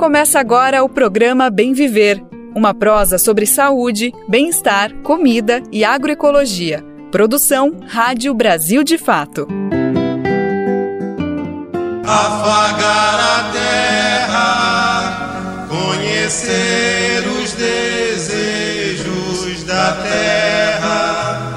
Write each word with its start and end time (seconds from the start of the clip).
Começa 0.00 0.40
agora 0.40 0.82
o 0.82 0.88
programa 0.88 1.50
Bem 1.50 1.74
Viver, 1.74 2.24
uma 2.56 2.72
prosa 2.72 3.18
sobre 3.18 3.44
saúde, 3.44 4.14
bem-estar, 4.26 4.94
comida 5.02 5.62
e 5.70 5.84
agroecologia. 5.84 6.82
Produção 7.12 7.76
Rádio 7.86 8.32
Brasil 8.32 8.82
de 8.82 8.96
Fato. 8.96 9.46
Afagar 12.02 13.20
a 13.20 13.50
terra, 13.52 14.48
conhecer 15.68 17.22
os 17.42 17.52
desejos 17.52 19.04
da 19.64 19.92
terra, 20.02 21.50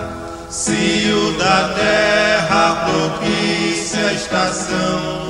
se 0.50 1.10
o 1.14 1.38
da 1.38 1.70
terra 1.76 2.92
propicia 2.92 4.08
a 4.08 4.14
estação 4.14 5.23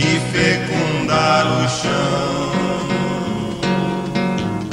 e 0.00 0.20
fecundar 0.32 1.46
o 1.46 1.68
chão. 1.68 2.40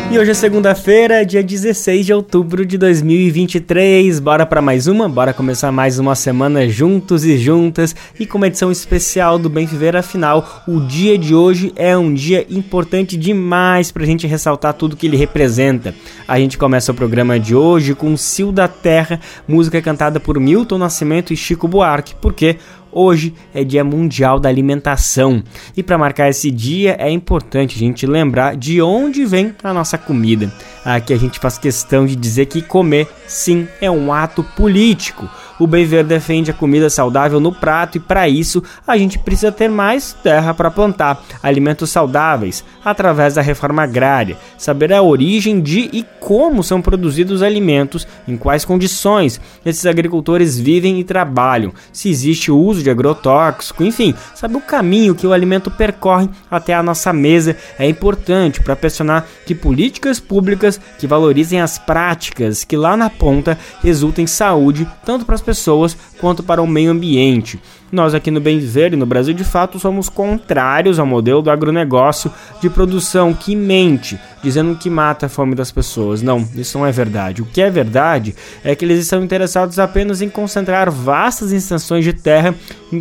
E 0.09 0.17
hoje 0.17 0.31
é 0.31 0.33
segunda-feira, 0.33 1.25
dia 1.25 1.43
16 1.43 2.05
de 2.05 2.13
outubro 2.13 2.65
de 2.65 2.77
2023. 2.77 4.21
Bora 4.21 4.45
para 4.45 4.61
mais 4.61 4.87
uma? 4.87 5.09
Bora 5.09 5.33
começar 5.33 5.69
mais 5.69 5.99
uma 5.99 6.15
semana 6.15 6.65
juntos 6.69 7.25
e 7.25 7.37
juntas 7.37 7.93
e 8.17 8.25
com 8.25 8.37
uma 8.37 8.47
edição 8.47 8.71
especial 8.71 9.37
do 9.37 9.49
Bem 9.49 9.65
Viver. 9.65 9.97
Afinal, 9.97 10.63
o 10.65 10.79
dia 10.79 11.17
de 11.17 11.35
hoje 11.35 11.73
é 11.75 11.97
um 11.97 12.13
dia 12.13 12.47
importante 12.49 13.17
demais 13.17 13.91
pra 13.91 14.05
gente 14.05 14.25
ressaltar 14.25 14.75
tudo 14.75 14.95
que 14.95 15.07
ele 15.07 15.17
representa. 15.17 15.93
A 16.25 16.39
gente 16.39 16.57
começa 16.57 16.93
o 16.93 16.95
programa 16.95 17.37
de 17.37 17.53
hoje 17.53 17.93
com 17.93 18.15
Sil 18.15 18.49
da 18.49 18.69
Terra, 18.69 19.19
música 19.45 19.81
cantada 19.81 20.21
por 20.21 20.39
Milton 20.39 20.77
Nascimento 20.77 21.33
e 21.33 21.37
Chico 21.37 21.67
Buarque, 21.67 22.15
porque 22.21 22.55
Hoje 22.91 23.33
é 23.53 23.63
Dia 23.63 23.83
Mundial 23.83 24.39
da 24.39 24.49
Alimentação 24.49 25.43
e 25.75 25.83
para 25.83 25.97
marcar 25.97 26.29
esse 26.29 26.49
dia 26.49 26.95
é 26.99 27.09
importante 27.09 27.75
a 27.75 27.79
gente 27.79 28.05
lembrar 28.05 28.55
de 28.55 28.81
onde 28.81 29.25
vem 29.25 29.53
a 29.63 29.73
nossa 29.73 29.97
comida. 29.97 30.51
Aqui 30.83 31.13
a 31.13 31.17
gente 31.17 31.39
faz 31.39 31.57
questão 31.57 32.05
de 32.05 32.15
dizer 32.15 32.45
que 32.45 32.61
comer, 32.61 33.07
sim, 33.27 33.67
é 33.81 33.91
um 33.91 34.13
ato 34.13 34.43
político. 34.43 35.29
O 35.59 35.65
Bem 35.65 35.85
Ver 35.85 36.03
defende 36.03 36.51
a 36.51 36.53
comida 36.53 36.89
saudável 36.89 37.39
no 37.39 37.51
prato 37.51 37.97
e 37.97 37.99
para 37.99 38.29
isso 38.29 38.63
a 38.85 38.97
gente 38.97 39.17
precisa 39.17 39.51
ter 39.51 39.67
mais 39.67 40.13
terra 40.13 40.53
para 40.53 40.69
plantar, 40.69 41.23
alimentos 41.41 41.89
saudáveis, 41.89 42.63
através 42.85 43.33
da 43.33 43.41
reforma 43.41 43.83
agrária, 43.83 44.37
saber 44.57 44.93
a 44.93 45.01
origem 45.01 45.59
de 45.59 45.89
e 45.91 46.05
como 46.19 46.63
são 46.63 46.81
produzidos 46.81 47.37
os 47.37 47.41
alimentos, 47.41 48.07
em 48.27 48.37
quais 48.37 48.65
condições 48.65 49.41
esses 49.65 49.85
agricultores 49.85 50.59
vivem 50.59 50.99
e 50.99 51.03
trabalham, 51.03 51.73
se 51.91 52.09
existe 52.09 52.51
o 52.51 52.57
uso 52.57 52.83
de 52.83 52.89
agrotóxico, 52.89 53.83
enfim, 53.83 54.13
saber 54.35 54.57
o 54.57 54.61
caminho 54.61 55.15
que 55.15 55.25
o 55.25 55.33
alimento 55.33 55.71
percorre 55.71 56.29
até 56.51 56.73
a 56.73 56.83
nossa 56.83 57.11
mesa. 57.11 57.55
É 57.79 57.87
importante 57.87 58.61
para 58.61 58.75
pressionar 58.75 59.25
que 59.45 59.55
políticas 59.55 60.19
públicas 60.19 60.79
que 60.99 61.07
valorizem 61.07 61.61
as 61.61 61.77
práticas 61.77 62.63
que 62.63 62.75
lá 62.75 62.95
na 62.95 63.09
ponta 63.09 63.57
resultem 63.81 64.23
em 64.23 64.27
saúde 64.27 64.87
tanto 65.05 65.25
para 65.25 65.35
as 65.35 65.41
pessoas 65.47 65.95
quanto 66.19 66.43
para 66.43 66.61
o 66.61 66.67
meio 66.67 66.91
ambiente. 66.91 67.57
Nós 67.89 68.13
aqui 68.13 68.29
no 68.29 68.41
Bem 68.41 68.59
Viver 68.59 68.93
e 68.93 68.97
no 68.97 69.05
Brasil 69.05 69.33
de 69.33 69.45
fato 69.45 69.79
somos 69.79 70.09
contrários 70.09 70.99
ao 70.99 71.05
modelo 71.05 71.41
do 71.41 71.49
agronegócio 71.49 72.31
de 72.61 72.69
produção 72.69 73.33
que 73.33 73.55
mente, 73.55 74.19
dizendo 74.43 74.75
que 74.75 74.89
mata 74.89 75.27
a 75.27 75.29
fome 75.29 75.55
das 75.55 75.71
pessoas. 75.71 76.21
Não, 76.21 76.45
isso 76.55 76.77
não 76.77 76.85
é 76.85 76.91
verdade. 76.91 77.41
O 77.41 77.45
que 77.45 77.61
é 77.61 77.69
verdade 77.69 78.35
é 78.61 78.75
que 78.75 78.83
eles 78.83 78.99
estão 78.99 79.23
interessados 79.23 79.79
apenas 79.79 80.21
em 80.21 80.27
concentrar 80.27 80.91
vastas 80.91 81.53
extensões 81.53 82.03
de 82.03 82.11
terra 82.11 82.53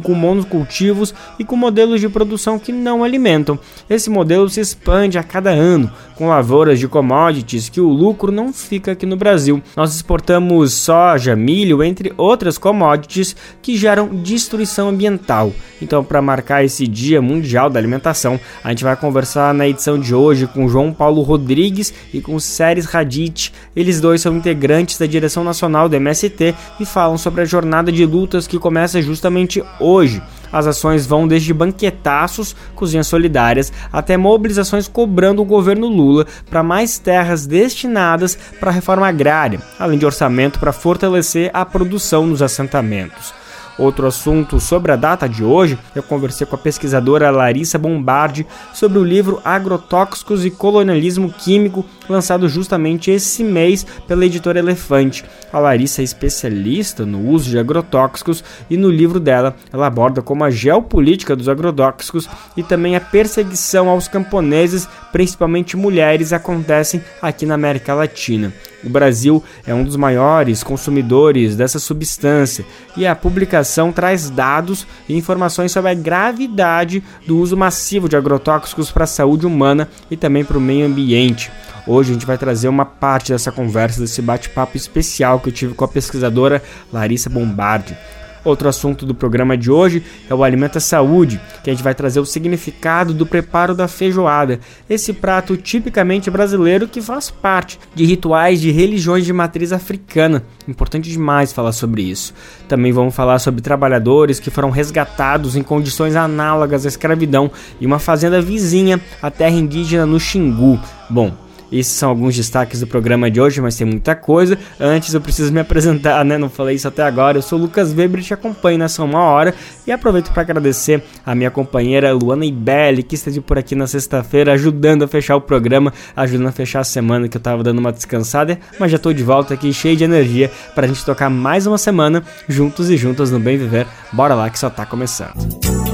com 0.02 0.14
monocultivos 0.14 1.14
e 1.38 1.44
com 1.44 1.56
modelos 1.56 2.00
de 2.00 2.08
produção 2.08 2.58
que 2.58 2.72
não 2.72 3.02
alimentam. 3.02 3.58
Esse 3.88 4.10
modelo 4.10 4.48
se 4.48 4.60
expande 4.60 5.18
a 5.18 5.22
cada 5.22 5.50
ano, 5.50 5.90
com 6.16 6.28
lavouras 6.28 6.78
de 6.78 6.88
commodities 6.88 7.68
que 7.68 7.80
o 7.80 7.88
lucro 7.88 8.32
não 8.32 8.52
fica 8.52 8.92
aqui 8.92 9.06
no 9.06 9.16
Brasil. 9.16 9.62
Nós 9.76 9.94
exportamos 9.94 10.72
soja, 10.72 11.36
milho, 11.36 11.82
entre 11.82 12.12
outras 12.16 12.58
commodities 12.58 13.36
que 13.62 13.76
geram 13.76 14.08
destruição 14.08 14.75
ambiental. 14.84 15.52
Então, 15.80 16.02
para 16.02 16.22
marcar 16.22 16.64
esse 16.64 16.86
Dia 16.86 17.20
Mundial 17.20 17.68
da 17.68 17.78
Alimentação, 17.78 18.40
a 18.64 18.70
gente 18.70 18.84
vai 18.84 18.96
conversar 18.96 19.52
na 19.52 19.68
edição 19.68 19.98
de 19.98 20.14
hoje 20.14 20.46
com 20.46 20.68
João 20.68 20.92
Paulo 20.92 21.22
Rodrigues 21.22 21.92
e 22.12 22.20
com 22.20 22.38
Séries 22.40 22.86
Radit. 22.86 23.52
Eles 23.74 24.00
dois 24.00 24.20
são 24.20 24.36
integrantes 24.36 24.98
da 24.98 25.06
direção 25.06 25.44
nacional 25.44 25.88
do 25.88 25.96
MST 25.96 26.54
e 26.80 26.86
falam 26.86 27.18
sobre 27.18 27.42
a 27.42 27.44
jornada 27.44 27.92
de 27.92 28.04
lutas 28.06 28.46
que 28.46 28.58
começa 28.58 29.02
justamente 29.02 29.62
hoje. 29.78 30.22
As 30.52 30.66
ações 30.66 31.06
vão 31.06 31.26
desde 31.26 31.52
banquetaços, 31.52 32.54
cozinhas 32.74 33.06
solidárias, 33.06 33.72
até 33.92 34.16
mobilizações 34.16 34.88
cobrando 34.88 35.42
o 35.42 35.44
governo 35.44 35.88
Lula 35.88 36.26
para 36.48 36.62
mais 36.62 36.98
terras 36.98 37.46
destinadas 37.46 38.38
para 38.58 38.70
a 38.70 38.72
reforma 38.72 39.06
agrária, 39.06 39.60
além 39.78 39.98
de 39.98 40.06
orçamento 40.06 40.58
para 40.58 40.72
fortalecer 40.72 41.50
a 41.52 41.64
produção 41.64 42.26
nos 42.26 42.42
assentamentos. 42.42 43.34
Outro 43.78 44.06
assunto 44.06 44.58
sobre 44.58 44.90
a 44.90 44.96
data 44.96 45.28
de 45.28 45.44
hoje, 45.44 45.78
eu 45.94 46.02
conversei 46.02 46.46
com 46.46 46.54
a 46.54 46.58
pesquisadora 46.58 47.30
Larissa 47.30 47.78
Bombardi 47.78 48.46
sobre 48.72 48.98
o 48.98 49.04
livro 49.04 49.40
Agrotóxicos 49.44 50.46
e 50.46 50.50
Colonialismo 50.50 51.30
Químico, 51.30 51.84
lançado 52.08 52.48
justamente 52.48 53.10
esse 53.10 53.44
mês 53.44 53.86
pela 54.08 54.24
editora 54.24 54.58
Elefante. 54.58 55.24
A 55.52 55.58
Larissa 55.58 56.00
é 56.00 56.04
especialista 56.04 57.04
no 57.04 57.28
uso 57.28 57.50
de 57.50 57.58
agrotóxicos 57.58 58.42
e 58.70 58.78
no 58.78 58.88
livro 58.88 59.20
dela 59.20 59.54
ela 59.70 59.86
aborda 59.86 60.22
como 60.22 60.42
a 60.42 60.50
geopolítica 60.50 61.36
dos 61.36 61.48
agrotóxicos 61.48 62.26
e 62.56 62.62
também 62.62 62.96
a 62.96 63.00
perseguição 63.00 63.90
aos 63.90 64.08
camponeses, 64.08 64.88
principalmente 65.12 65.76
mulheres, 65.76 66.32
acontecem 66.32 67.02
aqui 67.20 67.44
na 67.44 67.54
América 67.54 67.92
Latina. 67.92 68.52
O 68.84 68.88
Brasil 68.88 69.42
é 69.66 69.74
um 69.74 69.82
dos 69.82 69.96
maiores 69.96 70.62
consumidores 70.62 71.56
dessa 71.56 71.78
substância 71.78 72.64
e 72.96 73.06
a 73.06 73.14
publicação 73.14 73.90
traz 73.90 74.30
dados 74.30 74.86
e 75.08 75.16
informações 75.16 75.72
sobre 75.72 75.90
a 75.90 75.94
gravidade 75.94 77.02
do 77.26 77.38
uso 77.38 77.56
massivo 77.56 78.08
de 78.08 78.16
agrotóxicos 78.16 78.90
para 78.90 79.04
a 79.04 79.08
saúde 79.08 79.46
humana 79.46 79.88
e 80.10 80.16
também 80.16 80.44
para 80.44 80.58
o 80.58 80.60
meio 80.60 80.86
ambiente. 80.86 81.50
Hoje 81.86 82.10
a 82.10 82.14
gente 82.14 82.26
vai 82.26 82.36
trazer 82.36 82.68
uma 82.68 82.84
parte 82.84 83.32
dessa 83.32 83.52
conversa, 83.52 84.00
desse 84.00 84.20
bate-papo 84.20 84.76
especial 84.76 85.38
que 85.38 85.48
eu 85.48 85.52
tive 85.52 85.74
com 85.74 85.84
a 85.84 85.88
pesquisadora 85.88 86.62
Larissa 86.92 87.30
Bombardi. 87.30 87.96
Outro 88.46 88.68
assunto 88.68 89.04
do 89.04 89.12
programa 89.12 89.58
de 89.58 89.72
hoje 89.72 90.04
é 90.30 90.32
o 90.32 90.44
Alimenta 90.44 90.78
Saúde, 90.78 91.40
que 91.64 91.68
a 91.68 91.72
gente 91.72 91.82
vai 91.82 91.96
trazer 91.96 92.20
o 92.20 92.24
significado 92.24 93.12
do 93.12 93.26
preparo 93.26 93.74
da 93.74 93.88
feijoada, 93.88 94.60
esse 94.88 95.12
prato 95.12 95.56
tipicamente 95.56 96.30
brasileiro 96.30 96.86
que 96.86 97.02
faz 97.02 97.28
parte 97.28 97.76
de 97.92 98.04
rituais 98.04 98.60
de 98.60 98.70
religiões 98.70 99.24
de 99.24 99.32
matriz 99.32 99.72
africana. 99.72 100.44
Importante 100.68 101.10
demais 101.10 101.52
falar 101.52 101.72
sobre 101.72 102.02
isso. 102.02 102.32
Também 102.68 102.92
vamos 102.92 103.16
falar 103.16 103.40
sobre 103.40 103.60
trabalhadores 103.60 104.38
que 104.38 104.48
foram 104.48 104.70
resgatados 104.70 105.56
em 105.56 105.62
condições 105.64 106.14
análogas 106.14 106.86
à 106.86 106.88
escravidão 106.88 107.50
em 107.80 107.86
uma 107.86 107.98
fazenda 107.98 108.40
vizinha 108.40 109.00
à 109.20 109.28
terra 109.28 109.56
indígena 109.56 110.06
no 110.06 110.20
Xingu. 110.20 110.78
Bom, 111.10 111.45
esses 111.80 111.92
são 111.92 112.08
alguns 112.08 112.34
destaques 112.34 112.80
do 112.80 112.86
programa 112.86 113.30
de 113.30 113.40
hoje, 113.40 113.60
mas 113.60 113.76
tem 113.76 113.86
muita 113.86 114.14
coisa. 114.14 114.58
Antes 114.78 115.14
eu 115.14 115.20
preciso 115.20 115.52
me 115.52 115.60
apresentar, 115.60 116.24
né? 116.24 116.38
Não 116.38 116.48
falei 116.48 116.76
isso 116.76 116.88
até 116.88 117.02
agora. 117.02 117.38
Eu 117.38 117.42
sou 117.42 117.58
o 117.58 117.62
Lucas 117.62 117.92
Weber 117.92 118.20
e 118.20 118.22
te 118.22 118.34
acompanho 118.34 118.78
nessa 118.78 119.02
uma 119.02 119.20
hora. 119.20 119.54
E 119.86 119.92
aproveito 119.92 120.32
para 120.32 120.42
agradecer 120.42 121.02
a 121.24 121.34
minha 121.34 121.50
companheira 121.50 122.12
Luana 122.12 122.44
Ibelli, 122.44 123.02
que 123.02 123.14
esteve 123.14 123.40
por 123.40 123.58
aqui 123.58 123.74
na 123.74 123.86
sexta-feira, 123.86 124.52
ajudando 124.52 125.04
a 125.04 125.08
fechar 125.08 125.36
o 125.36 125.40
programa, 125.40 125.92
ajudando 126.14 126.48
a 126.48 126.52
fechar 126.52 126.80
a 126.80 126.84
semana 126.84 127.28
que 127.28 127.36
eu 127.36 127.40
tava 127.40 127.62
dando 127.62 127.78
uma 127.78 127.92
descansada. 127.92 128.58
Mas 128.78 128.92
já 128.92 128.98
tô 128.98 129.12
de 129.12 129.22
volta 129.22 129.54
aqui, 129.54 129.72
cheio 129.72 129.96
de 129.96 130.04
energia, 130.04 130.50
pra 130.74 130.86
gente 130.86 131.04
tocar 131.04 131.30
mais 131.30 131.66
uma 131.66 131.78
semana 131.78 132.22
juntos 132.48 132.90
e 132.90 132.96
juntas 132.96 133.30
no 133.30 133.38
Bem 133.38 133.56
Viver. 133.56 133.86
Bora 134.12 134.34
lá 134.34 134.50
que 134.50 134.58
só 134.58 134.70
tá 134.70 134.84
começando. 134.84 135.85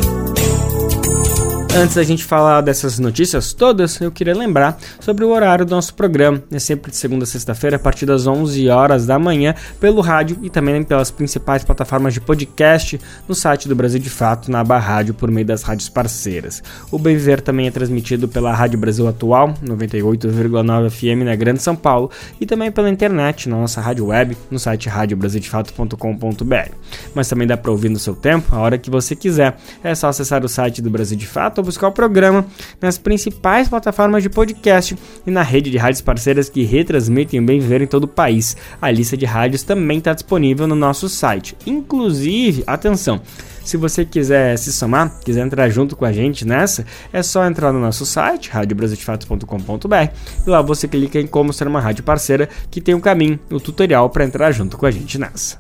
Antes 1.75 1.95
da 1.95 2.03
gente 2.03 2.23
falar 2.23 2.61
dessas 2.61 2.99
notícias 2.99 3.55
todas, 3.55 3.99
eu 3.99 4.13
queria 4.13 4.37
lembrar 4.37 4.77
sobre 5.01 5.25
o 5.25 5.31
horário 5.31 5.65
do 5.65 5.75
nosso 5.75 5.95
programa. 5.95 6.43
É 6.53 6.59
sempre 6.59 6.91
de 6.91 6.99
segunda 6.99 7.25
a 7.25 7.27
sexta-feira, 7.27 7.77
a 7.77 7.79
partir 7.79 8.05
das 8.05 8.27
11 8.27 8.69
horas 8.69 9.07
da 9.07 9.19
manhã, 9.19 9.55
pelo 9.81 10.03
rádio 10.03 10.39
e 10.43 10.51
também 10.51 10.83
pelas 10.85 11.11
principais 11.11 11.65
plataformas 11.65 12.13
de 12.13 12.21
podcast 12.21 13.01
no 13.27 13.35
site 13.35 13.69
do 13.69 13.75
Brasil 13.75 13.99
de 13.99 14.11
Fato, 14.11 14.51
na 14.51 14.61
aba 14.61 14.79
rádio, 14.79 15.15
por 15.15 15.31
meio 15.31 15.47
das 15.47 15.63
rádios 15.63 15.89
parceiras. 15.89 16.63
O 16.91 16.99
Bem 16.99 17.17
Viver 17.17 17.41
também 17.41 17.69
é 17.69 17.71
transmitido 17.71 18.29
pela 18.29 18.53
Rádio 18.53 18.79
Brasil 18.79 19.09
Atual, 19.09 19.55
98,9 19.65 20.91
FM 20.91 21.25
na 21.25 21.35
Grande 21.35 21.63
São 21.63 21.75
Paulo, 21.75 22.11
e 22.39 22.45
também 22.45 22.71
pela 22.71 22.91
internet, 22.91 23.49
na 23.49 23.57
nossa 23.57 23.81
rádio 23.81 24.09
web, 24.09 24.37
no 24.51 24.59
site 24.59 24.91
radiobrasildefato.com.br. 24.91 26.75
Mas 27.15 27.29
também 27.31 27.49
dá 27.49 27.57
para 27.57 27.71
ouvir 27.71 27.89
no 27.89 27.99
seu 27.99 28.15
tempo, 28.15 28.55
a 28.55 28.59
hora 28.59 28.77
que 28.77 28.91
você 28.91 29.17
quiser. 29.17 29.57
É 29.83 29.95
só 29.95 30.09
acessar 30.09 30.45
o 30.45 30.49
site 30.51 30.83
do 30.83 30.91
Brasil 30.91 31.17
de 31.17 31.27
Fato 31.27 31.62
buscar 31.63 31.89
o 31.89 31.93
programa 31.93 32.45
nas 32.81 32.99
principais 32.99 33.69
plataformas 33.69 34.23
de 34.23 34.29
podcast 34.29 34.97
e 35.27 35.31
na 35.31 35.43
rede 35.43 35.71
de 35.71 35.79
rádios 35.79 36.01
parceiras 36.01 36.49
que 36.49 36.63
retransmitem 36.63 37.41
o 37.41 37.45
Bem 37.45 37.61
Viver 37.61 37.83
em 37.83 37.87
todo 37.87 38.05
o 38.05 38.09
país. 38.09 38.57
A 38.81 38.91
lista 38.91 39.17
de 39.17 39.25
rádios 39.25 39.63
também 39.63 39.99
está 39.99 40.13
disponível 40.13 40.67
no 40.67 40.75
nosso 40.75 41.09
site. 41.09 41.57
Inclusive, 41.67 42.65
atenção, 42.67 43.21
Se 43.65 43.77
você 43.77 44.05
quiser 44.05 44.59
se 44.59 44.73
somar, 44.73 45.21
quiser 45.25 45.47
entrar 45.47 45.69
junto 45.69 45.95
com 45.95 46.05
a 46.05 46.13
gente 46.13 46.45
nessa, 46.45 46.85
é 47.13 47.23
só 47.23 47.47
entrar 47.47 47.73
no 47.73 47.79
nosso 47.79 48.05
site, 48.05 48.51
radiobrasildefatos.com.br, 48.51 50.13
e 50.45 50.51
lá 50.51 50.61
você 50.61 50.89
clica 50.89 51.21
em 51.21 51.29
como 51.29 51.53
ser 51.53 51.69
uma 51.69 51.81
rádio 51.81 52.03
parceira, 52.03 52.49
que 52.71 52.81
tem 52.81 52.93
um 52.93 53.01
caminho, 53.01 53.39
o 53.49 53.57
um 53.57 53.61
tutorial 53.61 54.11
para 54.11 54.25
entrar 54.25 54.51
junto 54.51 54.77
com 54.77 54.85
a 54.85 54.91
gente 54.91 55.17
nessa. 55.17 55.59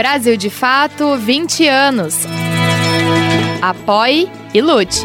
Brasil 0.00 0.34
de 0.34 0.48
Fato 0.48 1.14
20 1.18 1.68
anos. 1.68 2.14
Apoie 3.60 4.30
e 4.54 4.62
lute. 4.62 5.04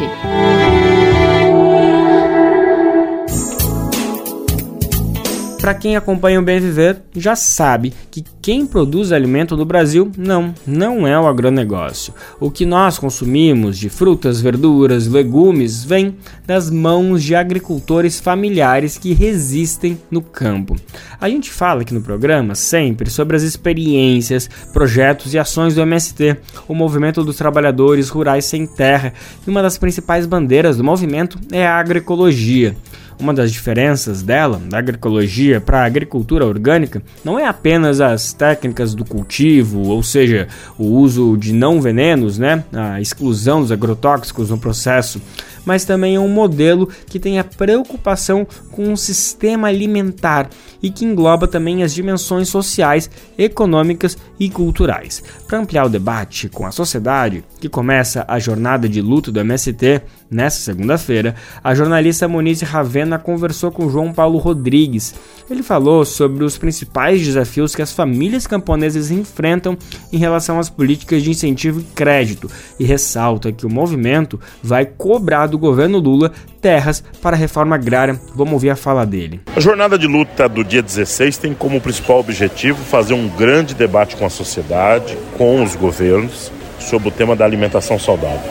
Para 5.60 5.74
quem 5.74 5.98
acompanha 5.98 6.40
o 6.40 6.42
Bem 6.42 6.60
Viver, 6.60 7.02
já 7.14 7.36
sabe 7.36 7.92
que 8.10 8.24
quem 8.46 8.64
produz 8.64 9.10
alimento 9.10 9.56
no 9.56 9.64
Brasil 9.64 10.12
não, 10.16 10.54
não 10.64 11.04
é 11.04 11.18
o 11.18 11.26
agronegócio. 11.26 12.14
O 12.38 12.48
que 12.48 12.64
nós 12.64 12.96
consumimos 12.96 13.76
de 13.76 13.88
frutas, 13.88 14.40
verduras, 14.40 15.08
legumes 15.08 15.82
vem 15.82 16.16
das 16.46 16.70
mãos 16.70 17.24
de 17.24 17.34
agricultores 17.34 18.20
familiares 18.20 18.96
que 18.96 19.12
resistem 19.12 19.98
no 20.08 20.22
campo. 20.22 20.76
A 21.20 21.28
gente 21.28 21.50
fala 21.50 21.82
aqui 21.82 21.92
no 21.92 22.00
programa 22.00 22.54
sempre 22.54 23.10
sobre 23.10 23.36
as 23.36 23.42
experiências, 23.42 24.48
projetos 24.72 25.34
e 25.34 25.40
ações 25.40 25.74
do 25.74 25.80
MST, 25.80 26.36
o 26.68 26.74
Movimento 26.74 27.24
dos 27.24 27.34
Trabalhadores 27.34 28.10
Rurais 28.10 28.44
Sem 28.44 28.64
Terra, 28.64 29.12
e 29.44 29.50
uma 29.50 29.60
das 29.60 29.76
principais 29.76 30.24
bandeiras 30.24 30.76
do 30.76 30.84
movimento 30.84 31.36
é 31.50 31.66
a 31.66 31.80
agroecologia. 31.80 32.76
Uma 33.18 33.32
das 33.32 33.50
diferenças 33.50 34.22
dela, 34.22 34.60
da 34.68 34.78
agroecologia 34.78 35.58
para 35.58 35.80
a 35.80 35.84
agricultura 35.86 36.44
orgânica, 36.44 37.02
não 37.24 37.38
é 37.38 37.46
apenas 37.46 38.00
as 38.00 38.34
técnicas 38.36 38.94
do 38.94 39.04
cultivo, 39.04 39.80
ou 39.88 40.02
seja, 40.02 40.48
o 40.78 40.84
uso 40.84 41.36
de 41.36 41.52
não 41.52 41.80
venenos, 41.80 42.38
né, 42.38 42.64
a 42.72 43.00
exclusão 43.00 43.60
dos 43.60 43.72
agrotóxicos 43.72 44.50
no 44.50 44.58
processo, 44.58 45.20
mas 45.66 45.84
também 45.84 46.14
é 46.14 46.20
um 46.20 46.28
modelo 46.28 46.88
que 47.06 47.20
tem 47.20 47.38
a 47.38 47.44
preocupação 47.44 48.46
com 48.70 48.92
o 48.92 48.96
sistema 48.96 49.68
alimentar 49.68 50.48
e 50.82 50.88
que 50.88 51.04
engloba 51.04 51.48
também 51.48 51.82
as 51.82 51.92
dimensões 51.92 52.48
sociais, 52.48 53.10
econômicas 53.36 54.16
e 54.38 54.48
culturais. 54.48 55.22
Para 55.46 55.58
ampliar 55.58 55.84
o 55.84 55.90
debate 55.90 56.48
com 56.48 56.64
a 56.64 56.70
sociedade, 56.70 57.44
que 57.60 57.68
começa 57.68 58.24
a 58.28 58.38
jornada 58.38 58.88
de 58.88 59.02
luto 59.02 59.32
do 59.32 59.40
MST 59.40 60.02
nesta 60.30 60.60
segunda-feira, 60.60 61.34
a 61.62 61.74
jornalista 61.74 62.28
Monize 62.28 62.64
Ravena 62.64 63.18
conversou 63.18 63.72
com 63.72 63.90
João 63.90 64.12
Paulo 64.12 64.38
Rodrigues. 64.38 65.14
Ele 65.50 65.62
falou 65.62 66.04
sobre 66.04 66.44
os 66.44 66.58
principais 66.58 67.24
desafios 67.24 67.74
que 67.74 67.82
as 67.82 67.92
famílias 67.92 68.46
camponesas 68.46 69.10
enfrentam 69.10 69.76
em 70.12 70.18
relação 70.18 70.58
às 70.58 70.68
políticas 70.68 71.22
de 71.22 71.30
incentivo 71.30 71.80
e 71.80 71.84
crédito 71.84 72.50
e 72.78 72.84
ressalta 72.84 73.52
que 73.52 73.64
o 73.64 73.70
movimento 73.70 74.38
vai 74.62 74.84
cobrar 74.84 75.46
do 75.46 75.55
governo 75.58 75.98
Lula 75.98 76.32
terras 76.60 77.02
para 77.22 77.36
a 77.36 77.38
reforma 77.38 77.74
agrária. 77.76 78.18
Vamos 78.34 78.54
ouvir 78.54 78.70
a 78.70 78.76
fala 78.76 79.04
dele. 79.04 79.40
A 79.54 79.60
jornada 79.60 79.98
de 79.98 80.06
luta 80.06 80.48
do 80.48 80.64
dia 80.64 80.82
16 80.82 81.38
tem 81.38 81.54
como 81.54 81.80
principal 81.80 82.20
objetivo 82.20 82.82
fazer 82.84 83.14
um 83.14 83.28
grande 83.28 83.74
debate 83.74 84.16
com 84.16 84.26
a 84.26 84.30
sociedade, 84.30 85.16
com 85.36 85.62
os 85.62 85.74
governos, 85.76 86.50
sobre 86.78 87.08
o 87.08 87.10
tema 87.10 87.34
da 87.34 87.44
alimentação 87.44 87.98
saudável. 87.98 88.50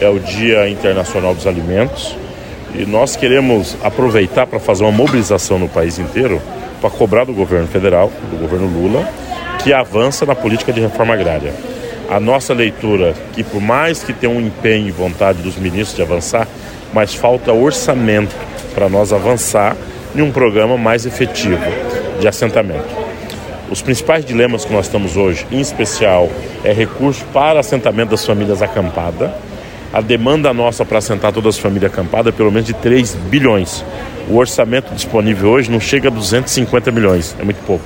É 0.00 0.08
o 0.08 0.18
Dia 0.18 0.68
Internacional 0.68 1.34
dos 1.34 1.46
Alimentos 1.46 2.16
e 2.74 2.84
nós 2.84 3.14
queremos 3.14 3.76
aproveitar 3.82 4.46
para 4.46 4.58
fazer 4.58 4.82
uma 4.82 4.92
mobilização 4.92 5.58
no 5.58 5.68
país 5.68 5.98
inteiro 5.98 6.42
para 6.80 6.90
cobrar 6.90 7.24
do 7.24 7.32
governo 7.32 7.68
federal, 7.68 8.10
do 8.30 8.36
governo 8.36 8.66
Lula, 8.66 9.08
que 9.62 9.72
avança 9.72 10.26
na 10.26 10.34
política 10.34 10.72
de 10.72 10.80
reforma 10.80 11.14
agrária. 11.14 11.54
A 12.08 12.20
nossa 12.20 12.52
leitura, 12.52 13.14
que 13.32 13.42
por 13.42 13.60
mais 13.60 14.02
que 14.02 14.12
tenha 14.12 14.32
um 14.32 14.40
empenho 14.40 14.88
e 14.88 14.90
vontade 14.90 15.42
dos 15.42 15.56
ministros 15.56 15.96
de 15.96 16.02
avançar, 16.02 16.46
mas 16.92 17.14
falta 17.14 17.52
orçamento 17.52 18.34
para 18.74 18.88
nós 18.88 19.12
avançar 19.12 19.76
em 20.14 20.20
um 20.20 20.30
programa 20.30 20.76
mais 20.76 21.06
efetivo 21.06 21.64
de 22.20 22.28
assentamento. 22.28 22.86
Os 23.70 23.80
principais 23.80 24.24
dilemas 24.24 24.64
que 24.64 24.72
nós 24.72 24.86
estamos 24.86 25.16
hoje, 25.16 25.46
em 25.50 25.60
especial, 25.60 26.30
é 26.62 26.72
recurso 26.72 27.24
para 27.32 27.60
assentamento 27.60 28.10
das 28.10 28.24
famílias 28.24 28.62
acampadas. 28.62 29.30
A 29.92 30.00
demanda 30.00 30.52
nossa 30.52 30.84
para 30.84 30.98
assentar 30.98 31.32
todas 31.32 31.56
as 31.56 31.60
famílias 31.60 31.90
acampadas 31.90 32.34
é 32.34 32.36
pelo 32.36 32.52
menos 32.52 32.66
de 32.66 32.74
3 32.74 33.14
bilhões. 33.30 33.84
O 34.28 34.36
orçamento 34.36 34.94
disponível 34.94 35.50
hoje 35.50 35.70
não 35.70 35.80
chega 35.80 36.08
a 36.08 36.10
250 36.10 36.92
milhões, 36.92 37.34
é 37.40 37.44
muito 37.44 37.64
pouco. 37.64 37.84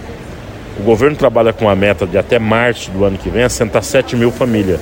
O 0.78 0.82
governo 0.82 1.16
trabalha 1.16 1.52
com 1.52 1.69
a 1.69 1.75
meta 1.75 2.06
de 2.06 2.16
até 2.16 2.38
março 2.38 2.90
do 2.90 3.04
ano 3.04 3.19
que 3.19 3.28
vem 3.28 3.42
assentar 3.42 3.82
7 3.82 4.14
mil 4.14 4.30
famílias. 4.30 4.80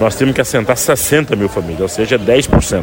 Nós 0.00 0.16
temos 0.16 0.34
que 0.34 0.40
assentar 0.40 0.76
60 0.76 1.36
mil 1.36 1.48
famílias, 1.48 1.80
ou 1.80 1.88
seja, 1.88 2.18
10%. 2.18 2.82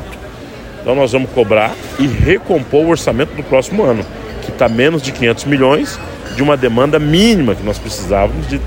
Então 0.82 0.96
nós 0.96 1.12
vamos 1.12 1.30
cobrar 1.32 1.74
e 2.00 2.08
recompor 2.08 2.86
o 2.86 2.90
orçamento 2.90 3.36
do 3.36 3.44
próximo 3.44 3.84
ano, 3.84 4.06
que 4.42 4.52
está 4.52 4.68
menos 4.68 5.02
de 5.02 5.12
500 5.12 5.46
milhões 5.46 6.00
de 6.36 6.42
uma 6.42 6.58
demanda 6.58 7.00
mínima 7.00 7.54
que 7.54 7.64
nós 7.64 7.78
precisávamos 7.78 8.48
de 8.48 8.60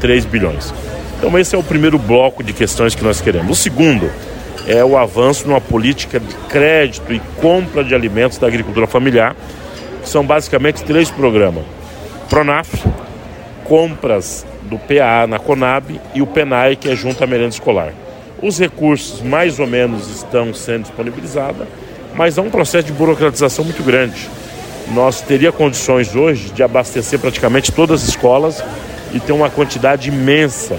3 0.00 0.24
bilhões. 0.24 0.74
Então 1.18 1.38
esse 1.38 1.54
é 1.54 1.58
o 1.58 1.62
primeiro 1.62 1.98
bloco 1.98 2.42
de 2.42 2.52
questões 2.52 2.94
que 2.94 3.04
nós 3.04 3.20
queremos. 3.20 3.58
O 3.58 3.62
segundo 3.62 4.10
é 4.66 4.84
o 4.84 4.96
avanço 4.96 5.46
numa 5.46 5.60
política 5.60 6.18
de 6.18 6.34
crédito 6.48 7.12
e 7.12 7.20
compra 7.40 7.84
de 7.84 7.94
alimentos 7.94 8.38
da 8.38 8.46
agricultura 8.46 8.86
familiar, 8.86 9.36
que 10.02 10.08
são 10.08 10.24
basicamente 10.24 10.82
três 10.82 11.10
programas. 11.10 11.64
Pronaf, 12.28 12.68
compras 13.64 14.46
do 14.62 14.78
PA 14.78 15.26
na 15.26 15.38
Conab 15.38 16.00
e 16.14 16.22
o 16.22 16.26
PENAI, 16.26 16.76
que 16.76 16.90
é 16.90 16.94
junto 16.94 17.22
à 17.24 17.26
merenda 17.26 17.50
escolar. 17.50 17.92
Os 18.42 18.58
recursos 18.58 19.20
mais 19.22 19.58
ou 19.58 19.66
menos 19.66 20.08
estão 20.08 20.52
sendo 20.54 20.82
disponibilizados, 20.82 21.66
mas 22.14 22.38
há 22.38 22.42
um 22.42 22.50
processo 22.50 22.86
de 22.86 22.92
burocratização 22.92 23.64
muito 23.64 23.82
grande 23.82 24.28
nós 24.92 25.20
teria 25.20 25.52
condições 25.52 26.14
hoje 26.14 26.50
de 26.50 26.62
abastecer 26.62 27.18
praticamente 27.18 27.72
todas 27.72 28.02
as 28.02 28.08
escolas 28.08 28.62
e 29.12 29.20
ter 29.20 29.32
uma 29.32 29.48
quantidade 29.48 30.08
imensa 30.08 30.76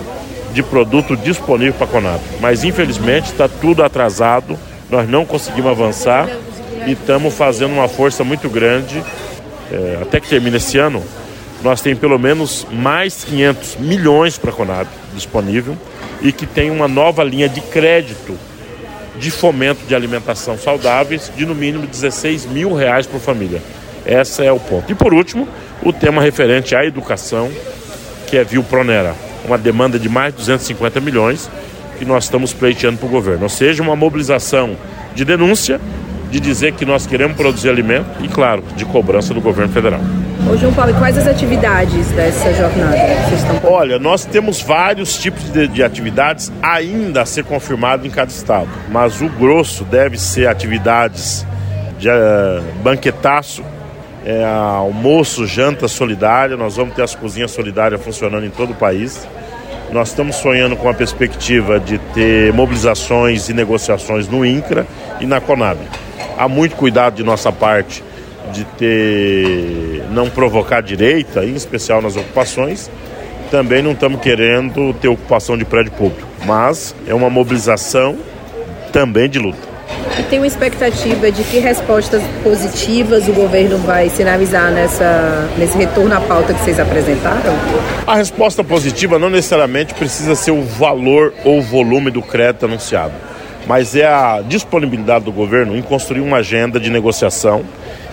de 0.54 0.62
produto 0.62 1.18
disponível 1.18 1.74
para 1.74 1.86
a 1.86 1.90
Conab. 1.90 2.22
Mas 2.40 2.64
infelizmente 2.64 3.32
está 3.32 3.48
tudo 3.48 3.84
atrasado, 3.84 4.58
nós 4.90 5.10
não 5.10 5.26
conseguimos 5.26 5.72
avançar 5.72 6.30
e 6.86 6.92
estamos 6.92 7.34
fazendo 7.34 7.74
uma 7.74 7.88
força 7.88 8.24
muito 8.24 8.50
grande. 8.50 9.02
É, 9.72 10.00
até 10.02 10.20
que 10.20 10.30
termine 10.30 10.58
esse 10.58 10.78
ano, 10.78 11.02
nós 11.66 11.82
temos 11.82 11.98
pelo 11.98 12.20
menos 12.20 12.68
mais 12.72 13.24
500 13.24 13.78
milhões 13.78 14.38
para 14.38 14.52
a 14.52 14.54
Conab 14.54 14.88
disponível 15.16 15.76
e 16.22 16.32
que 16.32 16.46
tem 16.46 16.70
uma 16.70 16.88
nova 16.88 17.24
linha 17.24 17.50
de 17.50 17.60
crédito 17.60 18.38
de 19.18 19.32
fomento 19.32 19.84
de 19.88 19.96
alimentação 19.96 20.60
saudáveis 20.60 21.32
de 21.36 21.44
no 21.44 21.56
mínimo 21.56 21.88
16 21.88 22.46
mil 22.46 22.76
reais 22.76 23.08
por 23.08 23.20
família. 23.20 23.64
Esse 24.06 24.46
é 24.46 24.52
o 24.52 24.60
ponto. 24.60 24.92
E 24.92 24.94
por 24.94 25.12
último, 25.12 25.48
o 25.82 25.92
tema 25.92 26.22
referente 26.22 26.76
à 26.76 26.86
educação, 26.86 27.50
que 28.28 28.38
é 28.38 28.44
Viu 28.44 28.64
Pronera, 28.64 29.16
uma 29.44 29.58
demanda 29.58 29.98
de 29.98 30.08
mais 30.08 30.34
de 30.34 30.42
250 30.42 31.02
milhões 31.02 31.50
que 31.98 32.06
nós 32.06 32.26
estamos 32.26 32.54
pleiteando 32.54 33.00
para 33.00 33.08
o 33.08 33.10
governo. 33.10 33.42
Ou 33.42 33.50
seja, 33.50 33.82
uma 33.82 33.96
mobilização 33.96 34.78
de 35.16 35.26
denúncia, 35.26 35.82
de 36.30 36.40
dizer 36.40 36.74
que 36.74 36.86
nós 36.86 37.08
queremos 37.08 37.36
produzir 37.36 37.70
alimento 37.70 38.24
e, 38.24 38.28
claro, 38.28 38.64
de 38.76 38.86
cobrança 38.86 39.34
do 39.34 39.42
governo 39.42 39.74
federal. 39.74 40.02
Ô 40.52 40.56
João 40.58 40.72
Paulo, 40.74 40.94
quais 40.94 41.18
as 41.18 41.28
atividades 41.28 42.08
dessa 42.12 42.54
jornada 42.54 42.96
que 42.96 43.30
vocês 43.30 43.42
estão 43.42 43.72
Olha, 43.72 43.98
nós 43.98 44.26
temos 44.26 44.62
vários 44.62 45.18
tipos 45.18 45.44
de, 45.52 45.68
de, 45.68 45.84
atividades 45.84 46.52
ainda 46.62 47.24
a 47.24 47.26
ser 47.26 47.44
confirmado 47.44 48.06
em 48.06 48.12
cada 48.12 48.30
estado, 48.30 48.70
mas 48.90 49.22
o 49.22 49.28
grosso 49.28 49.84
deve 49.84 50.20
ser 50.20 50.48
atividades 50.48 51.46
de 51.98 52.10
uh, 52.10 52.62
banquetaço 52.84 53.64
é, 54.26 54.44
almoço, 54.44 55.46
janta 55.46 55.88
solidária. 55.88 56.58
Nós 56.58 56.76
vamos 56.76 56.96
ter 56.96 57.04
as 57.04 57.14
cozinhas 57.14 57.52
solidárias 57.52 58.04
funcionando 58.04 58.46
em 58.46 58.50
todo 58.50 58.72
o 58.72 58.76
país. 58.76 59.28
Nós 59.92 60.10
estamos 60.10 60.38
sonhando 60.38 60.76
com 60.76 60.90
a 60.90 60.94
perspectiva 60.94 61.80
de 61.80 62.00
ter 62.14 62.52
mobilizações 62.54 63.50
e 63.50 63.54
negociações 63.54 64.28
no 64.28 64.44
INCRA 64.44 64.86
e 65.20 65.26
na 65.26 65.40
CONAB. 65.40 65.78
Há 66.38 66.50
muito 66.50 66.76
cuidado 66.76 67.16
de 67.16 67.24
nossa 67.24 67.52
parte 67.52 68.04
de 68.52 68.64
ter 68.78 70.04
não 70.12 70.30
provocar 70.30 70.82
direita, 70.82 71.44
em 71.44 71.56
especial 71.56 72.02
nas 72.02 72.16
ocupações. 72.16 72.90
Também 73.52 73.82
não 73.82 73.92
estamos 73.92 74.20
querendo 74.22 74.94
ter 74.94 75.08
ocupação 75.08 75.58
de 75.58 75.66
prédio 75.66 75.92
público, 75.92 76.28
mas 76.46 76.96
é 77.08 77.14
uma 77.14 77.30
mobilização 77.30 78.18
também 78.92 79.30
de 79.30 79.40
luta. 79.40 79.76
E 80.18 80.24
tem 80.24 80.40
uma 80.40 80.48
expectativa 80.48 81.30
de 81.30 81.44
que 81.44 81.60
respostas 81.60 82.24
positivas 82.42 83.28
o 83.28 83.34
governo 83.34 83.78
vai 83.80 84.10
sinalizar 84.10 84.72
nessa, 84.72 85.50
nesse 85.58 85.78
retorno 85.78 86.16
à 86.16 86.22
pauta 86.22 86.54
que 86.54 86.62
vocês 86.62 86.80
apresentaram? 86.80 87.54
A 88.08 88.16
resposta 88.16 88.64
positiva 88.64 89.20
não 89.20 89.30
necessariamente 89.30 89.94
precisa 89.94 90.34
ser 90.34 90.52
o 90.52 90.62
valor 90.62 91.34
ou 91.44 91.60
o 91.60 91.62
volume 91.62 92.10
do 92.12 92.22
crédito 92.22 92.66
anunciado, 92.66 93.14
mas 93.68 93.96
é 93.96 94.06
a 94.06 94.42
disponibilidade 94.42 95.26
do 95.26 95.32
governo 95.34 95.78
em 95.78 95.82
construir 95.82 96.22
uma 96.22 96.38
agenda 96.38 96.80
de 96.80 96.90
negociação 96.90 97.66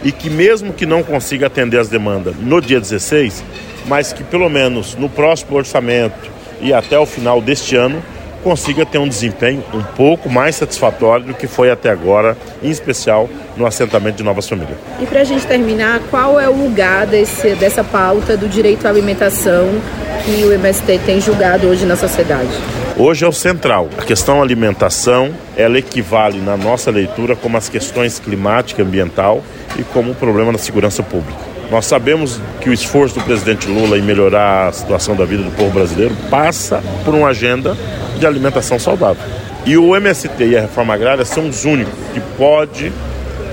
e 0.04 0.10
que 0.10 0.28
mesmo 0.28 0.72
que 0.72 0.86
não 0.86 1.02
consiga 1.02 1.46
atender 1.46 1.78
as 1.78 1.88
demandas 1.88 2.34
no 2.36 2.60
dia 2.60 2.80
16, 2.80 3.44
mas 3.86 4.12
que 4.12 4.24
pelo 4.24 4.48
menos 4.48 4.94
no 4.94 5.08
próximo 5.08 5.56
orçamento 5.56 6.30
e 6.60 6.72
até 6.72 6.98
o 6.98 7.06
final 7.06 7.40
deste 7.40 7.76
ano 7.76 8.02
consiga 8.42 8.84
ter 8.84 8.98
um 8.98 9.08
desempenho 9.08 9.62
um 9.72 9.82
pouco 9.82 10.28
mais 10.28 10.56
satisfatório 10.56 11.26
do 11.26 11.34
que 11.34 11.46
foi 11.46 11.70
até 11.70 11.90
agora, 11.90 12.36
em 12.62 12.70
especial 12.70 13.28
no 13.56 13.66
assentamento 13.66 14.16
de 14.16 14.22
Novas 14.22 14.48
Famílias. 14.48 14.76
E 15.00 15.06
para 15.06 15.20
a 15.20 15.24
gente 15.24 15.46
terminar, 15.46 16.00
qual 16.10 16.38
é 16.40 16.48
o 16.48 16.52
lugar 16.52 17.06
desse, 17.06 17.54
dessa 17.54 17.84
pauta 17.84 18.36
do 18.36 18.48
direito 18.48 18.86
à 18.86 18.90
alimentação 18.90 19.68
que 20.24 20.44
o 20.44 20.52
MST 20.52 21.00
tem 21.04 21.20
julgado 21.20 21.68
hoje 21.68 21.84
na 21.84 21.96
sociedade? 21.96 22.50
Hoje 22.96 23.24
é 23.24 23.28
o 23.28 23.32
central. 23.32 23.88
A 23.96 24.02
questão 24.02 24.42
alimentação, 24.42 25.30
ela 25.56 25.78
equivale 25.78 26.40
na 26.40 26.56
nossa 26.56 26.90
leitura 26.90 27.34
como 27.34 27.56
as 27.56 27.68
questões 27.68 28.18
climática 28.18 28.82
e 28.82 28.84
ambiental 28.84 29.42
e 29.78 29.82
como 29.82 30.12
o 30.12 30.14
problema 30.14 30.52
da 30.52 30.58
segurança 30.58 31.02
pública. 31.02 31.51
Nós 31.72 31.86
sabemos 31.86 32.38
que 32.60 32.68
o 32.68 32.72
esforço 32.74 33.14
do 33.14 33.24
presidente 33.24 33.66
Lula 33.66 33.96
em 33.96 34.02
melhorar 34.02 34.68
a 34.68 34.72
situação 34.72 35.16
da 35.16 35.24
vida 35.24 35.42
do 35.42 35.50
povo 35.52 35.70
brasileiro 35.70 36.14
passa 36.28 36.82
por 37.02 37.14
uma 37.14 37.28
agenda 37.28 37.74
de 38.18 38.26
alimentação 38.26 38.78
saudável. 38.78 39.24
E 39.64 39.78
o 39.78 39.96
MST 39.96 40.44
e 40.44 40.54
a 40.54 40.60
reforma 40.60 40.92
agrária 40.92 41.24
são 41.24 41.48
os 41.48 41.64
únicos 41.64 41.94
que 42.12 42.20
pode 42.36 42.92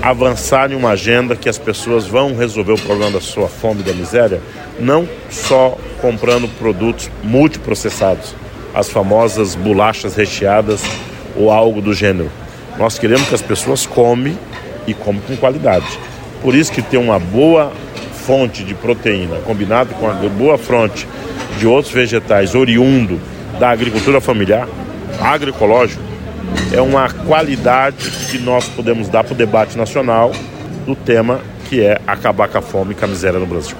avançar 0.02 0.70
em 0.70 0.74
uma 0.74 0.90
agenda 0.90 1.34
que 1.34 1.48
as 1.48 1.56
pessoas 1.56 2.06
vão 2.06 2.36
resolver 2.36 2.74
o 2.74 2.78
problema 2.78 3.12
da 3.12 3.22
sua 3.22 3.48
fome 3.48 3.80
e 3.80 3.84
da 3.84 3.94
miséria, 3.94 4.42
não 4.78 5.08
só 5.30 5.78
comprando 6.02 6.46
produtos 6.58 7.10
multiprocessados, 7.22 8.34
as 8.74 8.90
famosas 8.90 9.54
bolachas 9.54 10.14
recheadas 10.14 10.82
ou 11.34 11.50
algo 11.50 11.80
do 11.80 11.94
gênero. 11.94 12.30
Nós 12.78 12.98
queremos 12.98 13.26
que 13.30 13.34
as 13.34 13.40
pessoas 13.40 13.86
comem 13.86 14.38
e 14.86 14.92
comem 14.92 15.22
com 15.26 15.38
qualidade. 15.38 15.86
Por 16.42 16.54
isso 16.54 16.70
que 16.70 16.82
ter 16.82 16.96
uma 16.98 17.18
boa 17.18 17.72
fonte 18.20 18.62
de 18.62 18.74
proteína 18.74 19.36
combinado 19.46 19.94
com 19.94 20.08
a 20.08 20.12
boa 20.12 20.58
fonte 20.58 21.06
de 21.58 21.66
outros 21.66 21.92
vegetais 21.92 22.54
oriundo 22.54 23.20
da 23.58 23.70
agricultura 23.70 24.20
familiar, 24.20 24.68
agroecológico, 25.20 26.02
é 26.72 26.80
uma 26.80 27.10
qualidade 27.10 28.10
que 28.30 28.38
nós 28.38 28.68
podemos 28.68 29.08
dar 29.08 29.24
para 29.24 29.34
o 29.34 29.36
debate 29.36 29.76
nacional 29.76 30.32
do 30.86 30.94
tema 30.94 31.40
que 31.68 31.80
é 31.82 32.00
acabar 32.06 32.48
com 32.48 32.58
a 32.58 32.62
fome 32.62 32.92
e 32.92 32.94
com 32.94 33.04
a 33.04 33.08
miséria 33.08 33.38
no 33.38 33.46
Brasil. 33.46 33.76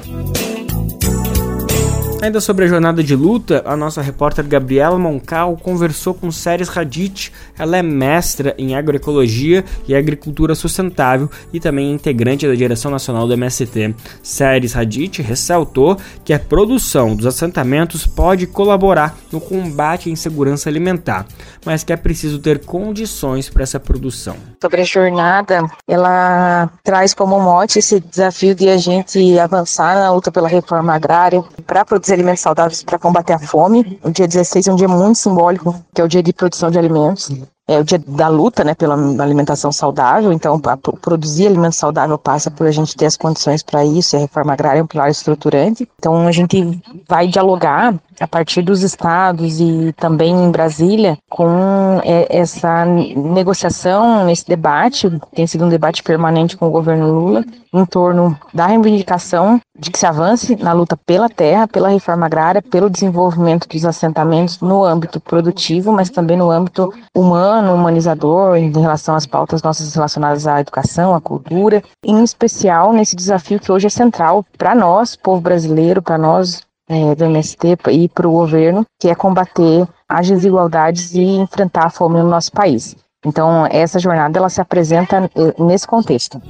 Ainda 2.23 2.39
sobre 2.39 2.67
a 2.67 2.69
jornada 2.69 3.03
de 3.03 3.17
luta, 3.17 3.63
a 3.65 3.75
nossa 3.75 4.03
repórter 4.03 4.47
Gabriela 4.47 4.99
Moncal 4.99 5.57
conversou 5.57 6.13
com 6.13 6.31
Séries 6.31 6.69
Radit. 6.69 7.33
Ela 7.59 7.79
é 7.79 7.83
mestra 7.83 8.55
em 8.59 8.77
agroecologia 8.77 9.65
e 9.89 9.95
agricultura 9.95 10.55
sustentável 10.55 11.31
e 11.51 11.59
também 11.59 11.91
integrante 11.91 12.47
da 12.47 12.55
direção 12.55 12.91
nacional 12.91 13.27
do 13.27 13.33
MST. 13.33 13.95
Séries 14.23 14.75
Radit 14.75 15.23
ressaltou 15.23 15.97
que 16.23 16.35
a 16.35 16.39
produção 16.39 17.17
dos 17.17 17.25
assentamentos 17.25 18.07
pode 18.07 18.47
colaborar 18.47 19.17
no 19.33 19.41
combate 19.41 20.11
à 20.11 20.13
insegurança 20.13 20.69
alimentar, 20.69 21.25
mas 21.65 21.83
que 21.83 21.93
é 21.93 21.97
preciso 21.97 22.39
ter 22.39 22.63
condições 22.67 23.49
para 23.49 23.63
essa 23.63 23.81
produção. 23.81 24.37
Sobre 24.61 24.83
a 24.83 24.85
jornada, 24.85 25.63
ela 25.89 26.71
traz 26.85 27.15
como 27.15 27.41
mote 27.41 27.79
esse 27.79 27.99
desafio 27.99 28.55
de 28.55 28.69
a 28.69 28.77
gente 28.77 29.39
avançar 29.39 29.95
na 29.95 30.13
luta 30.13 30.31
pela 30.31 30.49
reforma 30.49 30.95
agrária 30.95 31.43
para 31.67 31.83
produzir 31.83 32.10
alimentos 32.13 32.41
saudáveis 32.41 32.83
para 32.83 32.99
combater 32.99 33.33
a 33.33 33.39
fome. 33.39 33.99
O 34.03 34.11
dia 34.11 34.27
16 34.27 34.69
é 34.69 34.73
um 34.73 34.77
dia 34.77 34.89
muito 34.89 35.19
simbólico, 35.19 35.75
que 35.95 36.01
é 36.01 36.05
o 36.05 36.09
dia 36.09 36.23
de 36.23 36.33
produção 36.33 36.71
de 36.71 36.79
alimentos 36.79 37.31
é 37.71 37.79
o 37.79 37.85
dia 37.85 38.03
da 38.05 38.27
luta, 38.27 38.65
né, 38.65 38.75
pela 38.75 38.95
alimentação 39.23 39.71
saudável. 39.71 40.33
Então, 40.33 40.61
produzir 41.01 41.47
alimento 41.47 41.75
saudável 41.75 42.19
passa 42.19 42.51
por 42.51 42.67
a 42.67 42.73
gente 42.73 42.97
ter 42.97 43.07
as 43.07 43.17
condições 43.17 43.63
para 43.63 43.85
isso. 43.85 44.17
E 44.17 44.19
a 44.19 44.21
reforma 44.21 44.53
agrária 44.53 44.81
é 44.81 44.83
um 44.83 44.89
pilar 44.89 45.09
estruturante. 45.09 45.89
Então, 45.97 46.27
a 46.27 46.33
gente 46.33 46.81
vai 47.09 47.29
dialogar 47.29 47.95
a 48.19 48.27
partir 48.27 48.63
dos 48.63 48.83
estados 48.83 49.61
e 49.61 49.95
também 49.97 50.35
em 50.35 50.51
Brasília 50.51 51.17
com 51.31 52.01
é, 52.03 52.27
essa 52.29 52.85
negociação, 52.85 54.29
esse 54.29 54.47
debate, 54.47 55.09
tem 55.33 55.47
sido 55.47 55.65
um 55.65 55.69
debate 55.69 56.03
permanente 56.03 56.57
com 56.57 56.67
o 56.67 56.73
governo 56.73 57.13
Lula, 57.13 57.45
em 57.73 57.85
torno 57.85 58.37
da 58.53 58.67
reivindicação 58.67 59.61
de 59.79 59.91
que 59.91 59.99
se 59.99 60.07
avance 60.07 60.57
na 60.57 60.73
luta 60.73 60.97
pela 60.97 61.29
terra, 61.29 61.69
pela 61.69 61.89
reforma 61.89 62.27
agrária, 62.27 62.61
pelo 62.61 62.91
desenvolvimento 62.91 63.69
dos 63.69 63.85
assentamentos 63.85 64.61
no 64.61 64.85
âmbito 64.85 65.21
produtivo, 65.21 65.93
mas 65.93 66.11
também 66.11 66.37
no 66.37 66.51
âmbito 66.51 66.93
humano 67.17 67.75
humanizador 67.75 68.57
em 68.57 68.73
relação 68.73 69.15
às 69.15 69.27
pautas 69.27 69.63
nossas 69.63 69.95
relacionadas 69.95 70.47
à 70.47 70.61
educação, 70.61 71.15
à 71.15 71.21
cultura, 71.21 71.83
em 72.05 72.23
especial 72.23 72.93
nesse 72.93 73.17
desafio 73.17 73.61
que 73.61 73.71
hoje 73.71 73.87
é 73.87 73.91
central 73.91 74.45
para 74.59 74.75
nós, 74.75 75.17
povo 75.17 75.41
brasileiro, 75.41 76.03
para 76.03 76.19
nós 76.19 76.63
é, 76.89 77.15
do 77.15 77.25
MST 77.25 77.79
e 77.91 78.09
para 78.09 78.29
o 78.29 78.33
governo, 78.33 78.85
que 78.99 79.09
é 79.09 79.15
combater 79.15 79.87
as 80.09 80.29
desigualdades 80.29 81.15
e 81.15 81.23
enfrentar 81.23 81.87
a 81.87 81.91
fome 81.91 82.19
no 82.19 82.29
nosso 82.29 82.51
país. 82.51 82.97
Então, 83.25 83.67
essa 83.71 83.99
jornada 83.99 84.39
ela 84.39 84.49
se 84.49 84.61
apresenta 84.61 85.31
eh, 85.37 85.55
nesse 85.63 85.87
contexto. 85.87 86.41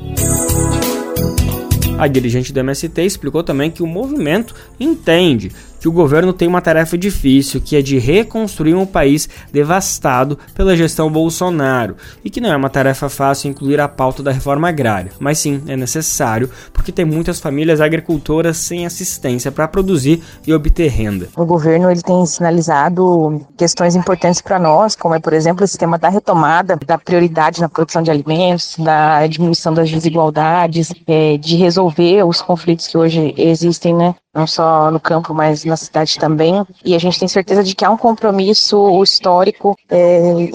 A 1.99 2.07
dirigente 2.07 2.53
do 2.53 2.61
MST 2.61 3.03
explicou 3.03 3.43
também 3.43 3.71
que 3.71 3.83
o 3.83 3.87
movimento 3.87 4.55
entende 4.79 5.53
que 5.81 5.89
o 5.89 5.93
governo 5.93 6.33
tem 6.33 6.47
uma 6.47 6.61
tarefa 6.61 6.97
difícil, 6.97 7.61
que 7.61 7.75
é 7.75 7.83
de 7.83 7.99
reconstruir 7.99 8.75
um 8.75 8.87
país 8.87 9.29
devastado 9.51 10.39
pela 10.55 10.77
gestão 10.77 11.11
Bolsonaro, 11.11 11.97
e 12.25 12.31
que 12.31 12.41
não 12.41 12.53
é 12.53 12.57
uma 12.57 12.71
tarefa 12.71 13.09
fácil 13.09 13.51
incluir 13.51 13.81
a 13.81 13.89
pauta 13.89 14.23
da 14.23 14.31
reforma 14.31 14.69
agrária, 14.69 15.13
mas 15.19 15.39
sim 15.39 15.63
é 15.67 15.77
necessário 15.77 16.51
porque 16.73 16.93
tem 16.93 17.05
muitas 17.05 17.41
famílias 17.41 17.81
agricultoras 17.81 18.59
sem 18.59 18.85
assistência 18.85 19.51
para 19.51 19.67
produzir 19.67 20.23
e 20.47 20.53
obter 20.53 20.89
renda. 20.89 21.29
O 21.37 21.45
governo 21.45 21.91
ele 21.91 22.03
tem 22.03 22.27
sinalizado 22.27 23.45
questões 23.57 23.97
importantes 23.97 24.41
para 24.41 24.59
nós, 24.59 24.95
como 24.95 25.15
é, 25.15 25.19
por 25.19 25.33
exemplo, 25.33 25.65
o 25.65 25.69
sistema 25.69 25.99
da 25.99 26.09
retomada 26.09 26.79
da 26.87 26.99
prioridade 26.99 27.61
na 27.61 27.69
produção 27.69 28.03
de 28.03 28.11
alimentos, 28.11 28.77
da 28.79 29.27
diminuição 29.27 29.73
das 29.73 29.91
desigualdades, 29.91 30.93
é, 31.07 31.37
de 31.39 31.57
resolver 31.57 32.25
os 32.25 32.43
conflitos 32.43 32.87
que 32.87 32.99
hoje 32.99 33.35
existem, 33.37 33.95
né, 33.95 34.15
não 34.35 34.47
só 34.47 34.91
no 34.91 35.01
campo, 35.01 35.35
mas 35.35 35.65
na 35.65 35.77
cidade 35.77 36.19
também. 36.19 36.65
E 36.85 36.95
a 36.95 36.99
gente 36.99 37.19
tem 37.19 37.29
certeza 37.29 37.63
de 37.63 37.75
que 37.75 37.85
há 37.85 37.91
um 37.91 37.97
compromisso 37.97 39.03
histórico 39.03 39.77
é, 39.89 40.21
em, 40.21 40.51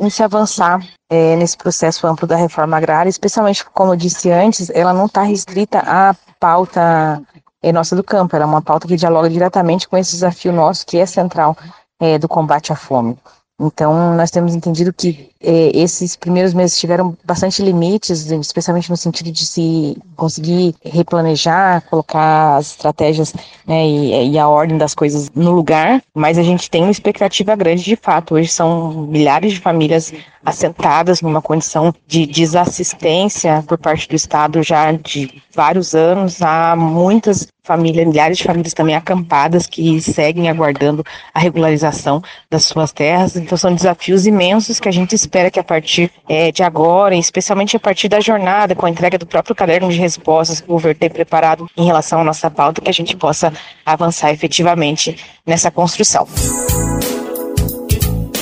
em, 0.00 0.10
se 0.10 0.22
avançar 0.22 0.80
é, 1.10 1.36
nesse 1.36 1.56
processo 1.56 2.06
amplo 2.06 2.26
da 2.26 2.36
reforma 2.36 2.76
agrária, 2.76 3.10
especialmente, 3.10 3.64
como 3.64 3.92
eu 3.92 3.96
disse 3.96 4.30
antes, 4.30 4.70
ela 4.70 4.92
não 4.92 5.06
está 5.06 5.22
restrita 5.22 5.78
à 5.80 6.14
pauta 6.38 7.22
é, 7.62 7.72
nossa 7.72 7.96
do 7.96 8.04
campo, 8.04 8.36
ela 8.36 8.44
é 8.44 8.48
uma 8.48 8.62
pauta 8.62 8.86
que 8.86 8.96
dialoga 8.96 9.28
diretamente 9.28 9.88
com 9.88 9.96
esse 9.96 10.12
desafio 10.12 10.52
nosso, 10.52 10.86
que 10.86 10.98
é 10.98 11.06
central 11.06 11.56
é, 12.00 12.18
do 12.18 12.28
combate 12.28 12.72
à 12.72 12.76
fome. 12.76 13.18
Então, 13.58 14.14
nós 14.14 14.30
temos 14.30 14.54
entendido 14.54 14.92
que 14.92 15.30
eh, 15.40 15.70
esses 15.72 16.14
primeiros 16.14 16.52
meses 16.52 16.78
tiveram 16.78 17.16
bastante 17.24 17.62
limites, 17.62 18.30
especialmente 18.30 18.90
no 18.90 18.98
sentido 18.98 19.32
de 19.32 19.46
se 19.46 19.96
conseguir 20.14 20.74
replanejar, 20.84 21.82
colocar 21.88 22.56
as 22.56 22.72
estratégias 22.72 23.32
né, 23.66 23.86
e, 23.86 24.32
e, 24.32 24.38
a 24.38 24.46
ordem 24.46 24.76
das 24.76 24.94
coisas 24.94 25.30
no 25.34 25.52
lugar, 25.52 26.02
mas 26.14 26.36
a 26.36 26.42
gente 26.42 26.70
tem 26.70 26.82
uma 26.82 26.90
expectativa 26.90 27.56
grande 27.56 27.82
de 27.82 27.96
fato. 27.96 28.34
Hoje 28.34 28.48
são 28.48 29.06
milhares 29.06 29.54
de 29.54 29.60
famílias 29.60 30.12
assentadas 30.46 31.20
numa 31.20 31.42
condição 31.42 31.92
de 32.06 32.24
desassistência 32.24 33.64
por 33.66 33.76
parte 33.76 34.08
do 34.08 34.14
Estado 34.14 34.62
já 34.62 34.92
de 34.92 35.42
vários 35.52 35.92
anos. 35.92 36.40
Há 36.40 36.76
muitas 36.76 37.48
famílias, 37.64 38.06
milhares 38.06 38.38
de 38.38 38.44
famílias 38.44 38.72
também 38.72 38.94
acampadas 38.94 39.66
que 39.66 40.00
seguem 40.00 40.48
aguardando 40.48 41.04
a 41.34 41.40
regularização 41.40 42.22
das 42.48 42.64
suas 42.64 42.92
terras. 42.92 43.34
Então 43.34 43.58
são 43.58 43.74
desafios 43.74 44.24
imensos 44.24 44.78
que 44.78 44.88
a 44.88 44.92
gente 44.92 45.16
espera 45.16 45.50
que 45.50 45.58
a 45.58 45.64
partir 45.64 46.12
é, 46.28 46.52
de 46.52 46.62
agora, 46.62 47.16
especialmente 47.16 47.76
a 47.76 47.80
partir 47.80 48.08
da 48.08 48.20
jornada, 48.20 48.76
com 48.76 48.86
a 48.86 48.90
entrega 48.90 49.18
do 49.18 49.26
próprio 49.26 49.56
caderno 49.56 49.90
de 49.90 49.98
respostas 49.98 50.60
que 50.60 50.68
o 50.70 50.74
governo 50.74 51.00
tem 51.00 51.10
preparado 51.10 51.68
em 51.76 51.84
relação 51.84 52.20
à 52.20 52.24
nossa 52.24 52.48
pauta, 52.48 52.80
que 52.80 52.88
a 52.88 52.94
gente 52.94 53.16
possa 53.16 53.52
avançar 53.84 54.30
efetivamente 54.30 55.18
nessa 55.44 55.72
construção. 55.72 56.28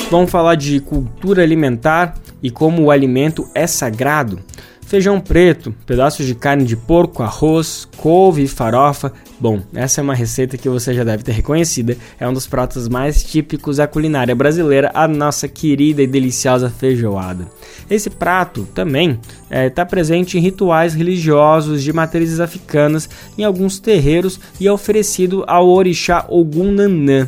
Vamos 0.09 0.29
falar 0.29 0.55
de 0.55 0.79
cultura 0.79 1.41
alimentar 1.41 2.15
e 2.41 2.51
como 2.51 2.83
o 2.83 2.91
alimento 2.91 3.49
é 3.55 3.65
sagrado 3.65 4.39
feijão 4.85 5.19
preto, 5.19 5.73
pedaços 5.85 6.25
de 6.25 6.35
carne 6.35 6.63
de 6.63 6.75
porco, 6.75 7.23
arroz, 7.23 7.87
couve 7.97 8.43
e 8.43 8.47
farofa. 8.47 9.11
Bom, 9.39 9.61
essa 9.73 9.99
é 9.99 10.03
uma 10.03 10.15
receita 10.15 10.57
que 10.57 10.69
você 10.69 10.93
já 10.93 11.03
deve 11.03 11.23
ter 11.23 11.33
reconhecida. 11.33 11.97
É 12.19 12.27
um 12.27 12.33
dos 12.33 12.47
pratos 12.47 12.87
mais 12.87 13.23
típicos 13.23 13.77
da 13.77 13.87
culinária 13.87 14.33
brasileira, 14.33 14.91
a 14.93 15.07
nossa 15.07 15.47
querida 15.47 16.01
e 16.01 16.07
deliciosa 16.07 16.69
feijoada. 16.69 17.47
Esse 17.89 18.09
prato 18.09 18.67
também 18.73 19.19
está 19.43 19.57
é, 19.57 19.69
tá 19.69 19.85
presente 19.85 20.37
em 20.37 20.41
rituais 20.41 20.93
religiosos 20.93 21.83
de 21.83 21.91
matrizes 21.91 22.39
africanas, 22.39 23.09
em 23.37 23.43
alguns 23.43 23.79
terreiros 23.79 24.39
e 24.59 24.67
é 24.67 24.71
oferecido 24.71 25.43
ao 25.47 25.67
orixá 25.67 26.25
Ogum 26.29 26.71
Nanã 26.71 27.27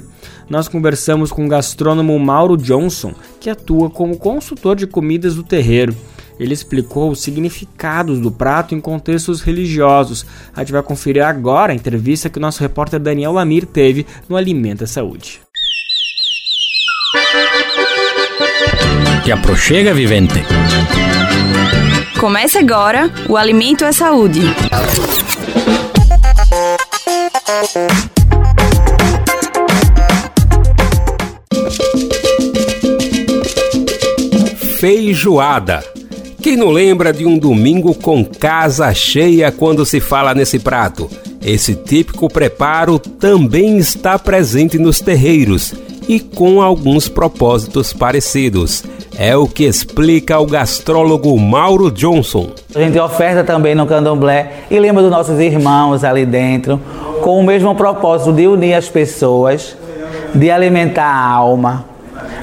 nós 0.50 0.68
conversamos 0.68 1.32
com 1.32 1.46
o 1.46 1.50
gastrônomo 1.50 2.18
Mauro 2.18 2.56
Johnson, 2.56 3.14
que 3.40 3.50
atua 3.50 3.90
como 3.90 4.18
consultor 4.18 4.76
de 4.76 4.88
comidas 4.88 5.36
do 5.36 5.44
terreiro. 5.44 5.96
Ele 6.40 6.54
explicou 6.54 7.12
os 7.12 7.22
significados 7.22 8.20
do 8.20 8.32
prato 8.32 8.76
em 8.76 8.82
contextos 8.82 9.42
religiosos. 9.42 10.26
A 10.56 10.60
gente 10.62 10.72
vai 10.72 10.84
conferir 10.84 11.24
agora 11.24 11.74
a 11.74 11.76
entrevista 11.76 12.30
que 12.30 12.38
o 12.38 12.42
nosso 12.42 12.62
repórter 12.62 13.00
Daniel 13.00 13.34
Lamir 13.34 13.66
teve 13.66 14.06
no 14.30 14.36
Alimenta 14.36 14.86
Saúde. 14.86 15.42
Te 19.24 19.32
aproxega, 19.32 19.94
vivente. 19.94 20.42
Comece 22.20 22.58
agora 22.58 23.12
o 23.28 23.36
Alimento 23.36 23.84
é 23.84 23.92
Saúde. 23.92 24.42
Feijoada. 34.80 35.97
Quem 36.48 36.56
não 36.56 36.70
lembra 36.70 37.12
de 37.12 37.26
um 37.26 37.38
domingo 37.38 37.94
com 37.94 38.24
casa 38.24 38.94
cheia 38.94 39.52
quando 39.52 39.86
se 39.86 40.00
fala 40.00 40.34
nesse 40.34 40.58
prato? 40.58 41.10
Esse 41.46 41.76
típico 41.76 42.30
preparo 42.30 42.98
também 42.98 43.78
está 43.78 44.18
presente 44.18 44.80
nos 44.80 45.02
terreiros 45.02 45.76
e 46.08 46.22
com 46.22 46.62
alguns 46.62 47.10
propósitos 47.10 47.92
parecidos. 47.92 48.86
É 49.20 49.36
o 49.36 49.46
que 49.46 49.66
explica 49.66 50.40
o 50.40 50.46
gastrólogo 50.46 51.38
Mauro 51.38 51.92
Johnson. 51.92 52.52
A 52.74 52.80
gente 52.80 52.98
oferta 52.98 53.44
também 53.44 53.76
no 53.76 53.86
candomblé 53.86 54.64
e 54.72 54.80
lembra 54.80 55.02
dos 55.02 55.12
nossos 55.12 55.42
irmãos 55.42 56.06
ali 56.06 56.26
dentro, 56.26 56.80
com 57.24 57.42
o 57.42 57.44
mesmo 57.44 57.76
propósito 57.76 58.32
de 58.32 58.48
unir 58.48 58.74
as 58.74 58.88
pessoas, 58.88 59.76
de 60.34 60.50
alimentar 60.50 61.08
a 61.08 61.30
alma, 61.30 61.84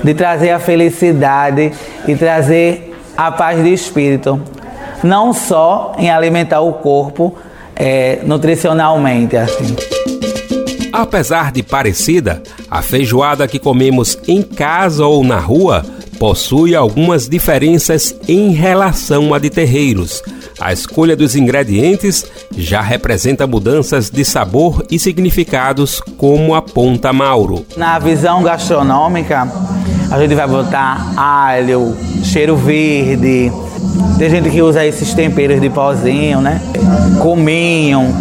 de 0.05 0.13
trazer 0.13 0.51
a 0.51 0.59
felicidade 0.59 1.73
e 2.07 2.15
trazer 2.15 2.91
a 3.17 3.31
paz 3.31 3.63
de 3.63 3.73
espírito. 3.73 4.41
Não 5.03 5.33
só 5.33 5.95
em 5.99 6.11
alimentar 6.11 6.61
o 6.61 6.73
corpo 6.75 7.37
é, 7.77 8.21
nutricionalmente. 8.25 9.37
Assim. 9.37 9.77
Apesar 10.93 11.51
de 11.51 11.63
parecida, 11.63 12.43
a 12.71 12.81
feijoada 12.81 13.49
que 13.49 13.59
comemos 13.59 14.17
em 14.29 14.43
casa 14.43 15.05
ou 15.05 15.25
na 15.25 15.39
rua 15.39 15.85
possui 16.19 16.75
algumas 16.75 17.29
diferenças 17.29 18.15
em 18.29 18.53
relação 18.53 19.35
a 19.35 19.39
de 19.39 19.51
terreiros. 19.51 20.23
A 20.61 20.73
escolha 20.73 21.17
dos 21.17 21.35
ingredientes 21.35 22.25
já 22.57 22.81
representa 22.81 23.47
mudanças 23.47 24.09
de 24.09 24.25
sabor 24.25 24.85
e 24.89 24.99
significados, 24.99 26.01
como 26.17 26.55
aponta 26.55 27.13
Mauro. 27.13 27.67
Na 27.77 27.99
visão 27.99 28.43
gastronômica, 28.43 29.51
a 30.15 30.19
gente 30.21 30.33
vai 30.37 30.47
botar 30.47 31.13
alho, 31.17 31.97
cheiro 32.23 32.57
verde. 32.57 33.51
Tem 34.17 34.31
gente 34.31 34.49
que 34.49 34.63
usa 34.63 34.87
esses 34.87 35.13
temperos 35.13 35.61
de 35.61 35.69
pozinho, 35.69 36.41
né? 36.41 36.61
Cominho, 37.21 38.15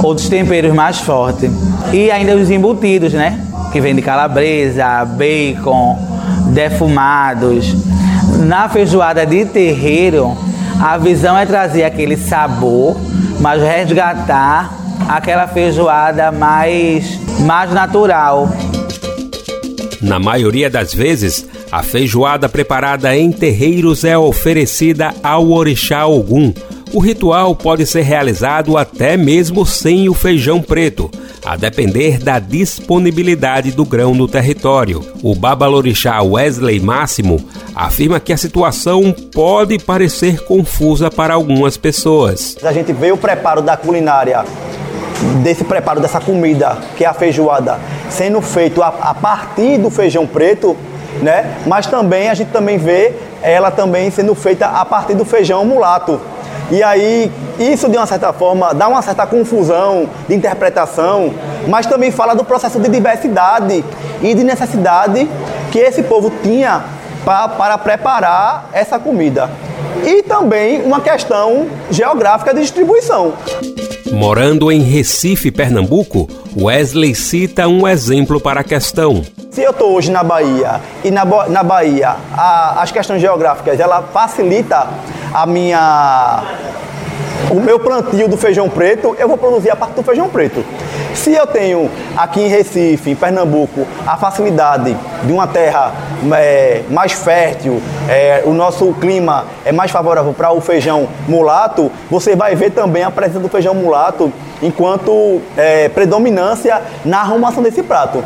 outros 0.00 0.28
temperos 0.28 0.72
mais 0.72 1.00
fortes. 1.00 1.50
E 1.92 2.08
ainda 2.08 2.36
os 2.36 2.48
embutidos, 2.52 3.12
né? 3.14 3.40
Que 3.72 3.80
vem 3.80 3.96
de 3.96 4.00
calabresa, 4.00 5.04
bacon, 5.04 5.98
defumados. 6.54 7.74
Na 8.46 8.68
feijoada 8.68 9.26
de 9.26 9.44
terreiro, 9.44 10.38
a 10.80 10.96
visão 10.98 11.36
é 11.36 11.44
trazer 11.44 11.82
aquele 11.82 12.16
sabor, 12.16 12.96
mas 13.40 13.60
resgatar 13.60 14.72
aquela 15.08 15.48
feijoada 15.48 16.30
mais, 16.30 17.18
mais 17.40 17.72
natural. 17.72 18.48
Na 20.00 20.18
maioria 20.18 20.70
das 20.70 20.94
vezes, 20.94 21.46
a 21.72 21.82
feijoada 21.82 22.48
preparada 22.48 23.16
em 23.16 23.32
terreiros 23.32 24.04
é 24.04 24.16
oferecida 24.16 25.12
ao 25.22 25.50
orixá 25.50 26.06
Ogum. 26.06 26.52
O 26.92 27.00
ritual 27.00 27.54
pode 27.54 27.84
ser 27.84 28.02
realizado 28.02 28.76
até 28.76 29.16
mesmo 29.16 29.66
sem 29.66 30.08
o 30.08 30.14
feijão 30.14 30.62
preto, 30.62 31.10
a 31.44 31.54
depender 31.54 32.18
da 32.18 32.38
disponibilidade 32.38 33.72
do 33.72 33.84
grão 33.84 34.14
no 34.14 34.26
território. 34.26 35.04
O 35.22 35.34
babalorixá 35.34 36.22
Wesley 36.22 36.80
Máximo 36.80 37.44
afirma 37.74 38.18
que 38.18 38.32
a 38.32 38.38
situação 38.38 39.14
pode 39.34 39.78
parecer 39.78 40.40
confusa 40.44 41.10
para 41.10 41.34
algumas 41.34 41.76
pessoas. 41.76 42.56
A 42.62 42.72
gente 42.72 42.92
vê 42.92 43.12
o 43.12 43.18
preparo 43.18 43.60
da 43.60 43.76
culinária 43.76 44.44
desse 45.42 45.64
preparo 45.64 46.00
dessa 46.00 46.20
comida, 46.20 46.78
que 46.96 47.04
é 47.04 47.08
a 47.08 47.12
feijoada, 47.12 47.78
sendo 48.10 48.40
feito 48.40 48.82
a, 48.82 48.88
a, 49.00 49.14
partir 49.14 49.78
do 49.78 49.90
feijão 49.90 50.26
preto, 50.26 50.76
né? 51.22 51.56
Mas 51.66 51.86
também 51.86 52.28
a 52.28 52.34
gente 52.34 52.50
também 52.50 52.78
vê 52.78 53.12
ela 53.42 53.70
também 53.70 54.10
sendo 54.10 54.34
feita 54.34 54.66
a 54.66 54.84
partir 54.84 55.14
do 55.14 55.24
feijão 55.24 55.64
mulato. 55.64 56.20
E 56.70 56.82
aí 56.82 57.32
isso 57.58 57.88
de 57.88 57.96
uma 57.96 58.06
certa 58.06 58.32
forma 58.32 58.74
dá 58.74 58.88
uma 58.88 59.00
certa 59.00 59.26
confusão 59.26 60.08
de 60.28 60.34
interpretação, 60.34 61.32
mas 61.66 61.86
também 61.86 62.10
fala 62.10 62.34
do 62.34 62.44
processo 62.44 62.78
de 62.78 62.88
diversidade 62.88 63.84
e 64.22 64.34
de 64.34 64.44
necessidade 64.44 65.28
que 65.72 65.78
esse 65.78 66.02
povo 66.02 66.30
tinha 66.42 66.84
pra, 67.24 67.48
para 67.48 67.78
preparar 67.78 68.68
essa 68.72 68.98
comida. 68.98 69.50
E 70.04 70.22
também 70.22 70.82
uma 70.82 71.00
questão 71.00 71.66
geográfica 71.90 72.54
de 72.54 72.60
distribuição. 72.60 73.32
Morando 74.12 74.72
em 74.72 74.80
Recife, 74.80 75.50
Pernambuco, 75.50 76.28
Wesley 76.56 77.14
cita 77.14 77.68
um 77.68 77.86
exemplo 77.86 78.40
para 78.40 78.60
a 78.60 78.64
questão. 78.64 79.22
Se 79.50 79.62
eu 79.62 79.70
estou 79.70 79.94
hoje 79.94 80.10
na 80.10 80.22
Bahia 80.22 80.80
e 81.04 81.10
na, 81.10 81.24
na 81.48 81.62
Bahia 81.62 82.16
a, 82.32 82.82
as 82.82 82.90
questões 82.90 83.20
geográficas 83.20 83.78
ela 83.78 84.02
facilita 84.02 84.88
a 85.32 85.46
minha 85.46 86.42
o 87.50 87.60
meu 87.60 87.78
plantio 87.78 88.28
do 88.28 88.36
feijão 88.36 88.68
preto, 88.68 89.16
eu 89.18 89.28
vou 89.28 89.38
produzir 89.38 89.70
a 89.70 89.76
partir 89.76 89.94
do 89.94 90.02
feijão 90.02 90.28
preto. 90.28 90.64
Se 91.14 91.32
eu 91.32 91.46
tenho 91.46 91.90
aqui 92.16 92.40
em 92.40 92.48
Recife, 92.48 93.10
em 93.10 93.14
Pernambuco, 93.14 93.86
a 94.06 94.16
facilidade 94.16 94.96
de 95.24 95.32
uma 95.32 95.46
terra 95.46 95.92
é, 96.36 96.82
mais 96.90 97.12
fértil, 97.12 97.80
é, 98.08 98.42
o 98.44 98.52
nosso 98.52 98.92
clima 98.94 99.46
é 99.64 99.72
mais 99.72 99.90
favorável 99.90 100.32
para 100.32 100.52
o 100.52 100.60
feijão 100.60 101.08
mulato, 101.26 101.90
você 102.10 102.36
vai 102.36 102.54
ver 102.54 102.70
também 102.70 103.02
a 103.02 103.10
presença 103.10 103.40
do 103.40 103.48
feijão 103.48 103.74
mulato 103.74 104.32
enquanto 104.62 105.40
é, 105.56 105.88
predominância 105.88 106.82
na 107.04 107.20
arrumação 107.20 107.62
desse 107.62 107.82
prato. 107.82 108.22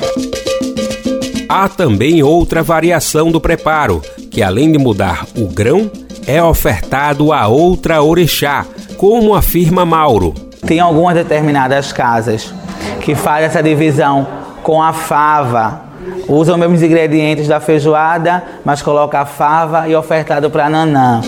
Há 1.49 1.69
também 1.69 2.23
outra 2.23 2.63
variação 2.63 3.31
do 3.31 3.41
preparo, 3.41 4.01
que 4.31 4.43
além 4.43 4.73
de 4.73 4.79
mudar 4.79 5.27
o 5.37 5.47
grão, 5.47 5.91
é 6.27 6.43
ofertado 6.43 7.33
a 7.33 7.47
outra 7.49 8.03
orixá, 8.03 8.65
como 9.03 9.35
afirma 9.35 9.85
Mauro. 9.85 10.33
Tem 10.65 10.79
algumas 10.79 11.17
determinadas 11.17 11.93
casas 11.93 12.55
que 13.01 13.17
fazem 13.17 13.47
essa 13.47 13.61
divisão 13.61 14.25
com 14.63 14.81
a 14.81 14.93
fava. 14.93 15.81
Usam 16.29 16.55
os 16.55 16.61
mesmos 16.61 16.83
ingredientes 16.85 17.49
da 17.49 17.59
feijoada, 17.59 18.45
mas 18.65 18.81
coloca 18.81 19.19
a 19.19 19.27
fava 19.27 19.89
e 19.89 19.97
ofertado 19.97 20.49
para 20.49 20.71
nanã. 20.71 21.21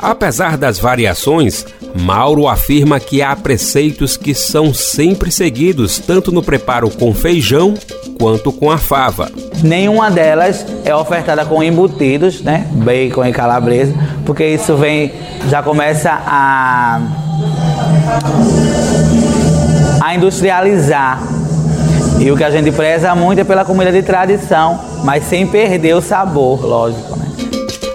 Apesar 0.00 0.56
das 0.56 0.78
variações, 0.78 1.66
Mauro 1.92 2.46
afirma 2.46 3.00
que 3.00 3.20
há 3.20 3.34
preceitos 3.34 4.16
que 4.16 4.32
são 4.32 4.72
sempre 4.72 5.32
seguidos, 5.32 5.98
tanto 5.98 6.30
no 6.30 6.40
preparo 6.40 6.88
com 6.88 7.12
feijão 7.12 7.74
quanto 8.18 8.52
com 8.52 8.70
a 8.70 8.78
fava. 8.78 9.30
Nenhuma 9.62 10.10
delas 10.10 10.66
é 10.84 10.94
ofertada 10.94 11.44
com 11.44 11.62
embutidos, 11.62 12.42
né? 12.42 12.66
Bacon 12.72 13.24
e 13.24 13.32
calabresa, 13.32 13.94
porque 14.26 14.44
isso 14.46 14.76
vem, 14.76 15.12
já 15.48 15.62
começa 15.62 16.10
a, 16.10 17.00
a 20.00 20.14
industrializar. 20.14 21.20
E 22.18 22.30
o 22.32 22.36
que 22.36 22.42
a 22.42 22.50
gente 22.50 22.72
preza 22.72 23.14
muito 23.14 23.40
é 23.40 23.44
pela 23.44 23.64
comida 23.64 23.92
de 23.92 24.02
tradição, 24.02 24.80
mas 25.04 25.24
sem 25.24 25.46
perder 25.46 25.94
o 25.94 26.00
sabor, 26.00 26.64
lógico. 26.64 27.16
Né? 27.16 27.26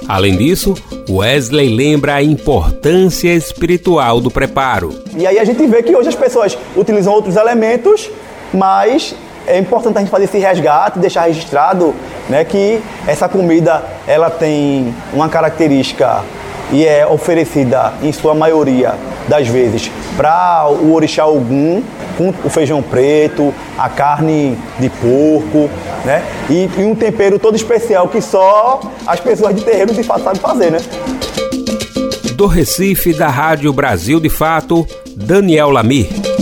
Além 0.08 0.38
disso, 0.38 0.74
Wesley 1.10 1.76
lembra 1.76 2.16
a 2.16 2.24
importância 2.24 3.34
espiritual 3.34 4.22
do 4.22 4.32
preparo. 4.32 4.98
E 5.18 5.28
aí 5.28 5.38
a 5.38 5.44
gente 5.44 5.66
vê 5.68 5.84
que 5.84 5.94
hoje 5.94 6.10
as 6.10 6.16
pessoas 6.16 6.58
utilizam 6.76 7.14
outros 7.14 7.36
elementos, 7.36 8.10
mas 8.54 9.14
é 9.48 9.58
importante 9.58 9.98
a 9.98 10.00
gente 10.02 10.10
fazer 10.10 10.26
esse 10.26 10.38
resgate, 10.38 11.00
deixar 11.00 11.24
registrado 11.24 11.94
né, 12.30 12.44
que 12.44 12.82
essa 13.08 13.28
comida 13.28 13.84
ela 14.08 14.30
tem 14.30 14.94
uma 15.14 15.30
característica 15.30 16.22
e 16.72 16.86
é 16.86 17.06
oferecida 17.06 17.94
em 18.02 18.12
sua 18.12 18.34
maioria 18.34 18.96
das 19.28 19.48
vezes 19.48 19.92
para 20.18 20.68
o 20.70 20.94
orixá 20.94 21.26
Ogum, 21.26 21.84
com 22.18 22.34
o 22.44 22.50
feijão 22.50 22.82
preto, 22.82 23.54
a 23.78 23.90
carne 23.90 24.58
de 24.80 24.90
porco, 24.90 25.70
né? 26.06 26.24
E, 26.50 26.70
e, 26.78 26.84
um 26.84 26.96
tempero 26.96 27.40
todo 27.40 27.56
especial 27.56 28.08
que 28.08 28.22
só 28.22 28.80
as 29.08 29.20
pessoas 29.20 29.56
de 29.56 29.64
terreiro 29.64 29.94
de 29.94 30.04
fato 30.04 30.24
sabem 30.24 30.40
fazer, 30.40 30.72
né? 30.72 30.80
Do 32.36 32.48
Recife, 32.48 33.14
da 33.14 33.30
Rádio 33.30 33.72
Brasil 33.72 34.20
de 34.20 34.30
Fato, 34.30 34.86
Daniel 35.16 35.70
Lamir. 35.70 36.33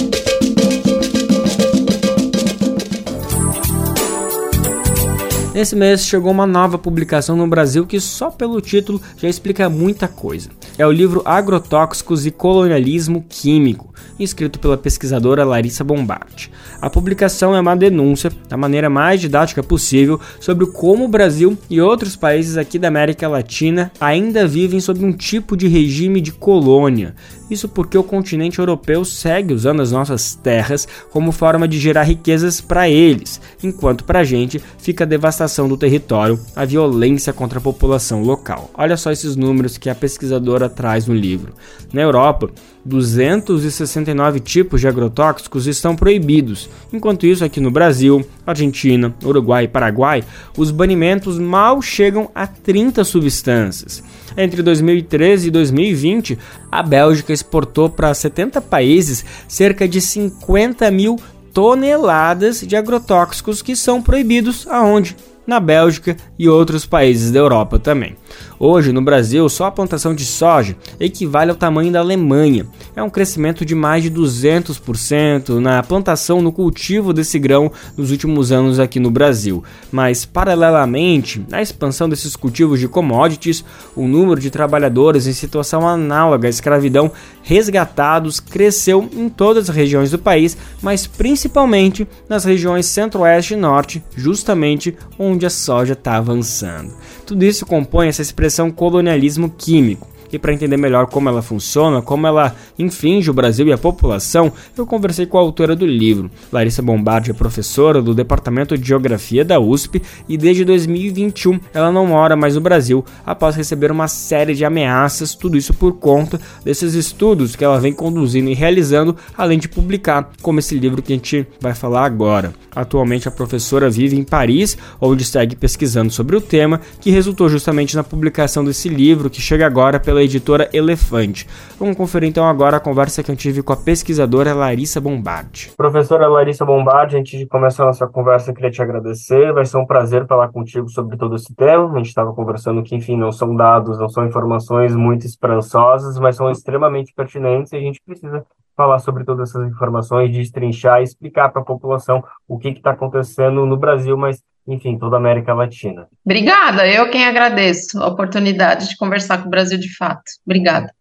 Nesse 5.62 5.76
mês 5.76 6.08
chegou 6.08 6.32
uma 6.32 6.48
nova 6.48 6.76
publicação 6.76 7.36
no 7.36 7.46
Brasil 7.46 7.86
que 7.86 8.00
só 8.00 8.32
pelo 8.32 8.60
título 8.60 9.00
já 9.16 9.30
explica 9.30 9.70
muita 9.70 10.08
coisa. 10.08 10.50
É 10.76 10.88
o 10.88 10.92
livro 10.92 11.22
Agrotóxicos 11.24 12.26
e 12.26 12.32
Colonialismo 12.32 13.24
Químico, 13.30 13.94
escrito 14.20 14.58
pela 14.58 14.76
pesquisadora 14.76 15.46
Larissa 15.46 15.84
Bombardi. 15.84 16.52
A 16.82 16.90
publicação 16.90 17.56
é 17.56 17.60
uma 17.60 17.76
denúncia, 17.76 18.32
da 18.50 18.58
maneira 18.58 18.90
mais 18.90 19.22
didática 19.22 19.62
possível, 19.62 20.20
sobre 20.40 20.66
como 20.66 21.06
o 21.06 21.08
Brasil 21.08 21.56
e 21.70 21.80
outros 21.80 22.16
países 22.16 22.58
aqui 22.58 22.80
da 22.80 22.88
América 22.88 23.28
Latina 23.28 23.92
ainda 24.02 24.48
vivem 24.48 24.80
sob 24.80 25.06
um 25.06 25.14
tipo 25.14 25.56
de 25.56 25.68
regime 25.68 26.22
de 26.22 26.32
colônia. 26.32 27.14
Isso 27.52 27.68
porque 27.68 27.98
o 27.98 28.04
continente 28.04 28.60
europeu 28.60 29.04
segue 29.04 29.54
usando 29.54 29.82
as 29.82 29.92
nossas 29.92 30.34
terras 30.34 30.88
como 31.12 31.34
forma 31.34 31.68
de 31.68 31.78
gerar 31.78 32.04
riquezas 32.04 32.62
para 32.62 32.88
eles, 32.90 33.42
enquanto 33.62 34.06
para 34.06 34.20
a 34.20 34.24
gente 34.24 34.62
fica 34.78 35.04
a 35.04 35.08
devastação 35.08 35.68
do 35.68 35.76
território, 35.76 36.40
a 36.56 36.64
violência 36.64 37.34
contra 37.34 37.60
a 37.60 37.62
população 37.62 38.24
local. 38.24 38.72
Olha 38.74 38.96
só 38.96 39.12
esses 39.12 39.36
números 39.36 39.78
que 39.78 39.90
a 39.90 39.96
pesquisadora 39.96 40.70
traz 40.70 41.08
no 41.08 41.14
livro. 41.14 41.54
Na 41.92 42.02
Europa, 42.02 42.50
269 42.86 44.40
tipos 44.40 44.80
de 44.80 44.88
agrotóxicos 44.88 45.68
estão 45.68 45.94
proibidos. 45.94 46.70
Enquanto 46.92 47.28
isso, 47.28 47.44
aqui 47.44 47.60
no 47.60 47.70
Brasil, 47.70 48.26
Argentina, 48.46 49.14
Uruguai 49.24 49.66
e 49.66 49.68
Paraguai, 49.68 50.24
os 50.58 50.72
banimentos 50.72 51.38
mal 51.38 51.82
chegam 51.82 52.32
a 52.34 52.48
30 52.48 53.04
substâncias. 53.04 54.02
Entre 54.38 54.62
2013 54.62 55.48
e 55.48 55.52
2020, 55.52 56.40
a 56.72 56.82
Bélgica 56.82 57.34
exportou 57.34 57.90
para 57.90 58.14
70 58.14 58.62
países 58.62 59.26
cerca 59.48 59.88
de 59.88 60.00
50 60.00 60.90
mil 60.92 61.20
toneladas 61.54 62.62
de 62.62 62.76
agrotóxicos 62.76 63.62
que 63.62 63.76
são 63.76 64.02
proibidos 64.02 64.66
aonde? 64.68 65.16
Na 65.52 65.60
Bélgica 65.60 66.16
e 66.40 66.48
outros 66.48 66.86
países 66.86 67.30
da 67.30 67.40
Europa 67.40 67.78
também. 67.78 68.16
Hoje, 68.58 68.94
no 68.94 69.02
Brasil, 69.02 69.50
só 69.50 69.66
a 69.66 69.72
plantação 69.72 70.16
de 70.16 70.24
soja 70.24 70.78
equivale 70.98 71.50
ao 71.50 71.58
tamanho 71.58 71.92
da 71.92 72.00
Alemanha. 72.00 72.66
É 72.96 73.04
um 73.04 73.10
crescimento 73.10 73.66
de 73.66 73.76
mais 73.76 74.04
de 74.04 74.12
200% 74.12 75.60
na 75.60 75.84
plantação, 75.84 76.42
no 76.42 76.54
cultivo 76.54 77.12
desse 77.12 77.38
grão 77.38 77.70
nos 77.98 78.12
últimos 78.12 78.52
anos 78.52 78.80
aqui 78.80 78.98
no 79.00 79.12
Brasil. 79.12 79.62
Mas, 79.92 80.24
paralelamente 80.24 81.46
à 81.52 81.62
expansão 81.62 82.08
desses 82.08 82.36
cultivos 82.36 82.80
de 82.80 82.88
commodities, 82.88 83.66
o 83.94 84.08
número 84.08 84.40
de 84.40 84.50
trabalhadores 84.50 85.28
em 85.28 85.34
situação 85.34 85.86
análoga 85.86 86.48
à 86.48 86.50
escravidão 86.50 87.12
resgatados 87.44 88.40
cresceu 88.40 89.10
em 89.12 89.28
todas 89.28 89.70
as 89.70 89.76
regiões 89.76 90.12
do 90.12 90.20
país, 90.20 90.56
mas 90.82 91.08
principalmente 91.08 92.08
nas 92.30 92.46
regiões 92.46 92.86
centro-oeste 92.86 93.56
e 93.56 93.58
norte, 93.58 94.04
justamente 94.16 94.96
onde 95.18 95.41
a 95.46 95.50
soja 95.50 95.94
está 95.94 96.18
avançando. 96.18 96.94
Tudo 97.26 97.44
isso 97.44 97.66
compõe 97.66 98.08
essa 98.08 98.22
expressão 98.22 98.70
colonialismo 98.72 99.50
químico. 99.50 100.11
E 100.32 100.40
para 100.40 100.54
entender 100.54 100.78
melhor 100.78 101.08
como 101.08 101.30
ela 101.30 101.42
funciona, 101.42 102.02
como 102.02 102.28
ela 102.28 102.56
infringe 102.78 103.30
o 103.30 103.34
Brasil 103.34 103.68
e 103.68 103.74
a 103.74 103.78
população, 103.78 104.52
eu 104.78 104.86
conversei 104.86 105.26
com 105.26 105.38
a 105.38 105.42
autora 105.42 105.76
do 105.76 105.86
livro. 105.86 106.32
Larissa 106.52 106.82
Bombardi 106.82 107.32
é 107.32 107.34
professora 107.34 108.02
do 108.02 108.14
Departamento 108.14 108.78
de 108.78 108.88
Geografia 108.88 109.44
da 109.44 109.60
USP 109.60 110.02
e 110.28 110.38
desde 110.38 110.64
2021 110.64 111.60
ela 111.74 111.92
não 111.92 112.08
mora 112.08 112.36
mais 112.36 112.56
no 112.56 112.62
Brasil 112.62 113.04
após 113.26 113.56
receber 113.56 113.92
uma 113.92 114.08
série 114.08 114.54
de 114.54 114.66
ameaças, 114.66 115.36
tudo 115.36 115.58
isso 115.58 115.74
por 115.74 115.94
conta 115.94 116.40
desses 116.64 116.94
estudos 116.94 117.56
que 117.56 117.64
ela 117.64 117.80
vem 117.80 117.94
conduzindo 117.94 118.50
e 118.50 118.54
realizando, 118.54 119.16
além 119.38 119.60
de 119.60 119.68
publicar, 119.68 120.32
como 120.42 120.60
esse 120.60 120.78
livro 120.78 121.02
que 121.02 121.14
a 121.14 121.16
gente 121.16 121.46
vai 121.60 121.74
falar 121.74 122.06
agora. 122.06 122.54
Atualmente 122.74 123.28
a 123.28 123.32
professora 123.32 123.90
vive 123.90 124.18
em 124.18 124.24
Paris, 124.24 124.78
onde 125.00 125.26
segue 125.26 125.56
pesquisando 125.56 126.12
sobre 126.12 126.36
o 126.36 126.42
tema, 126.42 126.80
que 127.00 127.12
resultou 127.12 127.50
justamente 127.50 127.96
na 127.96 128.04
publicação 128.04 128.64
desse 128.64 128.88
livro 128.88 129.30
que 129.30 129.42
chega 129.42 129.66
agora 129.66 130.00
pela 130.00 130.21
pela 130.22 130.24
editora 130.24 130.70
Elefante. 130.72 131.48
Vamos 131.80 131.98
conferir 131.98 132.30
então 132.30 132.48
agora 132.48 132.78
a 132.78 132.80
conversa 132.80 133.24
que 133.24 133.32
eu 133.32 133.36
tive 133.36 133.64
com 133.64 133.74
a 133.74 133.78
pesquisadora 133.78 134.54
Larissa 134.54 135.02
Bombardi. 135.02 135.72
Professora 135.76 136.28
Larissa 136.28 136.64
Bombardi, 136.64 137.18
antes 137.18 137.40
de 137.40 137.48
começar 137.48 137.84
a 137.84 137.88
nossa 137.88 138.08
conversa, 138.08 138.52
eu 138.52 138.56
queria 138.56 138.72
te 138.72 138.82
agradecer. 138.82 139.52
Vai 139.54 139.66
ser 139.66 139.78
um 139.78 139.86
prazer 139.86 140.26
falar 140.28 140.50
contigo 140.50 140.88
sobre 140.90 141.18
todo 141.18 141.36
esse 141.36 141.54
tema. 141.56 141.92
A 141.92 141.98
gente 141.98 142.08
estava 142.08 142.34
conversando 142.34 142.84
que, 142.84 142.96
enfim, 142.96 143.18
não 143.18 143.32
são 143.32 143.56
dados, 143.56 143.98
não 143.98 144.10
são 144.10 144.26
informações 144.26 144.96
muito 144.96 145.26
esperançosas, 145.26 146.20
mas 146.20 146.36
são 146.36 146.50
extremamente 146.52 147.14
pertinentes 147.14 147.72
e 147.72 147.78
a 147.78 147.82
gente 147.82 148.02
precisa 148.06 148.46
falar 148.76 149.00
sobre 149.00 149.24
todas 149.24 149.50
essas 149.50 149.68
informações, 149.70 150.32
destrinchar 150.32 151.02
e 151.02 151.04
explicar 151.04 151.50
para 151.50 151.62
a 151.62 151.66
população 151.66 152.24
o 152.48 152.58
que 152.58 152.70
está 152.70 152.92
acontecendo 152.92 153.66
no 153.66 153.78
Brasil, 153.78 154.18
mas 154.18 154.42
enfim, 154.68 154.98
toda 154.98 155.16
a 155.16 155.20
América 155.20 155.54
Latina. 155.54 156.08
Obrigada, 156.26 156.88
eu 156.88 157.10
quem 157.10 157.26
agradeço 157.26 158.02
a 158.02 158.08
oportunidade 158.08 158.90
de 158.90 158.98
conversar 158.98 159.40
com 159.42 159.48
o 159.48 159.52
Brasil 159.52 159.78
de 159.78 159.96
fato. 159.96 160.24
Obrigada. 160.46 160.94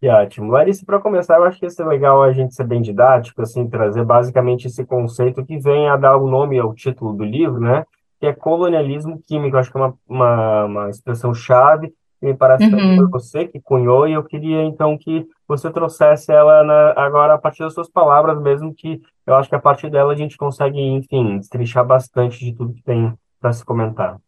Que 0.00 0.08
ótimo. 0.08 0.52
Larissa, 0.52 0.86
para 0.86 1.00
começar, 1.00 1.36
eu 1.36 1.44
acho 1.44 1.58
que 1.58 1.66
ia 1.66 1.70
ser 1.70 1.84
legal 1.84 2.22
a 2.22 2.32
gente 2.32 2.54
ser 2.54 2.64
bem 2.64 2.80
didático, 2.80 3.42
assim, 3.42 3.68
trazer 3.68 4.04
basicamente 4.04 4.68
esse 4.68 4.84
conceito 4.84 5.44
que 5.44 5.58
vem 5.58 5.88
a 5.88 5.96
dar 5.96 6.16
o 6.16 6.28
nome 6.28 6.56
ao 6.58 6.72
título 6.72 7.12
do 7.12 7.24
livro, 7.24 7.58
né? 7.58 7.84
Que 8.20 8.26
é 8.26 8.32
colonialismo 8.32 9.20
químico. 9.26 9.56
Eu 9.56 9.60
acho 9.60 9.72
que 9.72 9.76
é 9.76 9.80
uma, 9.80 9.94
uma, 10.08 10.64
uma 10.66 10.90
expressão 10.90 11.34
chave 11.34 11.92
me 12.20 12.34
parece 12.34 12.64
uhum. 12.64 12.70
que 12.70 12.96
foi 12.96 13.06
você 13.08 13.46
que 13.46 13.60
cunhou, 13.60 14.06
e 14.08 14.12
eu 14.12 14.24
queria 14.24 14.62
então 14.64 14.96
que 14.98 15.26
você 15.46 15.70
trouxesse 15.70 16.32
ela 16.32 16.64
na, 16.64 16.92
agora 16.96 17.34
a 17.34 17.38
partir 17.38 17.62
das 17.62 17.74
suas 17.74 17.88
palavras, 17.88 18.40
mesmo 18.40 18.74
que 18.74 19.00
eu 19.26 19.34
acho 19.34 19.48
que 19.48 19.54
a 19.54 19.60
partir 19.60 19.90
dela 19.90 20.12
a 20.12 20.16
gente 20.16 20.36
consegue, 20.36 20.80
enfim, 20.80 21.38
destrinchar 21.38 21.86
bastante 21.86 22.44
de 22.44 22.52
tudo 22.52 22.74
que 22.74 22.82
tem 22.82 23.12
para 23.40 23.52
se 23.52 23.64
comentar. 23.64 24.18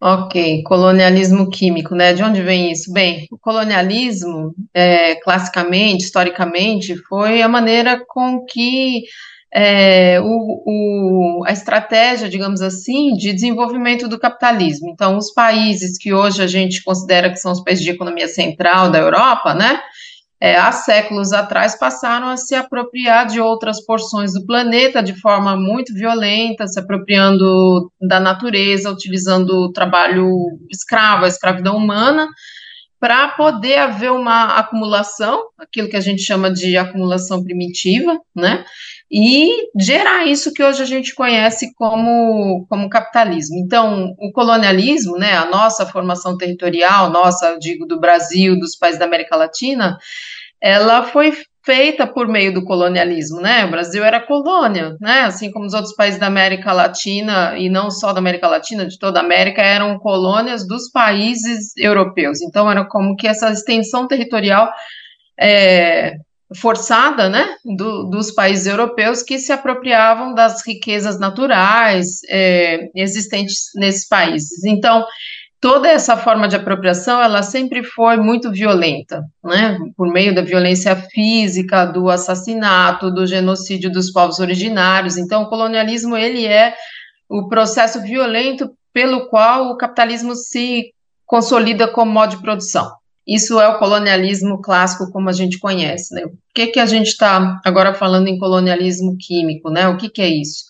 Ok, 0.00 0.62
colonialismo 0.64 1.48
químico, 1.48 1.94
né? 1.94 2.12
De 2.12 2.22
onde 2.22 2.42
vem 2.42 2.70
isso? 2.70 2.92
Bem, 2.92 3.26
o 3.30 3.38
colonialismo, 3.38 4.54
é, 4.74 5.14
classicamente, 5.16 6.04
historicamente, 6.04 6.96
foi 7.08 7.40
a 7.40 7.48
maneira 7.48 8.04
com 8.06 8.44
que 8.44 9.04
é, 9.52 10.20
o, 10.20 10.62
o, 10.66 11.44
a 11.46 11.52
estratégia, 11.52 12.28
digamos 12.28 12.60
assim, 12.60 13.14
de 13.14 13.32
desenvolvimento 13.32 14.08
do 14.08 14.18
capitalismo. 14.18 14.90
Então, 14.90 15.16
os 15.16 15.32
países 15.32 15.98
que 15.98 16.12
hoje 16.12 16.42
a 16.42 16.46
gente 16.46 16.82
considera 16.82 17.30
que 17.30 17.36
são 17.36 17.52
os 17.52 17.62
países 17.62 17.84
de 17.84 17.90
economia 17.90 18.28
central 18.28 18.90
da 18.90 18.98
Europa, 18.98 19.54
né, 19.54 19.80
é, 20.38 20.54
há 20.54 20.70
séculos 20.70 21.32
atrás 21.32 21.78
passaram 21.78 22.28
a 22.28 22.36
se 22.36 22.54
apropriar 22.54 23.26
de 23.26 23.40
outras 23.40 23.82
porções 23.84 24.34
do 24.34 24.44
planeta 24.44 25.02
de 25.02 25.18
forma 25.18 25.56
muito 25.56 25.94
violenta, 25.94 26.66
se 26.66 26.78
apropriando 26.78 27.90
da 28.00 28.20
natureza, 28.20 28.90
utilizando 28.90 29.50
o 29.50 29.72
trabalho 29.72 30.28
escravo, 30.70 31.24
a 31.24 31.28
escravidão 31.28 31.76
humana, 31.76 32.28
para 33.00 33.28
poder 33.28 33.78
haver 33.78 34.12
uma 34.12 34.58
acumulação, 34.58 35.42
aquilo 35.58 35.88
que 35.88 35.96
a 35.96 36.00
gente 36.00 36.20
chama 36.20 36.50
de 36.50 36.76
acumulação 36.76 37.42
primitiva, 37.42 38.18
né? 38.34 38.64
E 39.10 39.68
gerar 39.78 40.26
isso 40.26 40.52
que 40.52 40.62
hoje 40.62 40.82
a 40.82 40.86
gente 40.86 41.14
conhece 41.14 41.72
como, 41.74 42.66
como 42.68 42.88
capitalismo. 42.88 43.56
Então, 43.58 44.14
o 44.18 44.32
colonialismo, 44.32 45.16
né, 45.16 45.34
a 45.34 45.46
nossa 45.46 45.86
formação 45.86 46.36
territorial, 46.36 47.10
nossa, 47.10 47.56
digo, 47.58 47.86
do 47.86 48.00
Brasil, 48.00 48.58
dos 48.58 48.76
países 48.76 48.98
da 48.98 49.06
América 49.06 49.36
Latina, 49.36 49.96
ela 50.60 51.04
foi 51.04 51.32
feita 51.64 52.06
por 52.06 52.28
meio 52.28 52.54
do 52.54 52.64
colonialismo, 52.64 53.40
né? 53.40 53.64
O 53.64 53.70
Brasil 53.70 54.04
era 54.04 54.24
colônia, 54.24 54.96
né? 55.00 55.22
Assim 55.22 55.50
como 55.50 55.66
os 55.66 55.74
outros 55.74 55.94
países 55.96 56.18
da 56.18 56.28
América 56.28 56.72
Latina 56.72 57.58
e 57.58 57.68
não 57.68 57.90
só 57.90 58.12
da 58.12 58.20
América 58.20 58.48
Latina, 58.48 58.86
de 58.86 58.96
toda 58.96 59.18
a 59.18 59.22
América, 59.22 59.60
eram 59.60 59.98
colônias 59.98 60.66
dos 60.66 60.88
países 60.90 61.76
europeus. 61.76 62.40
Então 62.40 62.70
era 62.70 62.84
como 62.84 63.16
que 63.16 63.26
essa 63.26 63.50
extensão 63.50 64.06
territorial 64.06 64.72
é, 65.38 66.14
forçada, 66.54 67.28
né, 67.28 67.56
do, 67.64 68.04
dos 68.04 68.30
países 68.30 68.66
europeus 68.66 69.22
que 69.22 69.38
se 69.38 69.52
apropriavam 69.52 70.32
das 70.32 70.64
riquezas 70.64 71.18
naturais 71.18 72.20
é, 72.28 72.88
existentes 72.94 73.70
nesses 73.74 74.06
países. 74.06 74.64
Então, 74.64 75.04
toda 75.60 75.88
essa 75.88 76.16
forma 76.16 76.46
de 76.46 76.54
apropriação, 76.54 77.20
ela 77.20 77.42
sempre 77.42 77.82
foi 77.82 78.16
muito 78.16 78.52
violenta, 78.52 79.24
né, 79.42 79.76
por 79.96 80.06
meio 80.08 80.34
da 80.34 80.42
violência 80.42 80.94
física, 80.94 81.84
do 81.84 82.08
assassinato, 82.08 83.10
do 83.10 83.26
genocídio 83.26 83.90
dos 83.90 84.12
povos 84.12 84.38
originários. 84.38 85.16
Então, 85.16 85.42
o 85.42 85.48
colonialismo, 85.48 86.16
ele 86.16 86.46
é 86.46 86.74
o 87.28 87.48
processo 87.48 88.00
violento 88.00 88.70
pelo 88.92 89.28
qual 89.28 89.70
o 89.70 89.76
capitalismo 89.76 90.36
se 90.36 90.92
consolida 91.26 91.88
como 91.88 92.12
modo 92.12 92.36
de 92.36 92.42
produção. 92.42 92.88
Isso 93.26 93.60
é 93.60 93.68
o 93.68 93.78
colonialismo 93.78 94.60
clássico 94.60 95.10
como 95.10 95.28
a 95.28 95.32
gente 95.32 95.58
conhece, 95.58 96.14
né? 96.14 96.24
O 96.24 96.32
que, 96.54 96.68
que 96.68 96.80
a 96.80 96.86
gente 96.86 97.08
está 97.08 97.60
agora 97.64 97.92
falando 97.92 98.28
em 98.28 98.38
colonialismo 98.38 99.16
químico, 99.18 99.68
né? 99.68 99.88
O 99.88 99.96
que, 99.96 100.08
que 100.08 100.22
é 100.22 100.28
isso? 100.28 100.66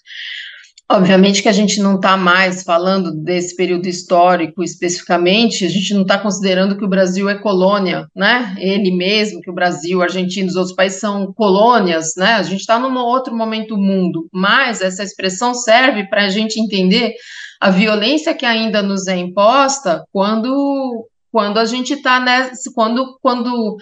Obviamente 0.89 1.43
que 1.43 1.49
a 1.49 1.53
gente 1.53 1.81
não 1.81 1.97
está 1.97 2.17
mais 2.17 2.63
falando 2.63 3.11
desse 3.13 3.57
período 3.57 3.89
histórico 3.89 4.63
especificamente, 4.63 5.67
a 5.67 5.69
gente 5.69 5.93
não 5.93 6.03
está 6.03 6.17
considerando 6.17 6.79
que 6.79 6.85
o 6.85 6.89
Brasil 6.89 7.29
é 7.29 7.35
colônia, 7.35 8.07
né? 8.15 8.55
Ele 8.57 8.93
mesmo, 8.93 9.41
que 9.41 9.51
o 9.51 9.55
Brasil, 9.55 10.01
a 10.01 10.05
Argentina, 10.05 10.49
os 10.49 10.55
outros 10.55 10.77
países 10.77 11.01
são 11.01 11.33
colônias, 11.33 12.15
né? 12.17 12.35
A 12.35 12.43
gente 12.45 12.61
está 12.61 12.79
num 12.79 12.97
outro 12.99 13.35
momento 13.35 13.75
do 13.75 13.83
mundo, 13.83 14.29
mas 14.33 14.81
essa 14.81 15.03
expressão 15.03 15.55
serve 15.55 16.09
para 16.09 16.27
a 16.27 16.29
gente 16.29 16.61
entender 16.61 17.15
a 17.61 17.69
violência 17.69 18.33
que 18.33 18.47
ainda 18.47 18.81
nos 18.81 19.09
é 19.09 19.17
imposta 19.17 20.05
quando 20.13 21.09
quando 21.37 21.59
a 21.59 21.67
gente 21.67 21.93
está 21.93 22.19
nessa, 22.19 22.73
quando, 22.75 23.19
quando 23.21 23.77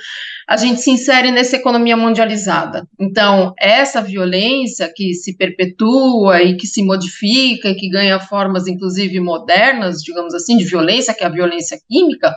a 0.48 0.56
gente 0.56 0.80
se 0.80 0.90
insere 0.90 1.30
nessa 1.30 1.54
economia 1.54 1.96
mundializada. 1.96 2.84
Então, 2.98 3.54
essa 3.56 4.02
violência 4.02 4.92
que 4.92 5.14
se 5.14 5.36
perpetua 5.36 6.42
e 6.42 6.56
que 6.56 6.66
se 6.66 6.82
modifica 6.82 7.68
e 7.68 7.76
que 7.76 7.88
ganha 7.88 8.18
formas, 8.18 8.66
inclusive, 8.66 9.20
modernas, 9.20 10.02
digamos 10.02 10.34
assim, 10.34 10.56
de 10.56 10.64
violência, 10.64 11.14
que 11.14 11.22
é 11.22 11.28
a 11.28 11.30
violência 11.30 11.78
química, 11.88 12.36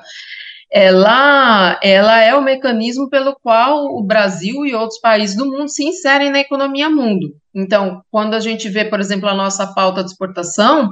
ela, 0.72 1.80
ela 1.82 2.22
é 2.22 2.36
o 2.36 2.44
mecanismo 2.44 3.10
pelo 3.10 3.36
qual 3.42 3.86
o 3.86 4.04
Brasil 4.04 4.68
e 4.68 4.76
outros 4.76 5.00
países 5.00 5.36
do 5.36 5.48
mundo 5.48 5.68
se 5.68 5.84
inserem 5.84 6.30
na 6.30 6.42
economia 6.42 6.92
mundo. 6.92 7.34
Então, 7.56 8.04
quando 8.12 8.36
a 8.36 8.40
gente 8.40 8.70
vê, 8.70 8.86
por 8.86 9.00
exemplo, 9.00 9.28
a 9.28 9.34
nossa 9.34 9.66
pauta 9.74 10.04
de 10.04 10.12
exportação, 10.12 10.92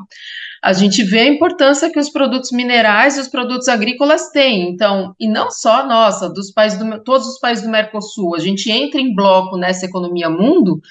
a 0.65 0.73
gente 0.73 1.03
vê 1.03 1.19
a 1.19 1.27
importância 1.27 1.91
que 1.91 1.99
os 1.99 2.09
produtos 2.09 2.51
minerais 2.51 3.15
e 3.15 3.21
os 3.21 3.27
produtos 3.27 3.67
agrícolas 3.67 4.31
têm. 4.31 4.67
Então, 4.67 5.13
e 5.19 5.27
não 5.27 5.51
só 5.51 5.85
nossa, 5.85 6.27
dos 6.27 6.49
países 6.49 6.79
do, 6.79 7.03
todos 7.03 7.27
os 7.27 7.39
países 7.39 7.63
do 7.63 7.69
Mercosul, 7.69 8.35
a 8.35 8.39
gente 8.39 8.71
entra 8.71 8.99
em 8.99 9.13
bloco 9.13 9.57
nessa 9.57 9.85
economia 9.85 10.27
mundo 10.27 10.81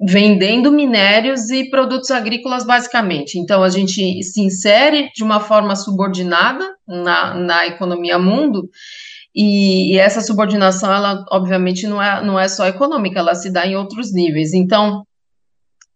vendendo 0.00 0.70
minérios 0.70 1.50
e 1.50 1.68
produtos 1.68 2.12
agrícolas 2.12 2.64
basicamente. 2.64 3.40
Então, 3.40 3.64
a 3.64 3.68
gente 3.68 4.22
se 4.22 4.40
insere 4.40 5.10
de 5.16 5.24
uma 5.24 5.40
forma 5.40 5.74
subordinada 5.74 6.64
na, 6.86 7.34
na 7.34 7.66
economia 7.66 8.20
mundo. 8.20 8.70
E, 9.34 9.94
e, 9.94 9.98
essa 9.98 10.20
subordinação, 10.20 10.92
ela 10.92 11.24
obviamente 11.28 11.88
não 11.88 12.00
é, 12.00 12.24
não 12.24 12.38
é 12.38 12.46
só 12.46 12.68
econômica, 12.68 13.18
ela 13.18 13.34
se 13.34 13.50
dá 13.50 13.66
em 13.66 13.74
outros 13.74 14.12
níveis. 14.12 14.54
Então, 14.54 15.04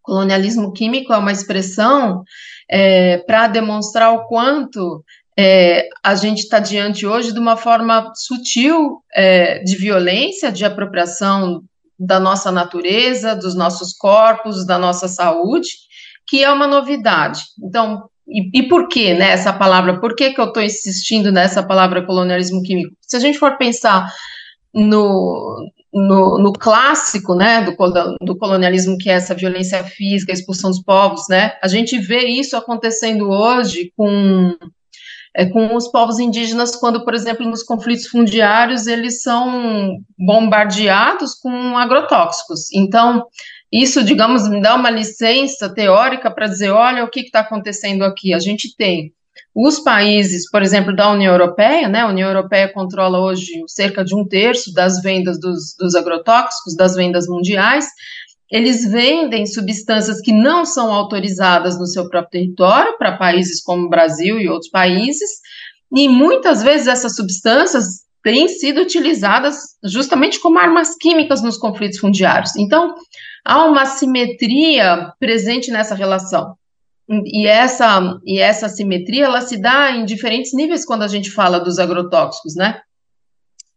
colonialismo 0.01 0.73
químico 0.73 1.13
é 1.13 1.17
uma 1.17 1.31
expressão 1.31 2.25
é, 2.69 3.19
para 3.19 3.47
demonstrar 3.47 4.13
o 4.13 4.25
quanto 4.27 5.03
é, 5.37 5.87
a 6.03 6.15
gente 6.15 6.39
está 6.39 6.59
diante 6.59 7.05
hoje 7.05 7.31
de 7.31 7.39
uma 7.39 7.55
forma 7.55 8.11
sutil 8.15 9.03
é, 9.13 9.59
de 9.59 9.75
violência, 9.75 10.51
de 10.51 10.65
apropriação 10.65 11.63
da 11.99 12.19
nossa 12.19 12.51
natureza, 12.51 13.35
dos 13.35 13.55
nossos 13.55 13.93
corpos, 13.93 14.65
da 14.65 14.77
nossa 14.77 15.07
saúde, 15.07 15.69
que 16.27 16.43
é 16.43 16.51
uma 16.51 16.67
novidade. 16.67 17.41
Então, 17.63 18.09
e, 18.27 18.59
e 18.59 18.67
por 18.67 18.87
que 18.87 19.13
né, 19.13 19.31
essa 19.31 19.53
palavra? 19.53 19.99
Por 19.99 20.15
que, 20.15 20.33
que 20.33 20.41
eu 20.41 20.45
estou 20.45 20.61
insistindo 20.61 21.31
nessa 21.31 21.63
palavra 21.63 22.05
colonialismo 22.05 22.61
químico? 22.61 22.95
Se 23.01 23.15
a 23.15 23.19
gente 23.19 23.37
for 23.37 23.57
pensar 23.57 24.11
no, 24.73 25.57
no, 25.93 26.37
no, 26.37 26.53
clássico, 26.53 27.33
né, 27.33 27.61
do, 27.61 27.75
do, 28.21 28.37
colonialismo, 28.37 28.97
que 28.97 29.09
é 29.09 29.13
essa 29.13 29.33
violência 29.33 29.83
física, 29.83 30.31
a 30.31 30.35
expulsão 30.35 30.69
dos 30.69 30.81
povos, 30.81 31.27
né, 31.29 31.53
a 31.61 31.67
gente 31.67 31.97
vê 31.97 32.25
isso 32.25 32.57
acontecendo 32.57 33.29
hoje 33.29 33.91
com, 33.95 34.55
é, 35.33 35.45
com 35.45 35.75
os 35.75 35.87
povos 35.87 36.19
indígenas, 36.19 36.75
quando, 36.75 37.03
por 37.03 37.13
exemplo, 37.13 37.47
nos 37.47 37.63
conflitos 37.63 38.07
fundiários, 38.07 38.85
eles 38.85 39.21
são 39.21 39.97
bombardeados 40.17 41.33
com 41.35 41.77
agrotóxicos. 41.77 42.71
Então, 42.73 43.25
isso, 43.71 44.03
digamos, 44.03 44.47
me 44.47 44.61
dá 44.61 44.75
uma 44.75 44.89
licença 44.89 45.69
teórica 45.69 46.31
para 46.31 46.47
dizer, 46.47 46.69
olha 46.69 47.03
o 47.03 47.09
que 47.09 47.21
está 47.21 47.41
acontecendo 47.41 48.03
aqui. 48.03 48.33
A 48.33 48.39
gente 48.39 48.75
tem 48.75 49.13
os 49.53 49.79
países, 49.79 50.49
por 50.49 50.61
exemplo, 50.61 50.95
da 50.95 51.11
União 51.11 51.31
Europeia, 51.31 51.87
né, 51.87 52.01
a 52.01 52.07
União 52.07 52.27
Europeia 52.27 52.71
controla 52.71 53.19
hoje 53.19 53.63
cerca 53.67 54.03
de 54.03 54.15
um 54.15 54.25
terço 54.25 54.73
das 54.73 55.01
vendas 55.01 55.39
dos, 55.39 55.75
dos 55.77 55.95
agrotóxicos, 55.95 56.75
das 56.75 56.95
vendas 56.95 57.27
mundiais, 57.27 57.87
eles 58.49 58.89
vendem 58.89 59.45
substâncias 59.45 60.21
que 60.21 60.31
não 60.31 60.65
são 60.65 60.91
autorizadas 60.91 61.77
no 61.77 61.85
seu 61.85 62.09
próprio 62.09 62.31
território, 62.31 62.97
para 62.97 63.17
países 63.17 63.61
como 63.61 63.85
o 63.85 63.89
Brasil 63.89 64.39
e 64.39 64.47
outros 64.47 64.71
países, 64.71 65.29
e 65.93 66.07
muitas 66.07 66.63
vezes 66.63 66.87
essas 66.87 67.15
substâncias 67.15 68.05
têm 68.23 68.47
sido 68.47 68.81
utilizadas 68.81 69.55
justamente 69.83 70.39
como 70.39 70.59
armas 70.59 70.95
químicas 70.95 71.41
nos 71.41 71.57
conflitos 71.57 71.99
fundiários. 71.99 72.55
Então, 72.55 72.95
há 73.43 73.65
uma 73.65 73.85
simetria 73.85 75.13
presente 75.19 75.71
nessa 75.71 75.95
relação. 75.95 76.55
E 77.09 77.47
essa, 77.47 78.19
e 78.25 78.39
essa 78.39 78.67
simetria, 78.67 79.25
ela 79.25 79.41
se 79.41 79.57
dá 79.57 79.91
em 79.91 80.03
diferentes 80.03 80.53
níveis 80.53 80.85
quando 80.85 81.03
a 81.03 81.07
gente 81.07 81.31
fala 81.31 81.59
dos 81.59 81.79
agrotóxicos, 81.79 82.55
né? 82.55 82.81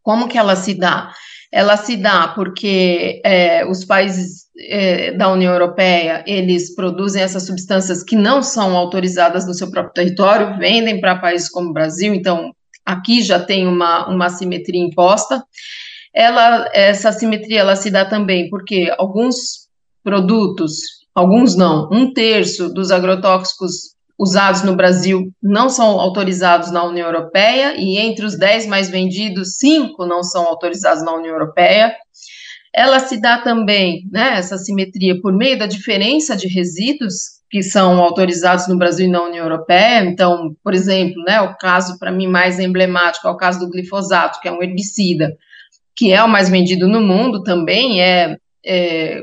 Como 0.02 0.28
que 0.28 0.36
ela 0.36 0.56
se 0.56 0.74
dá? 0.74 1.12
Ela 1.52 1.76
se 1.76 1.96
dá 1.96 2.28
porque 2.28 3.20
é, 3.24 3.64
os 3.66 3.84
países 3.84 4.46
é, 4.58 5.12
da 5.12 5.30
União 5.30 5.52
Europeia, 5.52 6.24
eles 6.26 6.74
produzem 6.74 7.22
essas 7.22 7.46
substâncias 7.46 8.02
que 8.02 8.16
não 8.16 8.42
são 8.42 8.76
autorizadas 8.76 9.46
no 9.46 9.54
seu 9.54 9.70
próprio 9.70 9.94
território, 9.94 10.58
vendem 10.58 11.00
para 11.00 11.18
países 11.18 11.48
como 11.48 11.70
o 11.70 11.72
Brasil, 11.72 12.12
então 12.12 12.52
aqui 12.84 13.22
já 13.22 13.38
tem 13.38 13.66
uma, 13.66 14.08
uma 14.08 14.28
simetria 14.28 14.82
imposta. 14.82 15.44
Ela, 16.12 16.68
essa 16.72 17.12
simetria, 17.12 17.60
ela 17.60 17.76
se 17.76 17.90
dá 17.90 18.04
também 18.04 18.50
porque 18.50 18.92
alguns 18.98 19.68
produtos 20.02 20.99
alguns 21.14 21.56
não, 21.56 21.88
um 21.90 22.12
terço 22.12 22.72
dos 22.72 22.90
agrotóxicos 22.90 23.94
usados 24.18 24.62
no 24.62 24.76
Brasil 24.76 25.32
não 25.42 25.70
são 25.70 25.98
autorizados 25.98 26.70
na 26.70 26.84
União 26.84 27.06
Europeia, 27.06 27.74
e 27.78 27.98
entre 27.98 28.26
os 28.26 28.36
10 28.36 28.66
mais 28.66 28.90
vendidos, 28.90 29.56
cinco 29.56 30.04
não 30.04 30.22
são 30.22 30.46
autorizados 30.46 31.02
na 31.02 31.14
União 31.14 31.32
Europeia. 31.32 31.94
Ela 32.74 33.00
se 33.00 33.18
dá 33.20 33.38
também, 33.38 34.02
né, 34.12 34.34
essa 34.36 34.58
simetria, 34.58 35.18
por 35.20 35.32
meio 35.32 35.58
da 35.58 35.66
diferença 35.66 36.36
de 36.36 36.46
resíduos 36.46 37.40
que 37.50 37.62
são 37.62 37.98
autorizados 37.98 38.68
no 38.68 38.78
Brasil 38.78 39.06
e 39.06 39.10
na 39.10 39.22
União 39.22 39.44
Europeia. 39.44 40.04
Então, 40.04 40.54
por 40.62 40.72
exemplo, 40.72 41.20
né, 41.24 41.40
o 41.40 41.56
caso 41.56 41.98
para 41.98 42.12
mim 42.12 42.28
mais 42.28 42.60
emblemático 42.60 43.26
é 43.26 43.30
o 43.30 43.36
caso 43.36 43.58
do 43.58 43.70
glifosato, 43.70 44.38
que 44.40 44.46
é 44.46 44.52
um 44.52 44.62
herbicida, 44.62 45.36
que 45.96 46.12
é 46.12 46.22
o 46.22 46.28
mais 46.28 46.48
vendido 46.48 46.86
no 46.86 47.00
mundo 47.00 47.42
também, 47.42 48.00
é 48.00 48.36
é, 48.64 49.22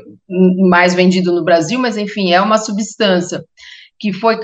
mais 0.68 0.94
vendido 0.94 1.32
no 1.32 1.44
Brasil, 1.44 1.78
mas 1.78 1.96
enfim, 1.96 2.32
é 2.32 2.40
uma 2.40 2.58
substância 2.58 3.44
que 4.00 4.12
foi 4.12 4.38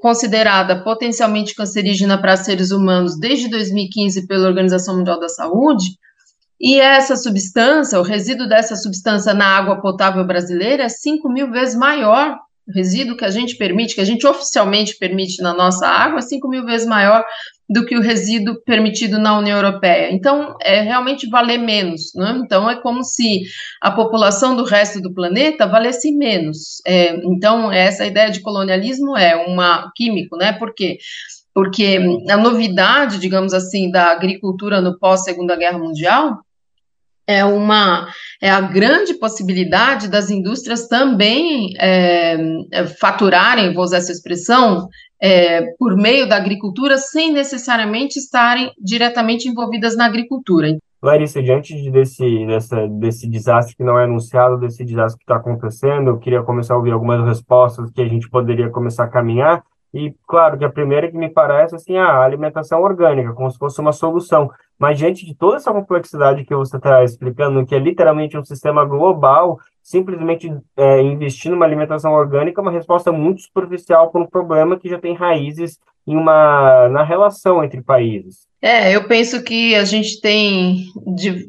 considerada 0.00 0.82
potencialmente 0.82 1.54
cancerígena 1.54 2.18
para 2.18 2.36
seres 2.36 2.70
humanos 2.70 3.18
desde 3.18 3.48
2015 3.48 4.26
pela 4.26 4.48
Organização 4.48 4.96
Mundial 4.96 5.20
da 5.20 5.28
Saúde, 5.28 5.98
e 6.60 6.80
essa 6.80 7.16
substância, 7.16 7.98
o 7.98 8.02
resíduo 8.02 8.48
dessa 8.48 8.76
substância 8.76 9.34
na 9.34 9.46
água 9.46 9.80
potável 9.80 10.24
brasileira 10.24 10.84
é 10.84 10.88
5 10.88 11.28
mil 11.28 11.50
vezes 11.50 11.74
maior. 11.74 12.38
O 12.66 12.72
resíduo 12.72 13.16
que 13.16 13.24
a 13.24 13.30
gente 13.30 13.56
permite, 13.56 13.94
que 13.94 14.00
a 14.00 14.06
gente 14.06 14.26
oficialmente 14.26 14.96
permite 14.96 15.42
na 15.42 15.52
nossa 15.52 15.86
água, 15.86 16.20
é 16.20 16.22
5 16.22 16.48
mil 16.48 16.64
vezes 16.64 16.86
maior 16.86 17.22
do 17.68 17.86
que 17.86 17.96
o 17.96 18.02
resíduo 18.02 18.60
permitido 18.64 19.18
na 19.18 19.38
União 19.38 19.56
Europeia. 19.56 20.12
Então, 20.12 20.54
é 20.60 20.80
realmente 20.80 21.28
valer 21.28 21.58
menos. 21.58 22.12
Né? 22.14 22.40
Então, 22.44 22.68
é 22.68 22.76
como 22.76 23.02
se 23.02 23.42
a 23.80 23.90
população 23.90 24.54
do 24.54 24.64
resto 24.64 25.00
do 25.00 25.14
planeta 25.14 25.66
valesse 25.66 26.12
menos. 26.12 26.82
É, 26.86 27.16
então, 27.24 27.72
essa 27.72 28.04
ideia 28.04 28.30
de 28.30 28.40
colonialismo 28.40 29.16
é 29.16 29.34
uma 29.34 29.90
químico, 29.96 30.36
né? 30.36 30.52
Por 30.52 30.74
quê? 30.74 30.98
Porque 31.54 31.98
a 32.28 32.36
novidade, 32.36 33.18
digamos 33.18 33.54
assim, 33.54 33.90
da 33.90 34.10
agricultura 34.10 34.80
no 34.80 34.98
pós-Segunda 34.98 35.56
Guerra 35.56 35.78
Mundial 35.78 36.38
é 37.26 37.44
uma 37.44 38.06
é 38.40 38.50
a 38.50 38.60
grande 38.60 39.14
possibilidade 39.14 40.08
das 40.08 40.30
indústrias 40.30 40.86
também 40.86 41.72
é, 41.80 42.36
faturarem, 43.00 43.72
vou 43.72 43.84
usar 43.84 43.98
essa 43.98 44.12
expressão, 44.12 44.88
é, 45.20 45.62
por 45.78 45.96
meio 45.96 46.28
da 46.28 46.36
agricultura 46.36 46.98
sem 46.98 47.32
necessariamente 47.32 48.18
estarem 48.18 48.70
diretamente 48.78 49.48
envolvidas 49.48 49.96
na 49.96 50.04
agricultura. 50.04 50.76
Larissa, 51.02 51.42
diante 51.42 51.90
desse, 51.90 52.46
dessa, 52.46 52.88
desse 52.88 53.28
desastre 53.28 53.76
que 53.76 53.84
não 53.84 53.98
é 53.98 54.04
anunciado, 54.04 54.58
desse 54.58 54.84
desastre 54.84 55.18
que 55.18 55.24
está 55.24 55.36
acontecendo, 55.36 56.08
eu 56.08 56.18
queria 56.18 56.42
começar 56.42 56.74
a 56.74 56.76
ouvir 56.78 56.92
algumas 56.92 57.22
respostas 57.26 57.90
que 57.90 58.00
a 58.00 58.08
gente 58.08 58.28
poderia 58.28 58.70
começar 58.70 59.04
a 59.04 59.08
caminhar. 59.08 59.62
E, 59.94 60.12
claro, 60.26 60.58
que 60.58 60.64
a 60.64 60.70
primeira 60.70 61.08
que 61.08 61.16
me 61.16 61.30
parece, 61.30 61.76
assim, 61.76 61.96
a 61.96 62.20
alimentação 62.20 62.82
orgânica, 62.82 63.32
como 63.32 63.48
se 63.48 63.56
fosse 63.56 63.80
uma 63.80 63.92
solução. 63.92 64.50
Mas, 64.76 64.98
diante 64.98 65.24
de 65.24 65.36
toda 65.36 65.56
essa 65.56 65.72
complexidade 65.72 66.44
que 66.44 66.54
você 66.54 66.76
está 66.76 67.04
explicando, 67.04 67.64
que 67.64 67.76
é 67.76 67.78
literalmente 67.78 68.36
um 68.36 68.44
sistema 68.44 68.84
global, 68.84 69.60
simplesmente 69.80 70.52
é, 70.76 71.00
investir 71.00 71.48
numa 71.48 71.64
alimentação 71.64 72.12
orgânica 72.12 72.60
é 72.60 72.62
uma 72.62 72.72
resposta 72.72 73.12
muito 73.12 73.42
superficial 73.42 74.10
para 74.10 74.20
um 74.20 74.26
problema 74.26 74.76
que 74.76 74.88
já 74.88 74.98
tem 74.98 75.14
raízes 75.14 75.78
em 76.06 76.16
uma, 76.16 76.88
na 76.88 77.04
relação 77.04 77.62
entre 77.62 77.80
países. 77.80 78.48
É, 78.60 78.96
eu 78.96 79.06
penso 79.06 79.44
que 79.44 79.74
a 79.74 79.84
gente 79.84 80.20
tem 80.20 80.86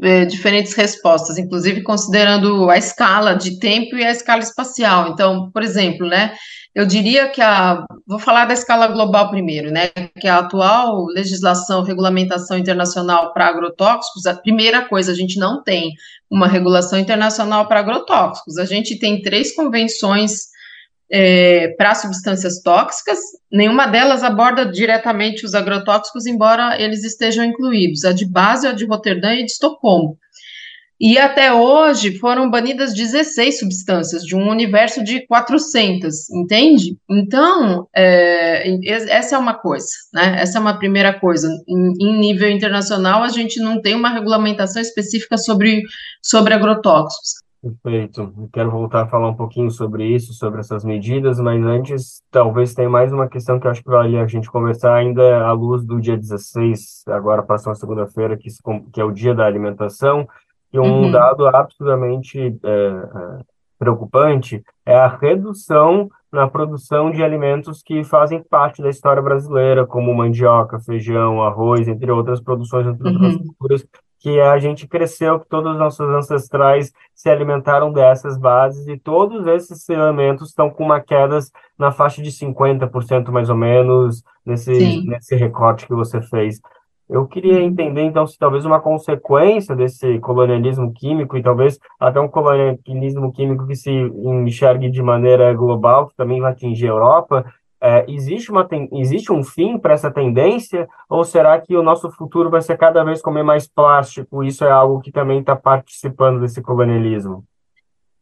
é, 0.03 0.25
diferentes 0.25 0.73
respostas, 0.73 1.37
inclusive 1.37 1.81
considerando 1.81 2.69
a 2.69 2.77
escala 2.77 3.33
de 3.33 3.57
tempo 3.57 3.95
e 3.95 4.03
a 4.03 4.11
escala 4.11 4.41
espacial. 4.41 5.09
Então, 5.09 5.49
por 5.51 5.63
exemplo, 5.63 6.05
né, 6.05 6.35
eu 6.75 6.85
diria 6.85 7.29
que 7.29 7.41
a, 7.41 7.85
vou 8.05 8.19
falar 8.19 8.43
da 8.43 8.53
escala 8.53 8.87
global 8.87 9.29
primeiro, 9.29 9.71
né, 9.71 9.91
que 10.19 10.27
a 10.27 10.39
atual 10.39 11.05
legislação, 11.05 11.81
regulamentação 11.83 12.57
internacional 12.57 13.33
para 13.33 13.47
agrotóxicos, 13.47 14.25
a 14.25 14.35
primeira 14.35 14.81
coisa, 14.83 15.13
a 15.13 15.15
gente 15.15 15.39
não 15.39 15.63
tem 15.63 15.93
uma 16.29 16.49
regulação 16.49 16.99
internacional 16.99 17.65
para 17.69 17.79
agrotóxicos. 17.79 18.57
A 18.57 18.65
gente 18.65 18.99
tem 18.99 19.21
três 19.21 19.55
convenções 19.55 20.53
é, 21.09 21.69
para 21.77 21.95
substâncias 21.95 22.61
tóxicas, 22.61 23.19
nenhuma 23.49 23.85
delas 23.85 24.21
aborda 24.21 24.65
diretamente 24.65 25.45
os 25.45 25.55
agrotóxicos, 25.55 26.25
embora 26.25 26.81
eles 26.81 27.05
estejam 27.05 27.45
incluídos, 27.45 28.03
a 28.03 28.11
de 28.11 28.25
base, 28.25 28.67
a 28.67 28.73
de 28.73 28.85
Roterdã 28.85 29.33
e 29.33 29.45
de 29.45 29.51
Estocolmo. 29.51 30.17
E 30.99 31.17
até 31.17 31.53
hoje 31.53 32.17
foram 32.19 32.49
banidas 32.49 32.93
16 32.93 33.59
substâncias, 33.59 34.23
de 34.23 34.35
um 34.35 34.49
universo 34.49 35.03
de 35.03 35.25
400, 35.27 36.29
entende? 36.29 36.97
Então, 37.09 37.87
é, 37.93 38.63
essa 38.87 39.35
é 39.35 39.37
uma 39.37 39.53
coisa, 39.53 39.87
né? 40.13 40.41
Essa 40.41 40.57
é 40.57 40.61
uma 40.61 40.77
primeira 40.77 41.19
coisa. 41.19 41.49
Em, 41.67 41.93
em, 41.99 42.17
nível 42.17 42.49
internacional, 42.49 43.23
a 43.23 43.29
gente 43.29 43.59
não 43.59 43.81
tem 43.81 43.93
uma 43.93 44.09
regulamentação 44.09 44.81
específica 44.81 45.37
sobre, 45.37 45.83
sobre 46.21 46.53
agrotóxicos. 46.53 47.45
Perfeito. 47.61 48.31
quero 48.53 48.69
voltar 48.69 49.01
a 49.01 49.07
falar 49.07 49.29
um 49.29 49.35
pouquinho 49.35 49.71
sobre 49.71 50.05
isso, 50.05 50.33
sobre 50.33 50.59
essas 50.59 50.85
medidas, 50.85 51.39
mas 51.39 51.65
antes, 51.65 52.21
talvez 52.29 52.75
tenha 52.75 52.87
mais 52.87 53.11
uma 53.11 53.27
questão 53.27 53.59
que 53.59 53.65
eu 53.65 53.71
acho 53.71 53.81
que 53.81 53.89
vale 53.89 54.15
a 54.17 54.27
gente 54.27 54.51
conversar 54.51 54.93
ainda 54.93 55.41
à 55.43 55.51
luz 55.51 55.83
do 55.83 55.99
dia 55.99 56.15
16, 56.15 57.03
agora 57.07 57.41
próxima 57.41 57.73
segunda-feira, 57.73 58.37
que, 58.37 58.49
que 58.93 59.01
é 59.01 59.03
o 59.03 59.11
dia 59.11 59.33
da 59.33 59.47
alimentação, 59.47 60.27
e 60.75 60.79
um 60.79 61.03
uhum. 61.03 61.11
dado 61.11 61.47
absolutamente 61.47 62.37
é, 62.37 62.69
é, 62.69 63.39
preocupante 63.79 64.61
é 64.85 64.93
a 64.93 65.07
redução 65.07 66.09
na 66.29 66.49
produção 66.49 67.11
de 67.11 67.23
alimentos 67.23 67.81
que 67.81 68.03
fazem 68.03 68.43
parte 68.43 68.81
da 68.81 68.89
história 68.89 69.21
brasileira, 69.21 69.85
como 69.85 70.13
mandioca, 70.13 70.79
feijão, 70.81 71.41
arroz, 71.41 71.87
entre 71.87 72.11
outras 72.11 72.41
produções, 72.41 72.85
entre 72.87 73.07
outras 73.07 73.35
uhum. 73.35 73.43
culturas, 73.45 73.85
que 74.19 74.41
a 74.41 74.57
gente 74.57 74.85
cresceu, 74.85 75.39
que 75.39 75.47
todos 75.47 75.71
os 75.71 75.77
nossos 75.77 76.09
ancestrais 76.09 76.91
se 77.13 77.29
alimentaram 77.29 77.93
dessas 77.93 78.37
bases, 78.37 78.85
e 78.87 78.97
todos 78.97 79.47
esses 79.47 79.87
elementos 79.87 80.49
estão 80.49 80.69
com 80.69 80.83
uma 80.83 80.99
queda 80.99 81.39
na 81.79 81.89
faixa 81.89 82.21
de 82.21 82.31
50% 82.31 83.29
mais 83.29 83.49
ou 83.49 83.55
menos, 83.55 84.21
nesse, 84.45 85.05
nesse 85.07 85.35
recorte 85.35 85.87
que 85.87 85.93
você 85.93 86.21
fez. 86.21 86.59
Eu 87.09 87.27
queria 87.27 87.59
uhum. 87.59 87.67
entender, 87.67 88.01
então, 88.01 88.25
se 88.25 88.37
talvez 88.37 88.65
uma 88.65 88.79
consequência 88.79 89.75
desse 89.75 90.19
colonialismo 90.19 90.91
químico, 90.91 91.37
e 91.37 91.43
talvez 91.43 91.79
até 91.99 92.19
um 92.19 92.27
colonialismo 92.27 93.31
químico 93.31 93.67
que 93.67 93.75
se 93.75 93.91
enxergue 93.91 94.89
de 94.89 95.03
maneira 95.03 95.53
global, 95.53 96.07
que 96.07 96.15
também 96.15 96.41
vai 96.41 96.51
atingir 96.51 96.87
a 96.87 96.91
Europa, 96.91 97.45
é, 97.79 98.03
existe, 98.07 98.49
uma, 98.49 98.67
existe 98.93 99.31
um 99.31 99.43
fim 99.43 99.77
para 99.77 99.93
essa 99.93 100.09
tendência? 100.09 100.87
Ou 101.07 101.23
será 101.23 101.59
que 101.61 101.77
o 101.77 101.83
nosso 101.83 102.09
futuro 102.09 102.49
vai 102.49 102.61
ser 102.61 102.77
cada 102.77 103.03
vez 103.03 103.21
comer 103.21 103.43
mais 103.43 103.67
plástico? 103.67 104.43
Isso 104.43 104.65
é 104.65 104.71
algo 104.71 105.01
que 105.01 105.11
também 105.11 105.39
está 105.39 105.55
participando 105.55 106.39
desse 106.39 106.61
colonialismo? 106.61 107.43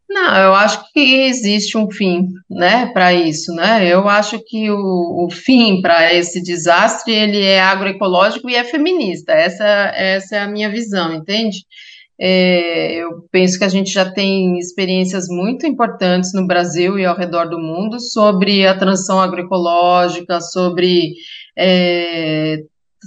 Não, 0.09 0.35
eu 0.37 0.53
acho 0.53 0.91
que 0.91 1.23
existe 1.25 1.77
um 1.77 1.89
fim, 1.89 2.27
né, 2.49 2.85
para 2.87 3.13
isso, 3.13 3.51
né? 3.53 3.87
Eu 3.87 4.07
acho 4.07 4.39
que 4.45 4.69
o, 4.69 5.25
o 5.25 5.29
fim 5.31 5.81
para 5.81 6.13
esse 6.13 6.41
desastre 6.43 7.13
ele 7.13 7.41
é 7.41 7.61
agroecológico 7.61 8.49
e 8.49 8.55
é 8.55 8.63
feminista. 8.63 9.31
Essa, 9.33 9.65
essa 9.95 10.35
é 10.35 10.39
a 10.39 10.47
minha 10.47 10.69
visão, 10.69 11.13
entende? 11.13 11.65
É, 12.19 12.95
eu 12.95 13.27
penso 13.31 13.57
que 13.57 13.65
a 13.65 13.69
gente 13.69 13.91
já 13.91 14.09
tem 14.09 14.59
experiências 14.59 15.27
muito 15.27 15.65
importantes 15.65 16.31
no 16.33 16.45
Brasil 16.45 16.99
e 16.99 17.05
ao 17.05 17.17
redor 17.17 17.49
do 17.49 17.57
mundo 17.57 17.99
sobre 17.99 18.67
a 18.67 18.77
transição 18.77 19.19
agroecológica, 19.19 20.39
sobre 20.39 21.13
é, 21.57 22.59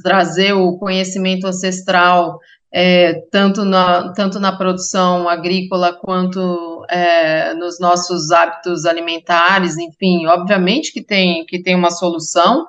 trazer 0.03 0.55
o 0.55 0.77
conhecimento 0.77 1.47
ancestral 1.47 2.39
é, 2.73 3.15
tanto, 3.31 3.65
na, 3.65 4.13
tanto 4.13 4.39
na 4.39 4.55
produção 4.55 5.29
agrícola 5.29 5.95
quanto 5.95 6.76
é, 6.89 7.55
nos 7.55 7.79
nossos 7.81 8.31
hábitos 8.31 8.85
alimentares, 8.85 9.77
enfim, 9.77 10.27
obviamente 10.27 10.93
que 10.93 11.03
tem, 11.03 11.45
que 11.47 11.63
tem 11.63 11.75
uma 11.75 11.91
solução, 11.91 12.67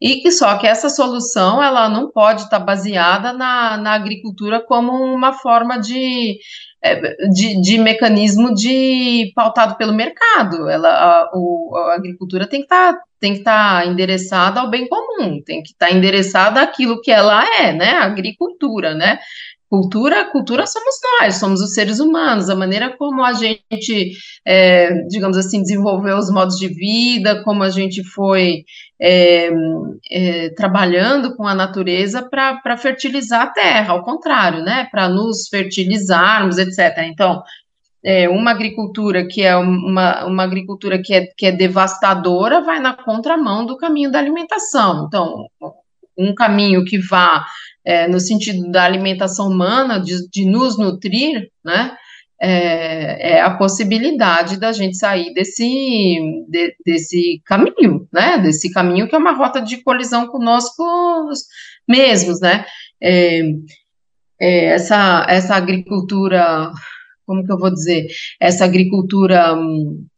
e 0.00 0.16
que 0.16 0.30
só 0.30 0.58
que 0.58 0.66
essa 0.66 0.90
solução 0.90 1.62
ela 1.62 1.88
não 1.88 2.10
pode 2.10 2.42
estar 2.42 2.58
baseada 2.58 3.32
na, 3.32 3.76
na 3.76 3.92
agricultura 3.92 4.60
como 4.60 4.92
uma 4.92 5.32
forma 5.32 5.78
de, 5.78 6.38
é, 6.82 7.28
de, 7.28 7.60
de, 7.60 7.78
mecanismo 7.78 8.52
de 8.52 9.32
pautado 9.34 9.76
pelo 9.76 9.94
mercado. 9.94 10.68
Ela, 10.68 10.90
a, 10.90 11.30
o, 11.32 11.74
a 11.76 11.94
agricultura 11.94 12.46
tem 12.46 12.60
que 12.60 12.68
que 13.32 13.38
estar 13.38 13.86
endereçada 13.86 14.60
ao 14.60 14.68
bem 14.68 14.86
comum, 14.86 15.40
tem 15.40 15.62
que 15.62 15.70
estar 15.70 15.90
endereçada 15.90 16.60
àquilo 16.60 17.00
que 17.00 17.10
ela 17.10 17.42
é, 17.58 17.72
né? 17.72 17.92
A 17.92 18.04
agricultura, 18.04 18.94
né? 18.94 19.18
Cultura, 19.68 20.30
cultura 20.30 20.66
somos 20.66 20.94
nós, 21.20 21.36
somos 21.36 21.60
os 21.60 21.72
seres 21.72 21.98
humanos, 21.98 22.48
a 22.48 22.54
maneira 22.54 22.96
como 22.96 23.24
a 23.24 23.32
gente, 23.32 24.12
é, 24.46 24.92
digamos 25.08 25.36
assim, 25.36 25.62
desenvolveu 25.62 26.16
os 26.16 26.30
modos 26.30 26.56
de 26.58 26.68
vida, 26.68 27.42
como 27.42 27.62
a 27.62 27.70
gente 27.70 28.04
foi 28.04 28.64
é, 29.00 29.50
é, 30.10 30.50
trabalhando 30.50 31.34
com 31.34 31.46
a 31.46 31.54
natureza 31.54 32.22
para 32.22 32.76
fertilizar 32.76 33.42
a 33.42 33.50
terra, 33.50 33.94
ao 33.94 34.04
contrário, 34.04 34.62
né, 34.62 34.86
para 34.90 35.08
nos 35.08 35.48
fertilizarmos, 35.48 36.58
etc. 36.58 36.98
Então, 37.08 37.42
é, 38.04 38.28
uma 38.28 38.50
agricultura 38.50 39.26
que 39.26 39.42
é 39.42 39.56
uma, 39.56 40.26
uma 40.26 40.44
agricultura 40.44 41.00
que 41.02 41.14
é, 41.14 41.26
que 41.36 41.46
é 41.46 41.52
devastadora 41.52 42.60
vai 42.60 42.78
na 42.78 42.92
contramão 42.92 43.64
do 43.64 43.78
caminho 43.78 44.10
da 44.10 44.18
alimentação. 44.18 45.06
Então, 45.06 45.46
um 46.16 46.34
caminho 46.34 46.84
que 46.84 46.98
vá 46.98 47.44
é, 47.84 48.08
no 48.08 48.18
sentido 48.18 48.70
da 48.70 48.84
alimentação 48.84 49.48
humana, 49.48 50.00
de, 50.00 50.28
de 50.30 50.44
nos 50.44 50.78
nutrir, 50.78 51.50
né? 51.64 51.96
É, 52.40 53.36
é, 53.36 53.40
a 53.40 53.50
possibilidade 53.56 54.58
da 54.58 54.72
gente 54.72 54.96
sair 54.96 55.32
desse, 55.32 55.64
de, 56.48 56.76
desse 56.84 57.40
caminho, 57.44 58.08
né? 58.12 58.38
Desse 58.38 58.72
caminho 58.72 59.08
que 59.08 59.14
é 59.14 59.18
uma 59.18 59.32
rota 59.32 59.60
de 59.60 59.82
colisão 59.82 60.26
conosco 60.26 60.84
mesmos, 61.88 62.40
né? 62.40 62.64
É, 63.00 63.42
é, 64.40 64.64
essa, 64.66 65.26
essa 65.28 65.54
agricultura 65.54 66.72
como 67.26 67.44
que 67.44 67.52
eu 67.52 67.58
vou 67.58 67.70
dizer, 67.70 68.06
essa 68.40 68.64
agricultura 68.64 69.56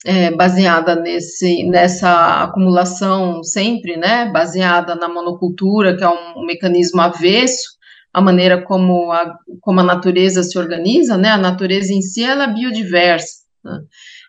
é, 0.05 0.31
baseada 0.31 0.97
nesse, 0.97 1.65
nessa 1.65 2.45
acumulação 2.45 3.43
sempre, 3.43 3.97
né, 3.97 4.31
baseada 4.31 4.95
na 4.95 5.09
monocultura, 5.09 5.97
que 5.97 6.05
é 6.05 6.09
um, 6.09 6.41
um 6.41 6.47
mecanismo 6.47 7.01
avesso, 7.01 7.77
a 8.13 8.21
maneira 8.21 8.63
como 8.63 9.13
a, 9.13 9.35
como 9.61 9.81
a 9.81 9.85
natureza 9.85 10.43
se 10.43 10.59
organiza, 10.59 11.17
né, 11.17 11.31
a 11.31 11.39
natureza 11.39 11.93
em 11.93 12.03
si, 12.03 12.25
ela 12.25 12.45
é 12.45 12.53
biodiversa, 12.53 13.45
né? 13.65 13.81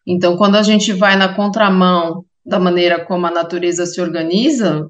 então, 0.06 0.38
quando 0.38 0.56
a 0.56 0.64
gente 0.64 0.94
vai 0.94 1.16
na 1.16 1.34
contramão 1.34 2.26
da 2.46 2.60
maneira 2.60 3.04
como 3.04 3.28
a 3.28 3.32
natureza 3.32 3.86
se 3.86 4.00
organiza, 4.00 4.90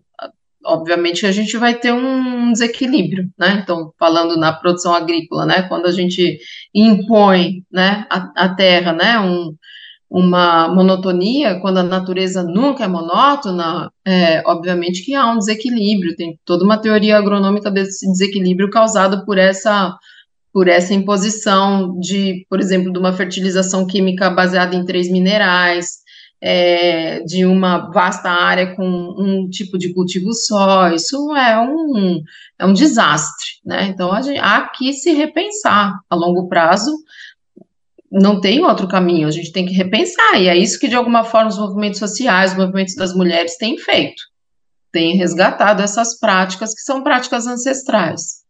obviamente 0.65 1.25
a 1.25 1.31
gente 1.31 1.57
vai 1.57 1.75
ter 1.75 1.93
um 1.93 2.51
desequilíbrio, 2.51 3.29
né? 3.37 3.61
Então, 3.63 3.91
falando 3.99 4.37
na 4.37 4.53
produção 4.53 4.93
agrícola, 4.93 5.45
né? 5.45 5.63
Quando 5.63 5.85
a 5.85 5.91
gente 5.91 6.39
impõe, 6.73 7.63
né, 7.71 8.05
a, 8.09 8.45
a 8.45 8.55
terra, 8.55 8.93
né, 8.93 9.19
um, 9.19 9.53
uma 10.09 10.67
monotonia, 10.69 11.59
quando 11.59 11.77
a 11.77 11.83
natureza 11.83 12.43
nunca 12.43 12.83
é 12.85 12.87
monótona, 12.87 13.91
é, 14.05 14.41
obviamente 14.45 15.03
que 15.03 15.13
há 15.13 15.29
um 15.31 15.37
desequilíbrio, 15.37 16.15
tem 16.15 16.39
toda 16.45 16.63
uma 16.63 16.77
teoria 16.77 17.17
agronômica 17.17 17.69
desse 17.69 18.09
desequilíbrio 18.11 18.69
causado 18.69 19.25
por 19.25 19.37
essa 19.37 19.95
por 20.53 20.67
essa 20.67 20.91
imposição 20.91 21.99
de, 21.99 22.43
por 22.49 22.59
exemplo, 22.59 22.91
de 22.91 22.97
uma 22.97 23.13
fertilização 23.13 23.85
química 23.85 24.27
baseada 24.27 24.75
em 24.75 24.83
três 24.83 25.07
minerais, 25.07 25.99
é, 26.41 27.21
de 27.21 27.45
uma 27.45 27.89
vasta 27.91 28.29
área 28.29 28.75
com 28.75 28.85
um 28.85 29.49
tipo 29.49 29.77
de 29.77 29.93
cultivo 29.93 30.33
só, 30.33 30.89
isso 30.89 31.35
é 31.35 31.59
um, 31.59 32.21
é 32.59 32.65
um 32.65 32.73
desastre, 32.73 33.47
né? 33.65 33.87
Então, 33.87 34.11
a 34.11 34.21
gente, 34.21 34.39
há 34.39 34.67
que 34.69 34.93
se 34.93 35.11
repensar 35.13 35.99
a 36.09 36.15
longo 36.15 36.47
prazo, 36.47 36.95
não 38.11 38.39
tem 38.39 38.63
outro 38.63 38.87
caminho, 38.87 39.27
a 39.27 39.31
gente 39.31 39.51
tem 39.51 39.65
que 39.65 39.73
repensar, 39.73 40.39
e 40.39 40.47
é 40.47 40.55
isso 40.55 40.79
que, 40.79 40.87
de 40.87 40.95
alguma 40.95 41.23
forma, 41.23 41.49
os 41.49 41.57
movimentos 41.57 41.99
sociais, 41.99 42.51
os 42.51 42.57
movimentos 42.57 42.95
das 42.95 43.13
mulheres 43.13 43.57
têm 43.57 43.77
feito, 43.77 44.21
têm 44.91 45.15
resgatado 45.15 45.81
essas 45.81 46.17
práticas 46.17 46.73
que 46.73 46.81
são 46.81 47.03
práticas 47.03 47.47
ancestrais. 47.47 48.45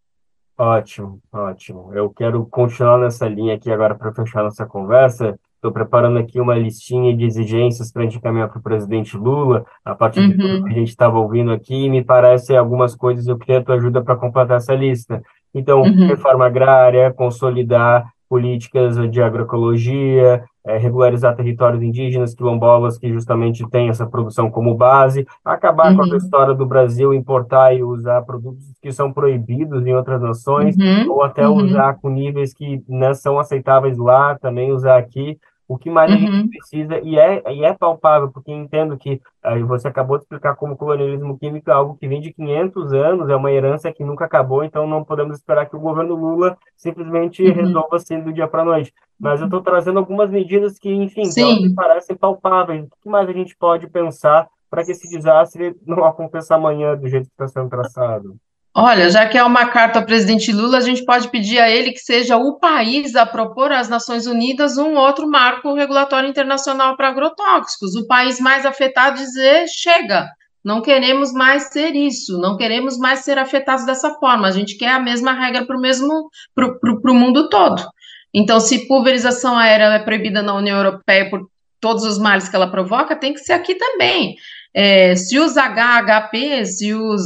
Ótimo, 0.58 1.22
ótimo. 1.32 1.94
Eu 1.94 2.10
quero 2.10 2.46
continuar 2.48 2.98
nessa 2.98 3.28
linha 3.28 3.56
aqui 3.56 3.72
agora 3.72 3.94
para 3.94 4.12
fechar 4.12 4.44
nossa 4.44 4.66
conversa. 4.66 5.40
Estou 5.68 5.74
preparando 5.74 6.18
aqui 6.18 6.40
uma 6.40 6.56
listinha 6.56 7.14
de 7.14 7.26
exigências 7.26 7.92
para 7.92 8.02
a 8.02 8.06
gente 8.06 8.18
encaminhar 8.18 8.48
para 8.48 8.58
o 8.58 8.64
presidente 8.64 9.18
Lula, 9.18 9.66
a 9.84 9.94
partir 9.94 10.22
uhum. 10.22 10.30
de 10.30 10.38
tudo 10.38 10.64
que 10.64 10.70
a 10.70 10.78
gente 10.78 10.88
estava 10.88 11.20
ouvindo 11.20 11.52
aqui, 11.52 11.76
e 11.76 11.90
me 11.90 12.02
parece 12.02 12.56
algumas 12.56 12.96
coisas 12.96 13.28
eu 13.28 13.38
queria 13.38 13.60
a 13.60 13.64
tua 13.64 13.76
ajuda 13.76 14.02
para 14.02 14.16
completar 14.16 14.56
essa 14.56 14.74
lista. 14.74 15.22
Então, 15.54 15.82
uhum. 15.82 16.08
reforma 16.08 16.46
agrária, 16.46 17.12
consolidar 17.12 18.08
políticas 18.30 18.96
de 19.12 19.22
agroecologia, 19.22 20.42
é, 20.66 20.78
regularizar 20.78 21.36
territórios 21.36 21.84
indígenas, 21.84 22.34
quilombolas, 22.34 22.98
que 22.98 23.12
justamente 23.12 23.68
têm 23.70 23.90
essa 23.90 24.06
produção 24.06 24.50
como 24.50 24.74
base, 24.74 25.28
acabar 25.44 25.92
uhum. 25.92 25.98
com 25.98 26.14
a 26.14 26.18
história 26.18 26.54
do 26.54 26.66
Brasil 26.66 27.14
importar 27.14 27.74
e 27.74 27.84
usar 27.84 28.22
produtos 28.22 28.64
que 28.82 28.92
são 28.94 29.12
proibidos 29.12 29.86
em 29.86 29.94
outras 29.94 30.22
nações, 30.22 30.78
uhum. 30.78 31.12
ou 31.12 31.24
até 31.24 31.46
uhum. 31.46 31.58
usar 31.58 31.96
com 31.96 32.10
níveis 32.10 32.54
que 32.54 32.82
não 32.88 33.14
são 33.14 33.38
aceitáveis 33.38 33.98
lá, 33.98 34.38
também 34.40 34.72
usar 34.72 34.98
aqui. 34.98 35.38
O 35.68 35.78
que 35.78 35.90
mais 35.90 36.10
uhum. 36.10 36.18
a 36.18 36.20
gente 36.20 36.36
uhum. 36.36 36.50
precisa, 36.50 37.00
e 37.00 37.20
é, 37.20 37.44
e 37.52 37.66
é 37.66 37.74
palpável, 37.74 38.32
porque 38.32 38.52
entendo 38.52 38.98
que 38.98 39.22
aí 39.44 39.62
você 39.64 39.88
acabou 39.88 40.18
de 40.18 40.24
explicar 40.24 40.56
como 40.56 40.74
o 40.74 40.78
colonialismo 40.78 41.38
químico 41.38 41.70
é 41.70 41.74
algo 41.74 41.98
que 41.98 42.08
vem 42.08 42.22
de 42.22 42.32
500 42.32 42.94
anos, 42.94 43.30
é 43.30 43.36
uma 43.36 43.52
herança 43.52 43.92
que 43.92 44.04
nunca 44.04 44.26
acabou, 44.26 44.64
então 44.64 44.88
não 44.88 45.04
podemos 45.04 45.36
esperar 45.36 45.70
que 45.70 45.76
o 45.76 45.80
governo 45.80 46.16
Lula 46.16 46.58
simplesmente 46.76 47.44
uhum. 47.44 47.54
resolva 47.54 47.98
assim 47.98 48.22
do 48.22 48.32
dia 48.32 48.48
para 48.48 48.62
a 48.62 48.66
noite. 48.66 48.94
Mas 49.20 49.42
eu 49.42 49.48
estou 49.48 49.62
trazendo 49.62 50.00
algumas 50.00 50.30
medidas 50.30 50.78
que, 50.78 50.94
enfim, 50.94 51.24
me 51.62 51.74
parecem 51.74 52.16
palpáveis. 52.16 52.86
O 52.86 52.90
que 53.02 53.10
mais 53.10 53.28
a 53.28 53.34
gente 53.34 53.56
pode 53.58 53.90
pensar 53.90 54.48
para 54.70 54.86
que 54.86 54.92
esse 54.92 55.10
desastre 55.10 55.76
não 55.86 56.06
aconteça 56.06 56.56
amanhã 56.56 56.96
do 56.96 57.08
jeito 57.08 57.26
que 57.26 57.32
está 57.32 57.48
sendo 57.48 57.70
traçado? 57.70 58.38
Olha, 58.80 59.10
já 59.10 59.26
que 59.26 59.36
é 59.36 59.44
uma 59.44 59.66
carta 59.70 59.98
ao 59.98 60.06
presidente 60.06 60.52
Lula, 60.52 60.78
a 60.78 60.82
gente 60.82 61.04
pode 61.04 61.30
pedir 61.30 61.58
a 61.58 61.68
ele 61.68 61.92
que 61.92 62.00
seja 62.00 62.38
o 62.38 62.60
país 62.60 63.16
a 63.16 63.26
propor 63.26 63.72
às 63.72 63.90
Nações 63.90 64.28
Unidas 64.28 64.78
um 64.78 64.96
outro 64.96 65.28
marco 65.28 65.74
regulatório 65.74 66.30
internacional 66.30 66.96
para 66.96 67.10
agrotóxicos. 67.10 67.96
O 67.96 68.06
país 68.06 68.40
mais 68.40 68.68
afetado 68.68 69.18
dizer: 69.18 69.66
chega, 69.68 70.30
não 70.64 70.80
queremos 70.80 71.34
mais 71.34 71.72
ser 71.72 71.96
isso, 71.96 72.38
não 72.38 72.56
queremos 72.56 73.00
mais 73.00 73.22
ser 73.22 73.40
afetados 73.40 73.84
dessa 73.84 74.12
forma. 74.20 74.48
A 74.48 74.52
gente 74.52 74.78
quer 74.78 74.92
a 74.92 75.00
mesma 75.00 75.34
regra 75.34 75.66
para 75.66 75.76
o 75.76 75.82
mesmo 75.82 76.30
para 76.54 77.12
o 77.12 77.16
mundo 77.16 77.50
todo. 77.50 77.84
Então, 78.32 78.60
se 78.60 78.88
pulverização 78.88 79.58
aérea 79.58 79.86
é 79.86 79.98
proibida 79.98 80.44
na 80.44 80.54
União 80.54 80.78
Europeia 80.78 81.28
por 81.32 81.50
todos 81.80 82.04
os 82.04 82.20
males 82.20 82.48
que 82.48 82.56
ela 82.56 82.70
provoca, 82.70 83.16
tem 83.16 83.34
que 83.34 83.40
ser 83.40 83.54
aqui 83.54 83.74
também. 83.74 84.36
É, 84.80 85.16
se 85.16 85.40
os 85.40 85.56
HHPs 85.58 86.82
e 86.82 86.94
os 86.94 87.20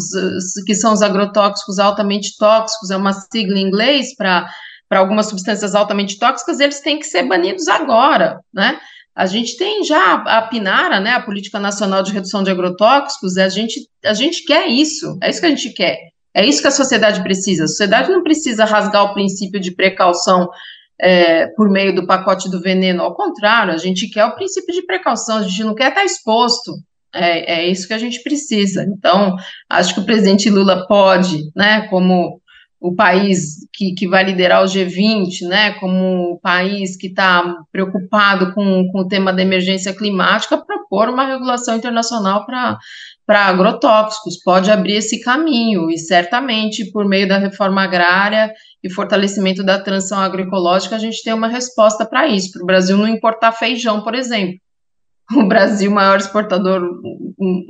que 0.65 0.73
são 0.73 0.93
os 0.93 1.01
agrotóxicos 1.01 1.79
altamente 1.79 2.37
tóxicos, 2.37 2.89
é 2.89 2.95
uma 2.95 3.11
sigla 3.11 3.59
em 3.59 3.67
inglês 3.67 4.15
para 4.15 4.49
algumas 4.89 5.25
substâncias 5.25 5.75
altamente 5.75 6.17
tóxicas, 6.17 6.61
eles 6.61 6.79
têm 6.79 6.97
que 6.97 7.05
ser 7.05 7.23
banidos 7.23 7.67
agora, 7.67 8.39
né? 8.53 8.79
A 9.13 9.25
gente 9.25 9.57
tem 9.57 9.83
já 9.83 10.13
a 10.13 10.43
PNARA, 10.43 11.01
né, 11.01 11.11
a 11.11 11.19
Política 11.19 11.59
Nacional 11.59 12.01
de 12.01 12.13
Redução 12.13 12.41
de 12.41 12.49
Agrotóxicos, 12.49 13.37
a 13.37 13.49
gente, 13.49 13.81
a 14.05 14.13
gente 14.13 14.45
quer 14.45 14.67
isso, 14.67 15.17
é 15.21 15.29
isso 15.29 15.41
que 15.41 15.47
a 15.47 15.49
gente 15.49 15.69
quer, 15.71 15.97
é 16.33 16.45
isso 16.45 16.61
que 16.61 16.69
a 16.69 16.71
sociedade 16.71 17.21
precisa. 17.21 17.65
A 17.65 17.67
sociedade 17.67 18.09
não 18.09 18.23
precisa 18.23 18.63
rasgar 18.63 19.03
o 19.03 19.13
princípio 19.13 19.59
de 19.59 19.75
precaução 19.75 20.47
é, 21.01 21.47
por 21.47 21.69
meio 21.69 21.93
do 21.93 22.07
pacote 22.07 22.49
do 22.49 22.61
veneno, 22.61 23.03
ao 23.03 23.13
contrário, 23.13 23.73
a 23.73 23.77
gente 23.77 24.07
quer 24.07 24.23
o 24.23 24.35
princípio 24.35 24.73
de 24.73 24.85
precaução, 24.85 25.39
a 25.39 25.43
gente 25.43 25.65
não 25.65 25.75
quer 25.75 25.89
estar 25.89 26.05
exposto 26.05 26.71
é, 27.13 27.61
é 27.61 27.67
isso 27.67 27.87
que 27.87 27.93
a 27.93 27.97
gente 27.97 28.21
precisa. 28.23 28.83
Então, 28.83 29.35
acho 29.69 29.93
que 29.93 29.99
o 29.99 30.05
presidente 30.05 30.49
Lula 30.49 30.85
pode, 30.87 31.51
né, 31.55 31.87
como 31.87 32.41
o 32.79 32.95
país 32.95 33.57
que, 33.71 33.93
que 33.93 34.07
vai 34.07 34.23
liderar 34.23 34.63
o 34.63 34.65
G20, 34.65 35.47
né, 35.47 35.73
como 35.73 36.31
o 36.31 36.39
país 36.39 36.97
que 36.97 37.07
está 37.07 37.57
preocupado 37.71 38.55
com, 38.55 38.87
com 38.91 39.01
o 39.01 39.07
tema 39.07 39.31
da 39.31 39.43
emergência 39.43 39.93
climática, 39.93 40.57
propor 40.57 41.07
uma 41.07 41.27
regulação 41.27 41.75
internacional 41.75 42.45
para 42.45 42.79
para 43.23 43.45
agrotóxicos, 43.45 44.43
pode 44.43 44.69
abrir 44.69 44.95
esse 44.95 45.21
caminho, 45.21 45.89
e 45.89 45.97
certamente, 45.97 46.91
por 46.91 47.07
meio 47.07 47.25
da 47.29 47.37
reforma 47.37 47.81
agrária 47.81 48.51
e 48.83 48.89
fortalecimento 48.89 49.63
da 49.63 49.79
transição 49.79 50.19
agroecológica, 50.19 50.97
a 50.97 50.99
gente 50.99 51.23
tem 51.23 51.31
uma 51.33 51.47
resposta 51.47 52.05
para 52.05 52.27
isso, 52.27 52.51
para 52.51 52.63
o 52.63 52.65
Brasil 52.65 52.97
não 52.97 53.07
importar 53.07 53.53
feijão, 53.53 54.01
por 54.01 54.15
exemplo 54.15 54.59
o 55.35 55.47
Brasil, 55.47 55.91
maior 55.91 56.17
exportador 56.17 56.81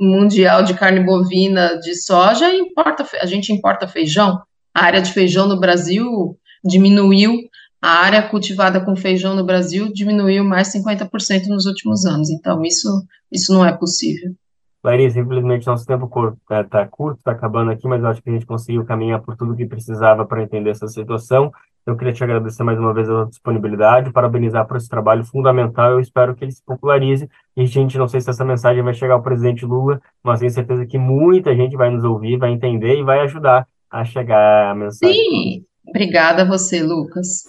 mundial 0.00 0.62
de 0.62 0.74
carne 0.74 1.00
bovina, 1.00 1.78
de 1.78 1.94
soja, 1.94 2.52
importa, 2.54 3.06
a 3.20 3.26
gente 3.26 3.52
importa 3.52 3.88
feijão. 3.88 4.42
A 4.74 4.84
área 4.84 5.02
de 5.02 5.12
feijão 5.12 5.46
no 5.46 5.60
Brasil 5.60 6.36
diminuiu, 6.64 7.32
a 7.80 7.90
área 8.04 8.22
cultivada 8.22 8.80
com 8.80 8.94
feijão 8.94 9.34
no 9.34 9.44
Brasil 9.44 9.92
diminuiu 9.92 10.44
mais 10.44 10.72
50% 10.72 11.46
nos 11.48 11.66
últimos 11.66 12.04
anos. 12.06 12.30
Então, 12.30 12.64
isso, 12.64 12.88
isso 13.30 13.52
não 13.52 13.66
é 13.66 13.72
possível. 13.72 14.32
Larissa, 14.84 15.20
infelizmente 15.20 15.66
nosso 15.66 15.86
tempo 15.86 16.10
está 16.42 16.64
tá 16.64 16.86
curto, 16.86 17.18
está 17.18 17.30
acabando 17.30 17.70
aqui, 17.70 17.86
mas 17.86 18.02
eu 18.02 18.08
acho 18.08 18.22
que 18.22 18.30
a 18.30 18.32
gente 18.32 18.46
conseguiu 18.46 18.84
caminhar 18.84 19.20
por 19.22 19.36
tudo 19.36 19.54
que 19.54 19.64
precisava 19.64 20.26
para 20.26 20.42
entender 20.42 20.70
essa 20.70 20.88
situação. 20.88 21.52
Eu 21.86 21.96
queria 21.96 22.12
te 22.12 22.22
agradecer 22.22 22.62
mais 22.62 22.78
uma 22.78 22.94
vez 22.94 23.10
a 23.10 23.24
disponibilidade, 23.24 24.12
parabenizar 24.12 24.66
por 24.66 24.76
esse 24.76 24.88
trabalho 24.88 25.24
fundamental. 25.24 25.92
Eu 25.92 26.00
espero 26.00 26.34
que 26.34 26.44
ele 26.44 26.52
se 26.52 26.62
popularize. 26.64 27.28
E, 27.56 27.66
gente, 27.66 27.98
não 27.98 28.06
sei 28.06 28.20
se 28.20 28.30
essa 28.30 28.44
mensagem 28.44 28.82
vai 28.82 28.94
chegar 28.94 29.14
ao 29.14 29.22
presidente 29.22 29.66
Lula, 29.66 30.00
mas 30.22 30.40
tenho 30.40 30.52
certeza 30.52 30.86
que 30.86 30.96
muita 30.96 31.54
gente 31.56 31.76
vai 31.76 31.90
nos 31.90 32.04
ouvir, 32.04 32.38
vai 32.38 32.50
entender 32.50 32.98
e 32.98 33.02
vai 33.02 33.20
ajudar 33.20 33.66
a 33.90 34.04
chegar 34.04 34.70
a 34.70 34.74
mensagem. 34.74 35.14
Sim, 35.14 35.64
obrigada 35.88 36.42
a 36.42 36.44
você, 36.44 36.82
Lucas. 36.82 37.44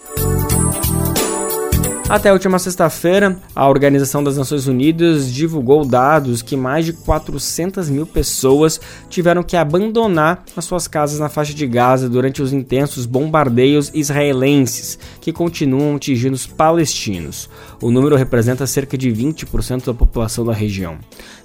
Até 2.10 2.30
a 2.30 2.34
última 2.34 2.60
sexta-feira, 2.60 3.38
a 3.56 3.68
Organização 3.68 4.22
das 4.22 4.36
Nações 4.36 4.68
Unidas 4.68 5.34
divulgou 5.34 5.86
dados 5.86 6.42
que 6.42 6.58
mais 6.58 6.86
de 6.86 6.92
400 6.92 7.90
mil 7.90 8.06
pessoas 8.06 8.80
tiveram 9.10 9.42
que 9.42 9.56
abandonar 9.56 10.44
as 10.56 10.66
suas 10.66 10.86
casas 10.86 11.18
na 11.20 11.30
faixa 11.30 11.54
de 11.54 11.66
Gaza 11.66 12.10
durante 12.10 12.42
os 12.42 12.52
intensos 12.52 13.06
bombardeios 13.06 13.90
israelenses 13.94 15.00
que 15.22 15.32
continuam 15.32 15.96
atingindo 15.96 16.36
os 16.36 16.46
palestinos. 16.46 17.50
O 17.82 17.90
número 17.90 18.18
representa 18.18 18.68
cerca 18.68 18.98
de 18.98 19.10
20% 19.10 19.86
da 19.86 19.94
população 19.94 20.46
da 20.46 20.54
região. 20.54 20.98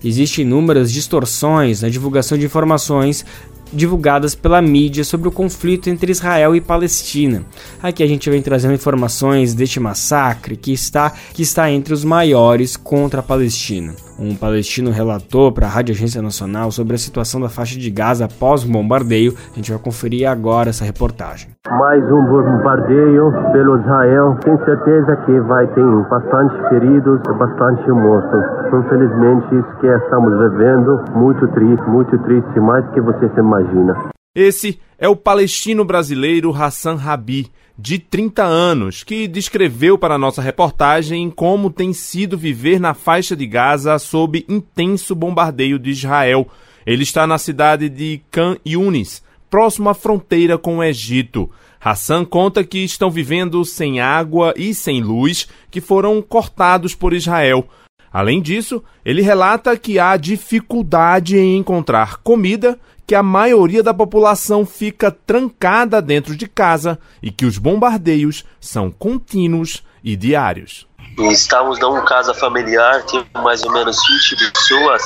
Existem 0.05 0.45
inúmeras 0.45 0.93
distorções 0.93 1.83
na 1.83 1.89
divulgação 1.89 2.37
de 2.37 2.47
informações 2.47 3.25
divulgadas 3.73 4.35
pela 4.35 4.63
mídia 4.63 5.05
sobre 5.05 5.29
o 5.29 5.33
conflito 5.33 5.89
entre 5.91 6.13
Israel 6.13 6.55
e 6.55 6.61
Palestina. 6.61 7.45
Aqui 7.83 8.03
a 8.03 8.07
gente 8.07 8.29
vem 8.31 8.43
trazendo 8.43 8.75
informações 8.75 9.55
deste 9.55 9.79
massacre 9.81 10.57
que 10.57 10.73
está, 10.73 11.13
que 11.33 11.43
está 11.43 11.71
entre 11.71 11.93
os 11.95 12.05
maiores 12.05 12.77
contra 12.77 13.21
a 13.21 13.23
Palestina. 13.23 14.08
Um 14.19 14.35
palestino 14.35 14.91
relatou 14.91 15.53
para 15.53 15.67
a 15.67 15.71
Rádio 15.71 15.95
Agência 15.95 16.21
Nacional 16.21 16.73
sobre 16.73 16.97
a 16.97 16.99
situação 16.99 17.41
da 17.41 17.49
faixa 17.49 17.79
de 17.79 17.89
Gaza 17.89 18.25
após 18.25 18.65
o 18.65 18.73
bombardeio. 18.73 19.33
A 19.53 19.55
gente 19.55 19.71
vai 19.71 19.81
conferir 19.81 20.29
agora 20.29 20.71
essa 20.71 20.85
reportagem. 20.85 21.51
Mais 21.71 22.03
um 22.03 22.25
bombardeio 22.27 23.31
pelo 23.53 23.79
Israel. 23.79 24.37
Tenho 24.43 24.59
certeza 24.65 25.17
que 25.25 25.41
vai 25.43 25.67
ter 25.69 25.85
bastante 26.11 26.69
feridos 26.69 27.21
bastante 27.39 27.91
mortos. 27.93 28.45
Infelizmente, 28.75 29.55
isso 29.55 29.77
que 29.81 29.87
estamos 29.87 30.33
vivendo, 30.51 31.05
muito 31.15 31.47
triste, 31.49 31.89
muito 31.89 32.19
triste, 32.25 32.61
mais 32.61 32.85
que 32.91 33.01
você 33.01 33.29
se 33.29 33.39
imagina. 33.39 34.18
Esse 34.41 34.79
é 35.01 35.09
o 35.09 35.17
palestino 35.17 35.85
brasileiro 35.85 36.55
Hassan 36.55 36.95
Rabi 36.95 37.51
de 37.77 37.99
30 37.99 38.45
anos, 38.45 39.03
que 39.03 39.27
descreveu 39.27 39.99
para 39.99 40.17
nossa 40.17 40.41
reportagem 40.41 41.29
como 41.29 41.73
tem 41.73 41.93
sido 41.93 42.39
viver 42.39 42.79
na 42.79 42.95
faixa 42.95 43.35
de 43.35 43.45
Gaza 43.49 43.99
sob 43.99 44.47
intenso 44.49 45.17
bombardeio 45.17 45.77
de 45.77 45.91
Israel. 45.91 46.47
Ele 46.87 47.03
está 47.03 47.27
na 47.27 47.37
cidade 47.37 47.89
de 47.89 48.21
Khan 48.31 48.57
Yunis, 48.65 49.25
próximo 49.51 49.89
à 49.89 49.95
fronteira 49.95 50.57
com 50.57 50.79
o 50.79 50.85
Egito. 50.85 51.51
Hassan 51.81 52.25
conta 52.25 52.63
que 52.63 52.79
estão 52.79 53.11
vivendo 53.11 53.65
sem 53.65 53.99
água 53.99 54.55
e 54.57 54.73
sem 54.73 55.03
luz, 55.03 55.49
que 55.69 55.81
foram 55.81 56.23
cortados 56.23 56.95
por 56.95 57.13
Israel. 57.13 57.69
Além 58.13 58.41
disso, 58.41 58.85
ele 59.05 59.21
relata 59.21 59.77
que 59.77 59.99
há 59.99 60.17
dificuldade 60.17 61.37
em 61.37 61.57
encontrar 61.57 62.19
comida 62.19 62.79
que 63.09 63.15
a 63.15 63.23
maioria 63.23 63.83
da 63.83 63.95
população 63.95 64.67
fica 64.67 65.11
trancada 65.11 66.03
dentro 66.03 66.37
de 66.37 66.47
casa 66.47 66.99
e 67.23 67.31
que 67.31 67.47
os 67.47 67.57
bombardeios 67.57 68.45
são 68.61 68.91
contínuos 68.91 69.83
e 70.05 70.15
diários. 70.15 70.87
Estamos 71.19 71.79
numa 71.81 72.03
casa 72.03 72.35
familiar, 72.35 73.03
tem 73.07 73.25
mais 73.43 73.65
ou 73.65 73.73
menos 73.73 73.97
20 74.07 74.53
pessoas 74.53 75.03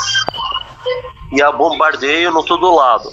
e 1.32 1.42
há 1.42 1.50
bombardeio 1.50 2.30
no 2.30 2.44
todo 2.44 2.74
lado. 2.74 3.10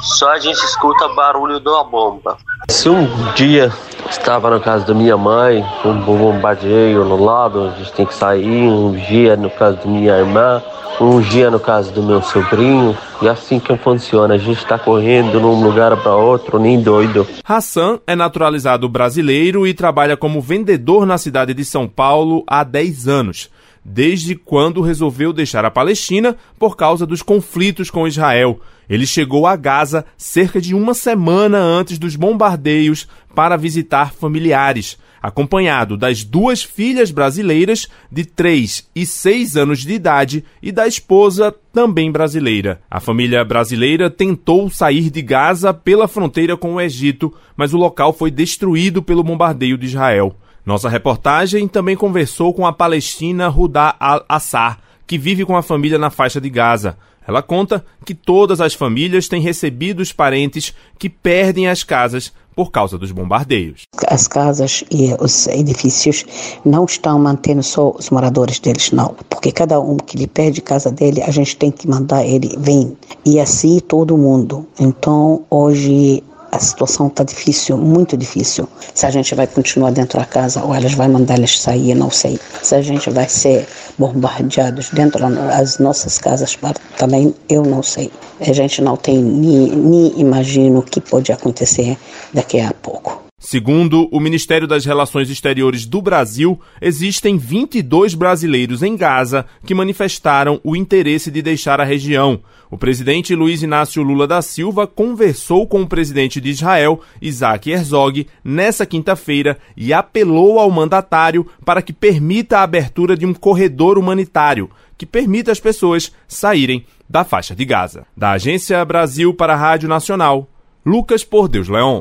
Só 0.00 0.32
a 0.32 0.38
gente 0.38 0.58
escuta 0.58 1.08
barulho 1.08 1.60
da 1.60 1.84
bomba. 1.84 2.36
Se 2.68 2.88
um 2.88 3.06
dia 3.34 3.72
estava 4.10 4.50
na 4.50 4.60
casa 4.60 4.84
da 4.84 4.92
minha 4.92 5.16
mãe, 5.16 5.64
um 5.84 6.00
bombardeio 6.00 7.04
no 7.04 7.22
lado, 7.22 7.68
a 7.68 7.70
gente 7.78 7.92
tem 7.92 8.04
que 8.04 8.14
sair. 8.14 8.68
Um 8.68 8.92
dia 8.92 9.36
no 9.36 9.48
caso 9.48 9.78
da 9.78 9.86
minha 9.86 10.18
irmã, 10.18 10.62
um 11.00 11.20
dia 11.20 11.50
no 11.50 11.60
caso 11.60 11.92
do 11.92 12.02
meu 12.02 12.20
sobrinho. 12.22 12.96
E 13.22 13.28
assim 13.28 13.60
que 13.60 13.76
funciona, 13.76 14.34
a 14.34 14.38
gente 14.38 14.58
está 14.58 14.76
correndo 14.76 15.38
de 15.38 15.46
um 15.46 15.62
lugar 15.62 15.96
para 16.02 16.16
outro, 16.16 16.58
nem 16.58 16.82
doido. 16.82 17.26
Hassan 17.44 18.00
é 18.06 18.16
naturalizado 18.16 18.88
brasileiro 18.88 19.66
e 19.66 19.72
trabalha 19.72 20.16
como 20.16 20.40
vendedor 20.40 21.06
na 21.06 21.16
cidade 21.16 21.54
de 21.54 21.64
São 21.64 21.86
Paulo 21.86 22.42
há 22.48 22.64
10 22.64 23.08
anos 23.08 23.50
desde 23.84 24.34
quando 24.34 24.80
resolveu 24.80 25.32
deixar 25.32 25.64
a 25.64 25.70
Palestina 25.70 26.36
por 26.58 26.76
causa 26.76 27.04
dos 27.04 27.22
conflitos 27.22 27.90
com 27.90 28.08
Israel. 28.08 28.60
Ele 28.88 29.06
chegou 29.06 29.46
a 29.46 29.56
Gaza 29.56 30.04
cerca 30.16 30.60
de 30.60 30.74
uma 30.74 30.94
semana 30.94 31.58
antes 31.58 31.98
dos 31.98 32.16
bombardeios 32.16 33.08
para 33.34 33.56
visitar 33.56 34.12
familiares, 34.12 34.98
acompanhado 35.22 35.96
das 35.96 36.22
duas 36.22 36.62
filhas 36.62 37.10
brasileiras 37.10 37.88
de 38.12 38.24
3 38.24 38.90
e 38.94 39.06
6 39.06 39.56
anos 39.56 39.80
de 39.80 39.94
idade 39.94 40.44
e 40.62 40.70
da 40.70 40.86
esposa 40.86 41.54
também 41.72 42.12
brasileira. 42.12 42.80
A 42.90 43.00
família 43.00 43.42
brasileira 43.44 44.10
tentou 44.10 44.68
sair 44.68 45.10
de 45.10 45.22
Gaza 45.22 45.72
pela 45.72 46.06
fronteira 46.06 46.56
com 46.56 46.74
o 46.74 46.80
Egito, 46.80 47.32
mas 47.56 47.72
o 47.72 47.78
local 47.78 48.12
foi 48.12 48.30
destruído 48.30 49.02
pelo 49.02 49.24
bombardeio 49.24 49.78
de 49.78 49.86
Israel. 49.86 50.36
Nossa 50.64 50.88
reportagem 50.88 51.68
também 51.68 51.94
conversou 51.94 52.54
com 52.54 52.66
a 52.66 52.72
palestina 52.72 53.48
Rudá 53.48 53.94
Al-Assar, 54.00 54.78
que 55.06 55.18
vive 55.18 55.44
com 55.44 55.56
a 55.56 55.62
família 55.62 55.98
na 55.98 56.08
faixa 56.08 56.40
de 56.40 56.48
Gaza. 56.48 56.96
Ela 57.26 57.42
conta 57.42 57.84
que 58.04 58.14
todas 58.14 58.60
as 58.60 58.72
famílias 58.72 59.28
têm 59.28 59.42
recebido 59.42 60.00
os 60.00 60.12
parentes 60.12 60.74
que 60.98 61.08
perdem 61.10 61.68
as 61.68 61.82
casas 61.82 62.32
por 62.54 62.70
causa 62.70 62.96
dos 62.96 63.10
bombardeios. 63.10 63.82
As 64.08 64.26
casas 64.26 64.84
e 64.90 65.14
os 65.20 65.46
edifícios 65.48 66.24
não 66.64 66.84
estão 66.84 67.18
mantendo 67.18 67.62
só 67.62 67.90
os 67.90 68.08
moradores 68.10 68.58
deles, 68.58 68.90
não. 68.90 69.14
Porque 69.28 69.52
cada 69.52 69.80
um 69.80 69.96
que 69.96 70.16
lhe 70.16 70.26
perde 70.26 70.62
casa 70.62 70.90
dele, 70.90 71.22
a 71.22 71.30
gente 71.30 71.56
tem 71.56 71.70
que 71.70 71.88
mandar 71.88 72.24
ele 72.24 72.56
vir. 72.58 72.96
E 73.24 73.40
assim 73.40 73.80
todo 73.80 74.16
mundo. 74.16 74.66
Então, 74.78 75.44
hoje 75.50 76.22
a 76.54 76.58
situação 76.60 77.08
está 77.08 77.24
difícil, 77.24 77.76
muito 77.76 78.16
difícil. 78.16 78.68
Se 78.94 79.04
a 79.04 79.10
gente 79.10 79.34
vai 79.34 79.46
continuar 79.46 79.90
dentro 79.90 80.20
da 80.20 80.24
casa 80.24 80.62
ou 80.62 80.72
elas 80.72 80.94
vão 80.94 81.08
mandar 81.08 81.36
eles 81.36 81.58
sair, 81.60 81.94
não 81.94 82.10
sei. 82.10 82.38
Se 82.62 82.76
a 82.76 82.82
gente 82.82 83.10
vai 83.10 83.28
ser 83.28 83.66
bombardeados 83.98 84.90
dentro 84.90 85.28
das 85.28 85.78
nossas 85.78 86.16
casas 86.18 86.56
também, 86.96 87.34
eu 87.48 87.62
não 87.64 87.82
sei. 87.82 88.08
A 88.40 88.52
gente 88.52 88.80
não 88.80 88.96
tem 88.96 89.18
nem 89.20 90.20
imagino 90.20 90.78
o 90.78 90.82
que 90.82 91.00
pode 91.00 91.32
acontecer 91.32 91.98
daqui 92.32 92.60
a 92.60 92.72
pouco. 92.72 93.23
Segundo 93.54 94.08
o 94.10 94.18
Ministério 94.18 94.66
das 94.66 94.86
Relações 94.86 95.28
Exteriores 95.28 95.84
do 95.84 96.00
Brasil, 96.00 96.58
existem 96.80 97.36
22 97.36 98.14
brasileiros 98.14 98.82
em 98.82 98.96
Gaza 98.96 99.44
que 99.66 99.74
manifestaram 99.74 100.58
o 100.64 100.74
interesse 100.74 101.30
de 101.30 101.42
deixar 101.42 101.80
a 101.80 101.84
região. 101.84 102.40
O 102.70 102.78
presidente 102.78 103.34
Luiz 103.34 103.62
Inácio 103.62 104.02
Lula 104.02 104.26
da 104.26 104.40
Silva 104.40 104.86
conversou 104.86 105.68
com 105.68 105.82
o 105.82 105.86
presidente 105.86 106.40
de 106.40 106.48
Israel, 106.48 107.00
Isaac 107.20 107.70
Herzog, 107.70 108.26
nessa 108.42 108.86
quinta-feira 108.86 109.58
e 109.76 109.92
apelou 109.92 110.58
ao 110.58 110.70
mandatário 110.70 111.46
para 111.64 111.82
que 111.82 111.92
permita 111.92 112.58
a 112.58 112.62
abertura 112.62 113.16
de 113.16 113.26
um 113.26 113.34
corredor 113.34 113.98
humanitário 113.98 114.70
que 114.96 115.04
permita 115.04 115.52
as 115.52 115.60
pessoas 115.60 116.10
saírem 116.26 116.86
da 117.08 117.24
faixa 117.24 117.54
de 117.54 117.64
Gaza. 117.64 118.06
Da 118.16 118.32
Agência 118.32 118.84
Brasil 118.84 119.34
para 119.34 119.52
a 119.52 119.56
Rádio 119.56 119.88
Nacional, 119.88 120.48
Lucas 120.84 121.22
Por 121.22 121.46
Deus 121.46 121.68
Leão. 121.68 122.00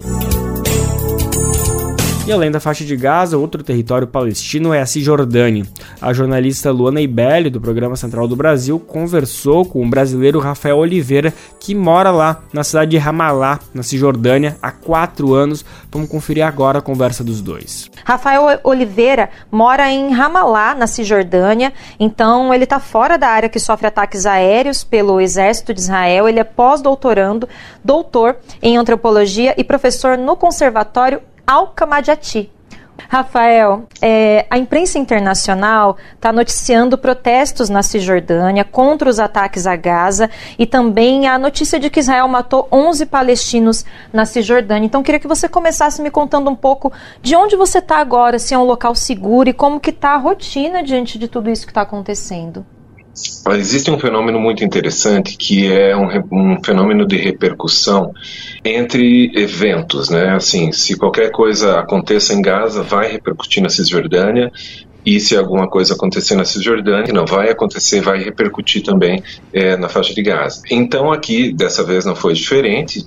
E 2.26 2.32
além 2.32 2.50
da 2.50 2.62
faixa 2.62 2.86
de 2.86 2.96
Gaza, 2.96 3.38
outro 3.38 3.62
território 3.62 4.08
palestino 4.08 4.74
é 4.74 4.80
a 4.80 4.86
Cisjordânia. 4.86 5.66
A 6.02 6.14
jornalista 6.14 6.72
Luana 6.72 7.02
Ibelli, 7.02 7.50
do 7.50 7.60
Programa 7.60 7.98
Central 7.98 8.30
do 8.30 8.36
Brasil, 8.36 8.80
conversou 8.80 9.66
com 9.66 9.86
o 9.86 9.90
brasileiro 9.90 10.40
Rafael 10.40 10.78
Oliveira, 10.78 11.34
que 11.60 11.76
mora 11.76 12.12
lá, 12.12 12.42
na 12.54 12.64
cidade 12.64 12.92
de 12.92 12.98
Ramallah, 12.98 13.60
na 13.74 13.84
Cisjordânia, 13.84 14.58
há 14.62 14.72
quatro 14.72 15.34
anos. 15.34 15.66
Vamos 15.92 16.08
conferir 16.08 16.46
agora 16.46 16.80
a 16.80 16.82
conversa 16.82 17.26
dos 17.26 17.42
dois. 17.42 17.92
Rafael 18.06 18.58
Oliveira 18.64 19.30
mora 19.52 19.92
em 19.92 20.14
Ramallah, 20.14 20.76
na 20.76 20.88
Cisjordânia, 20.88 21.74
então 22.00 22.54
ele 22.54 22.64
está 22.64 22.80
fora 22.80 23.18
da 23.18 23.28
área 23.28 23.50
que 23.50 23.60
sofre 23.60 23.88
ataques 23.88 24.26
aéreos 24.26 24.82
pelo 24.82 25.20
exército 25.20 25.74
de 25.74 25.82
Israel. 25.82 26.30
Ele 26.30 26.40
é 26.40 26.46
pós-doutorando, 26.46 27.50
doutor 27.84 28.38
em 28.62 28.78
antropologia 28.78 29.54
e 29.58 29.64
professor 29.64 30.18
no 30.18 30.38
Conservatório 30.38 31.20
Alcamadiati. 31.46 32.50
Rafael, 33.10 33.84
é, 34.02 34.46
a 34.50 34.58
imprensa 34.58 34.98
internacional 34.98 35.98
está 36.16 36.32
noticiando 36.32 36.98
protestos 36.98 37.70
na 37.70 37.84
Cisjordânia 37.84 38.64
contra 38.64 39.10
os 39.10 39.20
ataques 39.20 39.68
a 39.68 39.76
Gaza 39.76 40.30
e 40.58 40.66
também 40.66 41.28
a 41.28 41.38
notícia 41.38 41.80
de 41.80 41.90
que 41.90 42.00
Israel 42.00 42.28
matou 42.28 42.68
11 42.72 43.06
palestinos 43.08 43.86
na 44.12 44.26
Cisjordânia. 44.26 44.86
Então, 44.86 45.04
queria 45.04 45.20
que 45.20 45.28
você 45.28 45.50
começasse 45.50 46.02
me 46.02 46.10
contando 46.10 46.50
um 46.50 46.56
pouco 46.56 46.92
de 47.22 47.36
onde 47.36 47.56
você 47.56 47.80
está 47.80 47.98
agora, 47.98 48.40
se 48.40 48.54
é 48.54 48.58
um 48.58 48.64
local 48.64 48.96
seguro 48.96 49.50
e 49.50 49.54
como 49.54 49.80
que 49.80 49.90
está 49.90 50.12
a 50.12 50.18
rotina 50.18 50.82
diante 50.82 51.18
de 51.18 51.28
tudo 51.28 51.50
isso 51.50 51.66
que 51.66 51.72
está 51.72 51.82
acontecendo. 51.82 52.66
Existe 53.52 53.92
um 53.92 54.00
fenômeno 54.00 54.40
muito 54.40 54.64
interessante 54.64 55.38
que 55.38 55.72
é 55.72 55.96
um, 55.96 56.08
um, 56.32 56.64
fenômeno 56.64 57.06
de 57.06 57.18
repercussão 57.18 58.12
entre 58.66 59.32
eventos, 59.36 60.10
né? 60.10 60.30
Assim, 60.30 60.72
se 60.72 60.98
qualquer 60.98 61.30
coisa 61.32 61.80
aconteça 61.80 62.34
em 62.34 62.42
Gaza, 62.42 62.82
vai 62.82 63.12
repercutir 63.12 63.62
na 63.62 63.70
Cisjordânia 63.70 64.52
e 65.06 65.20
se 65.20 65.36
alguma 65.36 65.68
coisa 65.68 65.94
acontecer 65.94 66.36
na 66.36 66.46
Cisjordânia, 66.46 67.14
não 67.14 67.26
vai 67.26 67.50
acontecer, 67.50 68.02
vai 68.02 68.24
repercutir 68.24 68.82
também 68.82 69.22
é, 69.52 69.76
na 69.76 69.90
faixa 69.90 70.14
de 70.14 70.24
Gaza. 70.24 70.62
Então 70.72 71.12
aqui, 71.12 71.54
dessa 71.54 71.84
vez 71.84 72.06
não 72.06 72.16
foi 72.16 72.34
diferente, 72.34 73.06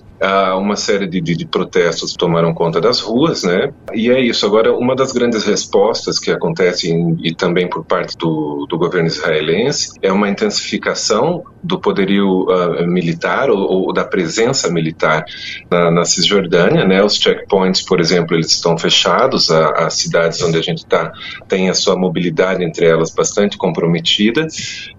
uma 0.56 0.76
série 0.76 1.06
de, 1.06 1.20
de, 1.20 1.36
de, 1.36 1.46
protestos 1.46 2.14
tomaram 2.14 2.54
conta 2.54 2.80
das 2.80 3.00
ruas, 3.00 3.42
né? 3.42 3.72
E 3.92 4.10
é 4.10 4.20
isso. 4.20 4.46
Agora, 4.46 4.74
uma 4.74 4.94
das 4.94 5.12
grandes 5.12 5.44
respostas 5.44 6.18
que 6.18 6.30
acontece 6.30 6.92
e 7.22 7.34
também 7.34 7.68
por 7.68 7.84
parte 7.84 8.16
do, 8.16 8.66
do 8.68 8.78
governo 8.78 9.08
israelense 9.08 9.92
é 10.02 10.10
uma 10.10 10.28
intensificação 10.28 11.44
do 11.62 11.78
poderio 11.78 12.44
uh, 12.44 12.86
militar 12.86 13.50
ou, 13.50 13.58
ou, 13.58 13.92
da 13.92 14.04
presença 14.04 14.70
militar 14.70 15.24
na, 15.70 15.90
na, 15.90 16.04
Cisjordânia, 16.04 16.84
né? 16.84 17.02
Os 17.02 17.16
checkpoints, 17.16 17.82
por 17.82 18.00
exemplo, 18.00 18.36
eles 18.36 18.50
estão 18.50 18.78
fechados, 18.78 19.50
as 19.50 19.94
cidades 19.94 20.40
onde 20.42 20.56
a 20.56 20.62
gente 20.62 20.78
está 20.78 21.12
tem 21.48 21.68
a 21.68 21.74
sua 21.74 21.96
mobilidade 21.96 22.64
entre 22.64 22.86
elas 22.86 23.10
bastante 23.10 23.56
comprometida 23.58 24.46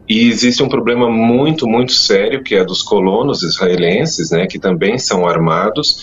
e 0.07 0.29
existe 0.29 0.63
um 0.63 0.69
problema 0.69 1.09
muito, 1.09 1.67
muito 1.67 1.91
sério 1.91 2.43
que 2.43 2.55
é 2.55 2.63
dos 2.63 2.81
colonos 2.81 3.43
israelenses, 3.43 4.31
né? 4.31 4.47
Que 4.47 4.57
também 4.57 4.97
são 4.97 5.27
armados 5.27 5.99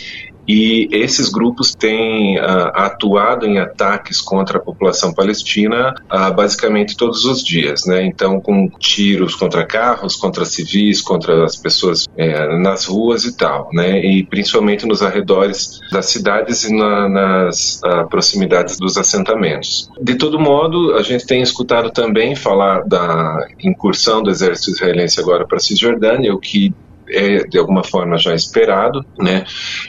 e 0.47 0.89
esses 0.93 1.29
grupos 1.29 1.75
têm 1.75 2.39
uh, 2.39 2.71
atuado 2.75 3.47
em 3.47 3.59
ataques 3.59 4.21
contra 4.21 4.59
a 4.59 4.61
população 4.61 5.13
palestina 5.13 5.95
uh, 6.13 6.35
basicamente 6.35 6.97
todos 6.97 7.25
os 7.25 7.43
dias, 7.43 7.85
né? 7.87 8.05
Então, 8.05 8.41
com 8.41 8.69
tiros 8.79 9.35
contra 9.35 9.65
carros, 9.67 10.17
contra 10.17 10.45
civis, 10.45 11.01
contra 11.01 11.45
as 11.45 11.57
pessoas 11.57 12.07
é, 12.17 12.59
nas 12.59 12.87
ruas 12.87 13.25
e 13.25 13.37
tal, 13.37 13.69
né? 13.73 14.05
E 14.05 14.25
principalmente 14.25 14.87
nos 14.87 15.03
arredores 15.03 15.81
das 15.91 16.07
cidades 16.07 16.65
e 16.65 16.75
na, 16.75 17.09
nas 17.09 17.81
uh, 17.85 18.09
proximidades 18.09 18.79
dos 18.79 18.97
assentamentos. 18.97 19.91
De 20.01 20.15
todo 20.17 20.39
modo, 20.39 20.95
a 20.95 21.03
gente 21.03 21.27
tem 21.27 21.43
escutado 21.43 21.91
também 21.91 22.35
falar 22.35 22.85
da 22.87 23.47
incursão 23.63 24.23
do 24.23 24.31
exército 24.31 24.71
israelense 24.71 25.21
agora 25.21 25.47
para 25.47 25.57
a 25.57 25.61
Cisjordânia, 25.61 26.35
o 26.35 26.39
que 26.39 26.73
é 27.09 27.45
de 27.45 27.59
alguma 27.59 27.83
forma 27.83 28.17
já 28.19 28.35
esperado, 28.35 29.05
né? 29.19 29.45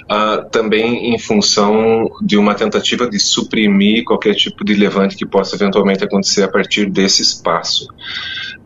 Ah, 0.09 0.45
também 0.51 1.13
em 1.13 1.19
função 1.19 2.09
de 2.21 2.37
uma 2.37 2.53
tentativa 2.53 3.09
de 3.09 3.19
suprimir 3.19 4.03
qualquer 4.03 4.35
tipo 4.35 4.63
de 4.63 4.73
levante 4.73 5.15
que 5.15 5.25
possa 5.25 5.55
eventualmente 5.55 6.03
acontecer 6.03 6.43
a 6.43 6.47
partir 6.47 6.89
desse 6.89 7.21
espaço. 7.21 7.87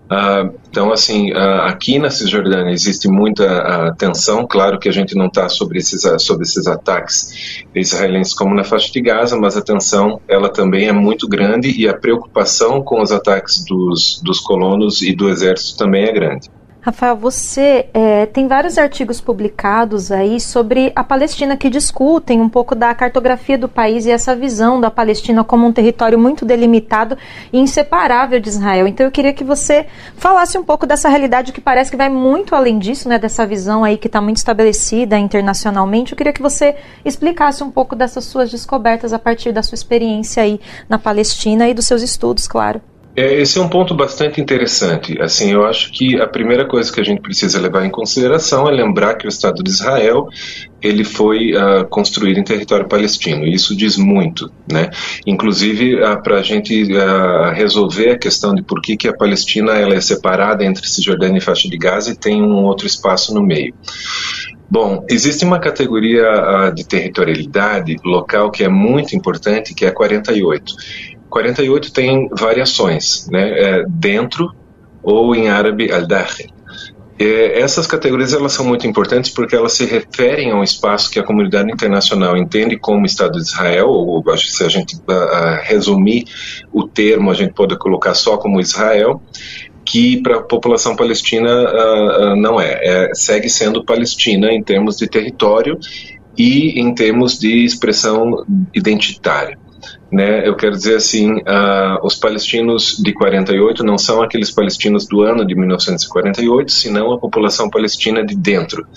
Uh, 0.09 0.57
então, 0.67 0.91
assim, 0.91 1.31
uh, 1.31 1.61
aqui 1.67 1.99
na 1.99 2.09
Cisjordânia 2.09 2.73
existe 2.73 3.07
muita 3.07 3.45
uh, 3.45 3.95
tensão. 3.95 4.47
Claro 4.47 4.79
que 4.79 4.89
a 4.89 4.91
gente 4.91 5.15
não 5.15 5.27
está 5.27 5.47
sobre 5.47 5.77
esses, 5.77 6.01
sobre 6.23 6.43
esses 6.43 6.65
ataques 6.65 7.63
israelenses 7.75 8.33
como 8.33 8.55
na 8.55 8.63
faixa 8.63 8.91
de 8.91 9.01
Gaza, 9.01 9.37
mas 9.37 9.55
a 9.55 9.61
tensão 9.61 10.19
ela 10.27 10.49
também 10.49 10.87
é 10.87 10.91
muito 10.91 11.27
grande 11.27 11.79
e 11.79 11.87
a 11.87 11.95
preocupação 11.95 12.81
com 12.81 13.03
os 13.03 13.11
ataques 13.11 13.63
dos, 13.63 14.19
dos 14.23 14.39
colonos 14.39 15.03
e 15.03 15.13
do 15.13 15.29
exército 15.29 15.77
também 15.77 16.05
é 16.05 16.11
grande. 16.11 16.49
Rafael, 16.81 17.17
você 17.17 17.89
é, 17.93 18.25
tem 18.25 18.47
vários 18.47 18.77
artigos 18.77 19.19
publicados 19.19 20.13
aí 20.13 20.39
sobre 20.39 20.93
a 20.95 21.03
Palestina 21.03 21.57
que 21.57 21.69
discutem 21.69 22.39
um 22.39 22.47
pouco 22.47 22.73
da 22.73 22.95
cartografia 22.95 23.57
do 23.57 23.67
país 23.67 24.05
e 24.05 24.11
essa 24.11 24.33
visão 24.33 24.79
da 24.79 24.89
Palestina 24.89 25.43
como 25.43 25.67
um 25.67 25.73
território 25.73 26.17
muito 26.17 26.45
delimitado 26.45 27.17
e 27.51 27.59
inseparável 27.59 28.39
de 28.39 28.47
Israel. 28.47 28.87
Então 28.87 29.05
eu 29.05 29.11
queria 29.11 29.33
que 29.33 29.43
você 29.43 29.87
falasse 30.15 30.57
um 30.57 30.63
pouco 30.63 30.87
dessa 30.87 31.09
realidade 31.09 31.51
que 31.51 31.59
parece 31.59 31.91
que 31.91 31.97
vai 31.97 32.07
muito 32.07 32.55
além 32.55 32.79
disso, 32.79 33.09
né, 33.09 33.19
dessa 33.19 33.45
visão 33.45 33.83
aí 33.83 33.97
que 33.97 34.07
está 34.07 34.21
muito 34.21 34.37
estabelecida 34.37 35.19
internacionalmente. 35.19 36.13
Eu 36.13 36.17
queria 36.17 36.31
que 36.31 36.41
você 36.41 36.77
explicasse 37.03 37.61
um 37.61 37.69
pouco 37.69 37.93
dessas 37.93 38.23
suas 38.23 38.49
descobertas 38.49 39.11
a 39.11 39.19
partir 39.19 39.51
da 39.51 39.61
sua 39.61 39.75
experiência 39.75 40.43
aí 40.43 40.61
na 40.87 40.97
Palestina 40.97 41.67
e 41.67 41.73
dos 41.73 41.85
seus 41.85 42.01
estudos, 42.01 42.47
claro. 42.47 42.81
É, 43.15 43.41
esse 43.41 43.57
é 43.57 43.61
um 43.61 43.67
ponto 43.67 43.93
bastante 43.93 44.39
interessante. 44.39 45.19
Assim, 45.21 45.51
eu 45.51 45.65
acho 45.65 45.91
que 45.91 46.19
a 46.21 46.27
primeira 46.27 46.65
coisa 46.65 46.91
que 46.91 47.01
a 47.01 47.03
gente 47.03 47.21
precisa 47.21 47.59
levar 47.59 47.85
em 47.85 47.89
consideração 47.89 48.67
é 48.67 48.71
lembrar 48.71 49.15
que 49.15 49.25
o 49.25 49.29
Estado 49.29 49.63
de 49.63 49.69
Israel 49.69 50.29
ele 50.81 51.03
foi 51.03 51.51
uh, 51.53 51.85
construído 51.89 52.37
em 52.37 52.43
território 52.43 52.87
palestino. 52.87 53.45
E 53.45 53.53
isso 53.53 53.75
diz 53.75 53.97
muito, 53.97 54.49
né? 54.71 54.89
Inclusive 55.25 55.95
uh, 55.95 56.21
para 56.23 56.39
a 56.39 56.43
gente 56.43 56.83
uh, 56.93 57.51
resolver 57.53 58.11
a 58.11 58.17
questão 58.17 58.53
de 58.55 58.61
por 58.61 58.81
que, 58.81 58.95
que 58.95 59.07
a 59.07 59.13
Palestina 59.13 59.73
ela 59.73 59.95
é 59.95 60.01
separada 60.01 60.63
entre 60.63 60.87
Cisjordânia 60.87 61.39
e 61.39 61.41
faixa 61.41 61.67
de 61.67 61.77
Gaza 61.77 62.11
e 62.11 62.15
tem 62.15 62.41
um 62.41 62.63
outro 62.63 62.87
espaço 62.87 63.33
no 63.33 63.41
meio. 63.41 63.73
Bom, 64.71 65.03
existe 65.09 65.43
uma 65.43 65.59
categoria 65.59 66.71
de 66.75 66.85
territorialidade 66.85 67.95
local 68.05 68.51
que 68.51 68.63
é 68.63 68.69
muito 68.69 69.15
importante, 69.15 69.73
que 69.73 69.83
é 69.83 69.87
a 69.87 69.91
48. 69.91 70.75
48 71.29 71.93
tem 71.93 72.29
variações, 72.31 73.27
né? 73.29 73.49
É 73.59 73.83
dentro 73.87 74.51
ou 75.01 75.35
em 75.35 75.49
árabe 75.49 75.91
al-dakhil. 75.91 76.47
É, 77.21 77.59
essas 77.59 77.85
categorias 77.85 78.31
elas 78.31 78.53
são 78.53 78.65
muito 78.65 78.87
importantes 78.87 79.29
porque 79.29 79.53
elas 79.53 79.73
se 79.73 79.83
referem 79.83 80.51
a 80.51 80.55
um 80.55 80.63
espaço 80.63 81.11
que 81.11 81.19
a 81.19 81.23
comunidade 81.23 81.69
internacional 81.69 82.37
entende 82.37 82.77
como 82.77 83.05
Estado 83.05 83.33
de 83.33 83.41
Israel, 83.41 83.89
ou 83.89 84.23
se 84.37 84.63
a 84.63 84.69
gente 84.69 84.95
uh, 84.95 85.59
resumir 85.63 86.23
o 86.71 86.87
termo, 86.87 87.29
a 87.29 87.33
gente 87.33 87.53
pode 87.53 87.77
colocar 87.77 88.13
só 88.13 88.37
como 88.37 88.61
Israel, 88.61 89.21
que 89.83 90.21
para 90.21 90.37
a 90.37 90.43
população 90.43 90.95
palestina 90.95 91.49
uh, 91.51 92.31
uh, 92.31 92.35
não 92.37 92.61
é. 92.61 92.79
é. 92.81 93.09
Segue 93.13 93.49
sendo 93.49 93.83
Palestina 93.83 94.53
em 94.53 94.63
termos 94.63 94.95
de 94.95 95.05
território 95.05 95.77
e 96.37 96.79
em 96.79 96.93
termos 96.93 97.37
de 97.37 97.65
expressão 97.65 98.45
identitária. 98.73 99.57
Né? 100.11 100.47
Eu 100.47 100.55
quero 100.55 100.75
dizer 100.75 100.95
assim, 100.95 101.33
uh, 101.33 102.03
os 102.03 102.15
palestinos 102.15 102.97
de 102.97 103.13
48 103.13 103.83
não 103.83 103.97
são 103.97 104.23
aqueles 104.23 104.49
palestinos 104.49 105.07
do 105.07 105.21
ano 105.21 105.45
de 105.45 105.53
1948, 105.53 106.71
senão 106.71 107.11
a 107.11 107.19
população 107.19 107.69
palestina 107.69 108.25
de 108.25 108.35
dentro. 108.35 108.87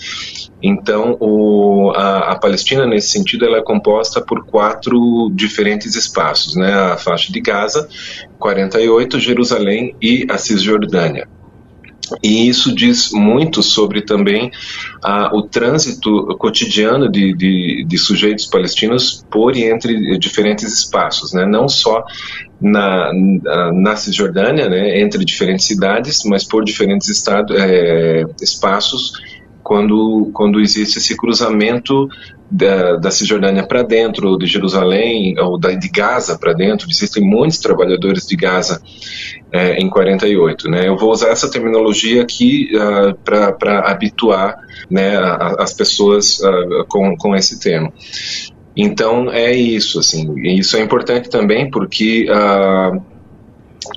Então, 0.61 1.15
o, 1.19 1.91
a, 1.91 2.31
a, 2.31 2.39
Palestina, 2.39 2.87
nesse 2.87 3.09
sentido, 3.09 3.45
ela 3.45 3.57
é 3.57 3.61
composta 3.61 4.21
por 4.21 4.45
quatro 4.45 5.29
diferentes 5.33 5.93
espaços, 5.95 6.55
né? 6.55 6.73
A 6.73 6.97
faixa 6.97 7.31
de 7.31 7.41
Gaza, 7.41 7.87
48, 8.39 9.19
Jerusalém 9.19 9.95
e 10.01 10.25
a 10.31 10.37
Cisjordânia. 10.37 11.27
E 12.21 12.47
isso 12.49 12.75
diz 12.75 13.11
muito 13.11 13.63
sobre 13.63 14.01
também 14.01 14.51
ah, 15.01 15.31
o 15.33 15.41
trânsito 15.43 16.35
cotidiano 16.37 17.09
de, 17.09 17.33
de, 17.33 17.85
de, 17.87 17.97
sujeitos 17.97 18.45
palestinos 18.45 19.23
por 19.31 19.55
e 19.55 19.63
entre 19.63 20.17
diferentes 20.17 20.65
espaços, 20.65 21.33
né? 21.33 21.45
não 21.45 21.69
só 21.69 22.03
na, 22.59 23.11
na 23.73 23.95
Cisjordânia, 23.95 24.69
né? 24.69 24.99
entre 24.99 25.23
diferentes 25.23 25.65
cidades, 25.65 26.23
mas 26.25 26.43
por 26.43 26.63
diferentes 26.63 27.07
estados, 27.07 27.55
é, 27.57 28.25
espaços 28.41 29.13
quando, 29.63 30.29
quando 30.33 30.59
existe 30.59 30.97
esse 30.97 31.15
cruzamento 31.15 32.07
da, 32.51 32.97
da 32.97 33.09
Cisjordânia 33.09 33.65
para 33.65 33.81
dentro, 33.81 34.29
ou 34.29 34.37
de 34.37 34.45
Jerusalém, 34.45 35.39
ou 35.39 35.57
da, 35.57 35.71
de 35.71 35.89
Gaza 35.89 36.37
para 36.37 36.53
dentro, 36.53 36.87
existem 36.89 37.23
muitos 37.23 37.57
trabalhadores 37.57 38.27
de 38.27 38.35
Gaza 38.35 38.81
é, 39.51 39.77
em 39.77 39.89
48. 39.89 40.69
Né? 40.69 40.87
Eu 40.87 40.97
vou 40.97 41.11
usar 41.11 41.29
essa 41.29 41.49
terminologia 41.49 42.21
aqui 42.21 42.69
uh, 42.75 43.17
ah, 43.31 43.51
para 43.53 43.89
habituar 43.89 44.55
né, 44.89 45.17
as 45.57 45.73
pessoas 45.73 46.39
uh, 46.39 46.85
com, 46.87 47.15
com 47.17 47.35
esse 47.35 47.59
tema. 47.59 47.91
Então 48.75 49.31
é 49.31 49.51
isso, 49.53 49.99
assim, 49.99 50.33
isso 50.57 50.75
é 50.75 50.81
importante 50.81 51.29
também 51.29 51.69
porque 51.69 52.27
uh, 52.27 53.12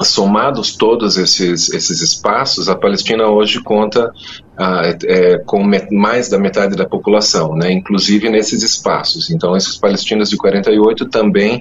somados 0.02 0.76
todos 0.76 1.16
esses, 1.16 1.68
esses 1.70 2.00
espaços, 2.00 2.68
a 2.68 2.74
Palestina 2.74 3.26
hoje 3.28 3.62
conta 3.62 4.12
ah, 4.58 4.82
é, 5.04 5.38
com 5.38 5.62
mais 5.92 6.28
da 6.28 6.38
metade 6.38 6.76
da 6.76 6.86
população, 6.86 7.54
né, 7.54 7.70
inclusive 7.70 8.28
nesses 8.28 8.62
espaços. 8.62 9.30
Então, 9.30 9.56
esses 9.56 9.76
palestinos 9.76 10.30
de 10.30 10.36
48 10.36 11.08
também 11.08 11.60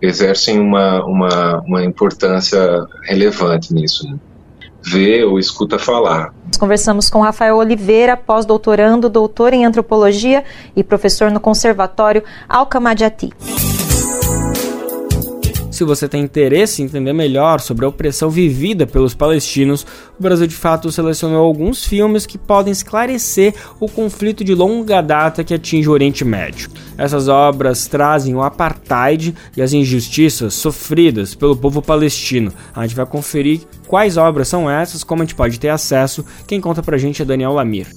exercem 0.00 0.60
uma, 0.60 1.04
uma, 1.04 1.62
uma 1.66 1.84
importância 1.84 2.86
relevante 3.04 3.72
nisso. 3.72 4.06
Né? 4.08 4.18
Vê 4.84 5.24
ou 5.24 5.38
escuta 5.38 5.78
falar. 5.78 6.32
Conversamos 6.60 7.10
com 7.10 7.20
Rafael 7.20 7.56
Oliveira, 7.56 8.16
pós-doutorando, 8.16 9.08
doutor 9.08 9.52
em 9.52 9.64
antropologia 9.64 10.44
e 10.76 10.84
professor 10.84 11.30
no 11.30 11.40
Conservatório 11.40 12.22
Alcamadiati. 12.48 13.30
Se 15.76 15.84
você 15.84 16.08
tem 16.08 16.22
interesse 16.22 16.80
em 16.80 16.86
entender 16.86 17.12
melhor 17.12 17.60
sobre 17.60 17.84
a 17.84 17.88
opressão 17.90 18.30
vivida 18.30 18.86
pelos 18.86 19.12
palestinos, 19.12 19.86
o 20.18 20.22
Brasil 20.22 20.46
de 20.46 20.54
Fato 20.54 20.90
selecionou 20.90 21.44
alguns 21.44 21.84
filmes 21.84 22.24
que 22.24 22.38
podem 22.38 22.72
esclarecer 22.72 23.52
o 23.78 23.86
conflito 23.86 24.42
de 24.42 24.54
longa 24.54 25.02
data 25.02 25.44
que 25.44 25.52
atinge 25.52 25.86
o 25.86 25.92
Oriente 25.92 26.24
Médio. 26.24 26.70
Essas 26.96 27.28
obras 27.28 27.86
trazem 27.86 28.34
o 28.34 28.42
apartheid 28.42 29.34
e 29.54 29.60
as 29.60 29.74
injustiças 29.74 30.54
sofridas 30.54 31.34
pelo 31.34 31.54
povo 31.54 31.82
palestino. 31.82 32.50
A 32.74 32.86
gente 32.86 32.96
vai 32.96 33.04
conferir 33.04 33.60
quais 33.86 34.16
obras 34.16 34.48
são 34.48 34.70
essas, 34.70 35.04
como 35.04 35.20
a 35.20 35.26
gente 35.26 35.34
pode 35.34 35.60
ter 35.60 35.68
acesso. 35.68 36.24
Quem 36.46 36.58
conta 36.58 36.82
pra 36.82 36.96
gente 36.96 37.20
é 37.20 37.24
Daniel 37.26 37.52
Lamir. 37.52 37.88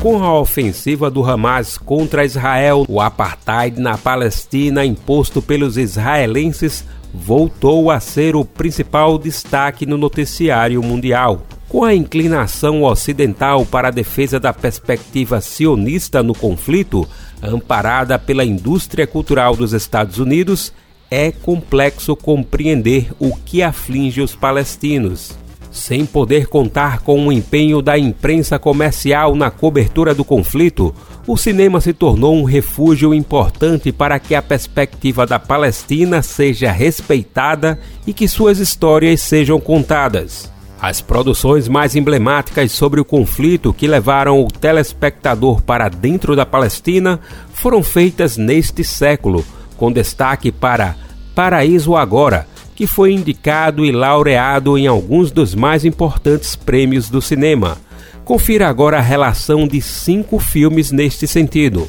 Com 0.00 0.24
a 0.24 0.40
ofensiva 0.40 1.10
do 1.10 1.22
Hamas 1.22 1.76
contra 1.76 2.24
Israel, 2.24 2.86
o 2.88 3.02
apartheid 3.02 3.78
na 3.78 3.98
Palestina 3.98 4.82
imposto 4.82 5.42
pelos 5.42 5.76
israelenses 5.76 6.86
voltou 7.12 7.90
a 7.90 8.00
ser 8.00 8.34
o 8.34 8.42
principal 8.42 9.18
destaque 9.18 9.84
no 9.84 9.98
noticiário 9.98 10.82
mundial. 10.82 11.42
Com 11.68 11.84
a 11.84 11.94
inclinação 11.94 12.82
ocidental 12.82 13.66
para 13.66 13.88
a 13.88 13.90
defesa 13.90 14.40
da 14.40 14.54
perspectiva 14.54 15.38
sionista 15.42 16.22
no 16.22 16.34
conflito, 16.34 17.06
amparada 17.42 18.18
pela 18.18 18.42
indústria 18.42 19.06
cultural 19.06 19.54
dos 19.54 19.74
Estados 19.74 20.18
Unidos, 20.18 20.72
é 21.10 21.30
complexo 21.30 22.16
compreender 22.16 23.12
o 23.18 23.36
que 23.36 23.62
aflige 23.62 24.22
os 24.22 24.34
palestinos. 24.34 25.39
Sem 25.70 26.04
poder 26.04 26.46
contar 26.48 27.00
com 27.00 27.26
o 27.26 27.32
empenho 27.32 27.80
da 27.80 27.96
imprensa 27.96 28.58
comercial 28.58 29.36
na 29.36 29.50
cobertura 29.52 30.12
do 30.12 30.24
conflito, 30.24 30.92
o 31.26 31.36
cinema 31.36 31.80
se 31.80 31.92
tornou 31.92 32.34
um 32.34 32.42
refúgio 32.42 33.14
importante 33.14 33.92
para 33.92 34.18
que 34.18 34.34
a 34.34 34.42
perspectiva 34.42 35.24
da 35.24 35.38
Palestina 35.38 36.22
seja 36.22 36.72
respeitada 36.72 37.78
e 38.04 38.12
que 38.12 38.26
suas 38.26 38.58
histórias 38.58 39.20
sejam 39.20 39.60
contadas. 39.60 40.50
As 40.82 41.00
produções 41.00 41.68
mais 41.68 41.94
emblemáticas 41.94 42.72
sobre 42.72 43.00
o 43.00 43.04
conflito 43.04 43.72
que 43.72 43.86
levaram 43.86 44.42
o 44.42 44.48
telespectador 44.48 45.62
para 45.62 45.88
dentro 45.88 46.34
da 46.34 46.44
Palestina 46.46 47.20
foram 47.52 47.82
feitas 47.82 48.36
neste 48.36 48.82
século, 48.82 49.44
com 49.76 49.92
destaque 49.92 50.50
para 50.50 50.96
Paraíso 51.34 51.94
Agora, 51.94 52.46
que 52.80 52.86
foi 52.86 53.12
indicado 53.12 53.84
e 53.84 53.92
laureado 53.92 54.78
em 54.78 54.86
alguns 54.86 55.30
dos 55.30 55.54
mais 55.54 55.84
importantes 55.84 56.56
prêmios 56.56 57.10
do 57.10 57.20
cinema. 57.20 57.76
Confira 58.24 58.68
agora 58.68 58.96
a 58.96 59.02
relação 59.02 59.68
de 59.68 59.82
cinco 59.82 60.38
filmes 60.38 60.90
neste 60.90 61.28
sentido. 61.28 61.86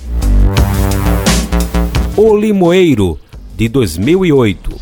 O 2.18 2.36
Limoeiro, 2.36 3.18
de 3.56 3.70
2008. 3.70 4.76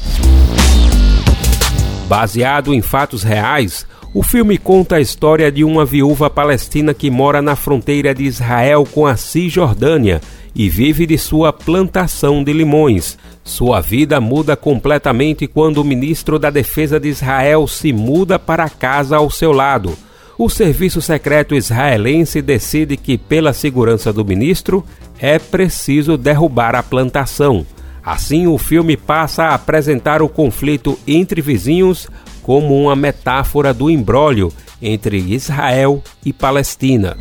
Baseado 2.07 2.73
em 2.73 2.81
fatos 2.81 3.21
reais, 3.21 3.85
o 4.11 4.23
filme 4.23 4.57
conta 4.57 4.95
a 4.95 5.01
história 5.01 5.51
de 5.51 5.63
uma 5.63 5.85
viúva 5.85 6.27
palestina 6.27 6.91
que 6.91 7.11
mora 7.11 7.39
na 7.39 7.55
fronteira 7.55 8.15
de 8.15 8.23
Israel 8.23 8.83
com 8.91 9.05
a 9.05 9.15
Cisjordânia 9.15 10.21
e 10.59 10.67
vive 10.67 11.05
de 11.07 11.17
sua 11.17 11.53
plantação 11.53 12.43
de 12.43 12.51
limões. 12.51 13.17
Sua 13.45 13.79
vida 13.79 14.19
muda 14.19 14.57
completamente 14.57 15.47
quando 15.47 15.77
o 15.77 15.85
ministro 15.85 16.37
da 16.37 16.49
Defesa 16.49 16.99
de 16.99 17.07
Israel 17.07 17.65
se 17.65 17.93
muda 17.93 18.37
para 18.37 18.67
casa 18.67 19.15
ao 19.15 19.31
seu 19.31 19.53
lado. 19.53 19.97
O 20.37 20.49
serviço 20.49 21.01
secreto 21.01 21.55
israelense 21.55 22.41
decide 22.41 22.97
que, 22.97 23.17
pela 23.17 23.53
segurança 23.53 24.11
do 24.11 24.25
ministro, 24.25 24.83
é 25.17 25.39
preciso 25.39 26.17
derrubar 26.17 26.75
a 26.75 26.83
plantação. 26.83 27.65
Assim, 28.03 28.45
o 28.45 28.57
filme 28.57 28.97
passa 28.97 29.43
a 29.43 29.55
apresentar 29.55 30.21
o 30.21 30.27
conflito 30.27 30.99
entre 31.07 31.41
vizinhos 31.41 32.05
como 32.43 32.77
uma 32.77 32.97
metáfora 32.97 33.73
do 33.73 33.89
imbróglio 33.89 34.51
entre 34.81 35.19
Israel 35.19 36.03
e 36.25 36.33
Palestina. 36.33 37.15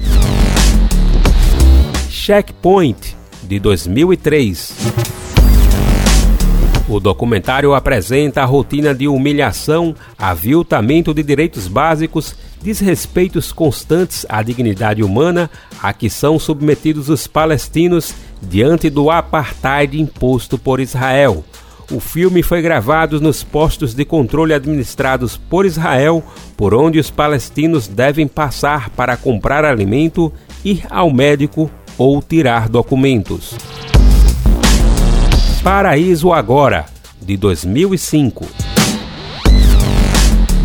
Checkpoint, 2.10 3.17
de 3.48 3.58
2003. 3.58 4.74
O 6.86 7.00
documentário 7.00 7.74
apresenta 7.74 8.42
a 8.42 8.44
rotina 8.44 8.94
de 8.94 9.08
humilhação, 9.08 9.94
aviltamento 10.18 11.12
de 11.12 11.22
direitos 11.22 11.66
básicos, 11.66 12.34
desrespeitos 12.62 13.52
constantes 13.52 14.26
à 14.28 14.42
dignidade 14.42 15.02
humana 15.02 15.50
a 15.82 15.92
que 15.92 16.10
são 16.10 16.38
submetidos 16.38 17.08
os 17.08 17.26
palestinos 17.26 18.14
diante 18.42 18.90
do 18.90 19.10
apartheid 19.10 19.98
imposto 19.98 20.58
por 20.58 20.80
Israel. 20.80 21.44
O 21.90 22.00
filme 22.00 22.42
foi 22.42 22.60
gravado 22.60 23.18
nos 23.18 23.42
postos 23.42 23.94
de 23.94 24.04
controle 24.04 24.52
administrados 24.52 25.38
por 25.38 25.64
Israel, 25.64 26.22
por 26.54 26.74
onde 26.74 26.98
os 26.98 27.10
palestinos 27.10 27.88
devem 27.88 28.28
passar 28.28 28.90
para 28.90 29.16
comprar 29.16 29.64
alimento, 29.64 30.30
ir 30.62 30.82
ao 30.90 31.10
médico 31.10 31.70
ou 31.98 32.22
tirar 32.22 32.68
documentos. 32.68 33.54
Paraíso 35.62 36.32
Agora, 36.32 36.86
de 37.20 37.36
2005. 37.36 38.46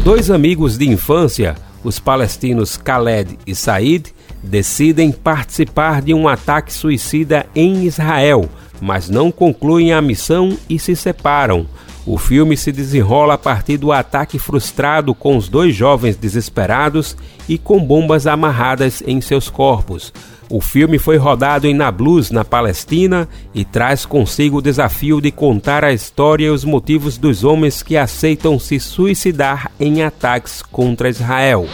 Dois 0.03 0.29
amigos 0.29 0.77
de 0.77 0.87
infância, 0.87 1.55
os 1.83 1.99
palestinos 1.99 2.77
Khaled 2.77 3.39
e 3.47 3.55
Said, 3.55 4.13
decidem 4.43 5.11
participar 5.11 6.01
de 6.01 6.13
um 6.13 6.27
ataque 6.27 6.71
suicida 6.71 7.45
em 7.55 7.83
Israel, 7.85 8.47
mas 8.79 9.09
não 9.09 9.31
concluem 9.31 9.93
a 9.93 10.01
missão 10.01 10.57
e 10.69 10.77
se 10.77 10.95
separam. 10.95 11.65
O 12.05 12.17
filme 12.17 12.57
se 12.57 12.71
desenrola 12.71 13.35
a 13.35 13.37
partir 13.37 13.77
do 13.77 13.91
ataque 13.91 14.37
frustrado 14.37 15.15
com 15.15 15.37
os 15.37 15.47
dois 15.47 15.73
jovens 15.73 16.17
desesperados 16.17 17.15
e 17.47 17.57
com 17.57 17.83
bombas 17.83 18.27
amarradas 18.27 19.01
em 19.07 19.21
seus 19.21 19.49
corpos. 19.49 20.13
O 20.49 20.59
filme 20.59 20.99
foi 20.99 21.15
rodado 21.15 21.65
em 21.65 21.73
Nablus, 21.73 22.29
na 22.29 22.43
Palestina, 22.43 23.27
e 23.55 23.63
traz 23.63 24.05
consigo 24.05 24.57
o 24.57 24.61
desafio 24.61 25.21
de 25.21 25.31
contar 25.31 25.85
a 25.85 25.93
história 25.93 26.47
e 26.47 26.49
os 26.49 26.65
motivos 26.65 27.17
dos 27.17 27.45
homens 27.45 27.81
que 27.81 27.95
aceitam 27.95 28.59
se 28.59 28.79
suicidar 28.79 29.71
em 29.79 30.03
ataques 30.03 30.61
contra 30.61 31.09
Israel. 31.09 31.67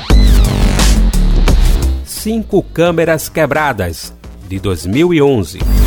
Cinco 2.05 2.61
câmeras 2.61 3.27
quebradas, 3.27 4.13
de 4.47 4.59
2011. 4.59 5.78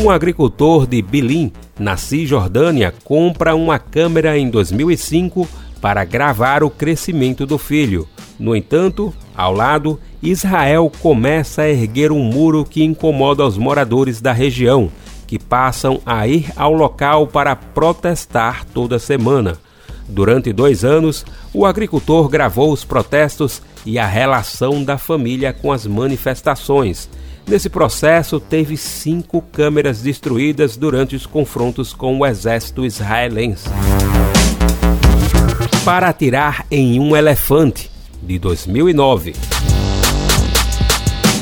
Um 0.00 0.08
agricultor 0.08 0.86
de 0.86 1.02
Bilim, 1.02 1.52
na 1.78 1.98
Cisjordânia, 1.98 2.94
compra 3.04 3.54
uma 3.54 3.78
câmera 3.78 4.38
em 4.38 4.48
2005 4.48 5.46
para 5.82 6.02
gravar 6.02 6.64
o 6.64 6.70
crescimento 6.70 7.44
do 7.44 7.58
filho. 7.58 8.08
No 8.38 8.56
entanto, 8.56 9.12
ao 9.36 9.52
lado, 9.52 10.00
Israel 10.22 10.90
começa 11.00 11.62
a 11.62 11.68
erguer 11.68 12.10
um 12.10 12.24
muro 12.24 12.64
que 12.64 12.82
incomoda 12.82 13.44
os 13.46 13.58
moradores 13.58 14.20
da 14.20 14.32
região, 14.32 14.90
que 15.26 15.38
passam 15.38 16.00
a 16.06 16.26
ir 16.26 16.50
ao 16.56 16.72
local 16.72 17.26
para 17.26 17.54
protestar 17.54 18.64
toda 18.64 18.98
semana. 18.98 19.58
Durante 20.08 20.52
dois 20.54 20.84
anos, 20.84 21.24
o 21.52 21.66
agricultor 21.66 22.28
gravou 22.28 22.72
os 22.72 22.82
protestos 22.82 23.62
e 23.84 23.98
a 23.98 24.06
relação 24.06 24.82
da 24.82 24.96
família 24.96 25.52
com 25.52 25.70
as 25.70 25.86
manifestações 25.86 27.08
Nesse 27.46 27.68
processo, 27.68 28.40
teve 28.40 28.76
cinco 28.76 29.42
câmeras 29.42 30.00
destruídas 30.00 30.76
durante 30.76 31.16
os 31.16 31.26
confrontos 31.26 31.92
com 31.92 32.18
o 32.18 32.26
exército 32.26 32.84
israelense. 32.84 33.68
Para 35.84 36.08
atirar 36.08 36.64
em 36.70 37.00
um 37.00 37.16
elefante, 37.16 37.90
de 38.22 38.38
2009. 38.38 39.34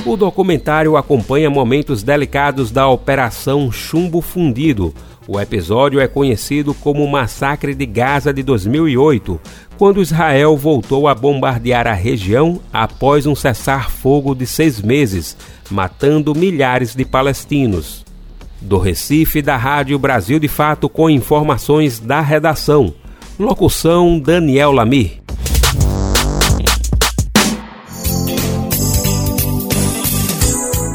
O 0.06 0.16
documentário 0.16 0.96
acompanha 0.96 1.50
momentos 1.50 2.02
delicados 2.02 2.70
da 2.70 2.88
Operação 2.88 3.70
Chumbo 3.70 4.22
Fundido. 4.22 4.94
O 5.32 5.38
episódio 5.38 6.00
é 6.00 6.08
conhecido 6.08 6.74
como 6.74 7.04
o 7.04 7.08
Massacre 7.08 7.72
de 7.72 7.86
Gaza 7.86 8.32
de 8.32 8.42
2008, 8.42 9.40
quando 9.78 10.02
Israel 10.02 10.56
voltou 10.56 11.06
a 11.06 11.14
bombardear 11.14 11.86
a 11.86 11.92
região 11.92 12.58
após 12.72 13.26
um 13.26 13.36
cessar-fogo 13.36 14.34
de 14.34 14.44
seis 14.44 14.82
meses, 14.82 15.36
matando 15.70 16.34
milhares 16.34 16.96
de 16.96 17.04
palestinos. 17.04 18.04
Do 18.60 18.76
Recife, 18.76 19.40
da 19.40 19.56
Rádio 19.56 19.96
Brasil 20.00 20.40
de 20.40 20.48
Fato, 20.48 20.88
com 20.88 21.08
informações 21.08 22.00
da 22.00 22.20
redação. 22.20 22.92
Locução 23.38 24.18
Daniel 24.18 24.72
Lamir. 24.72 25.20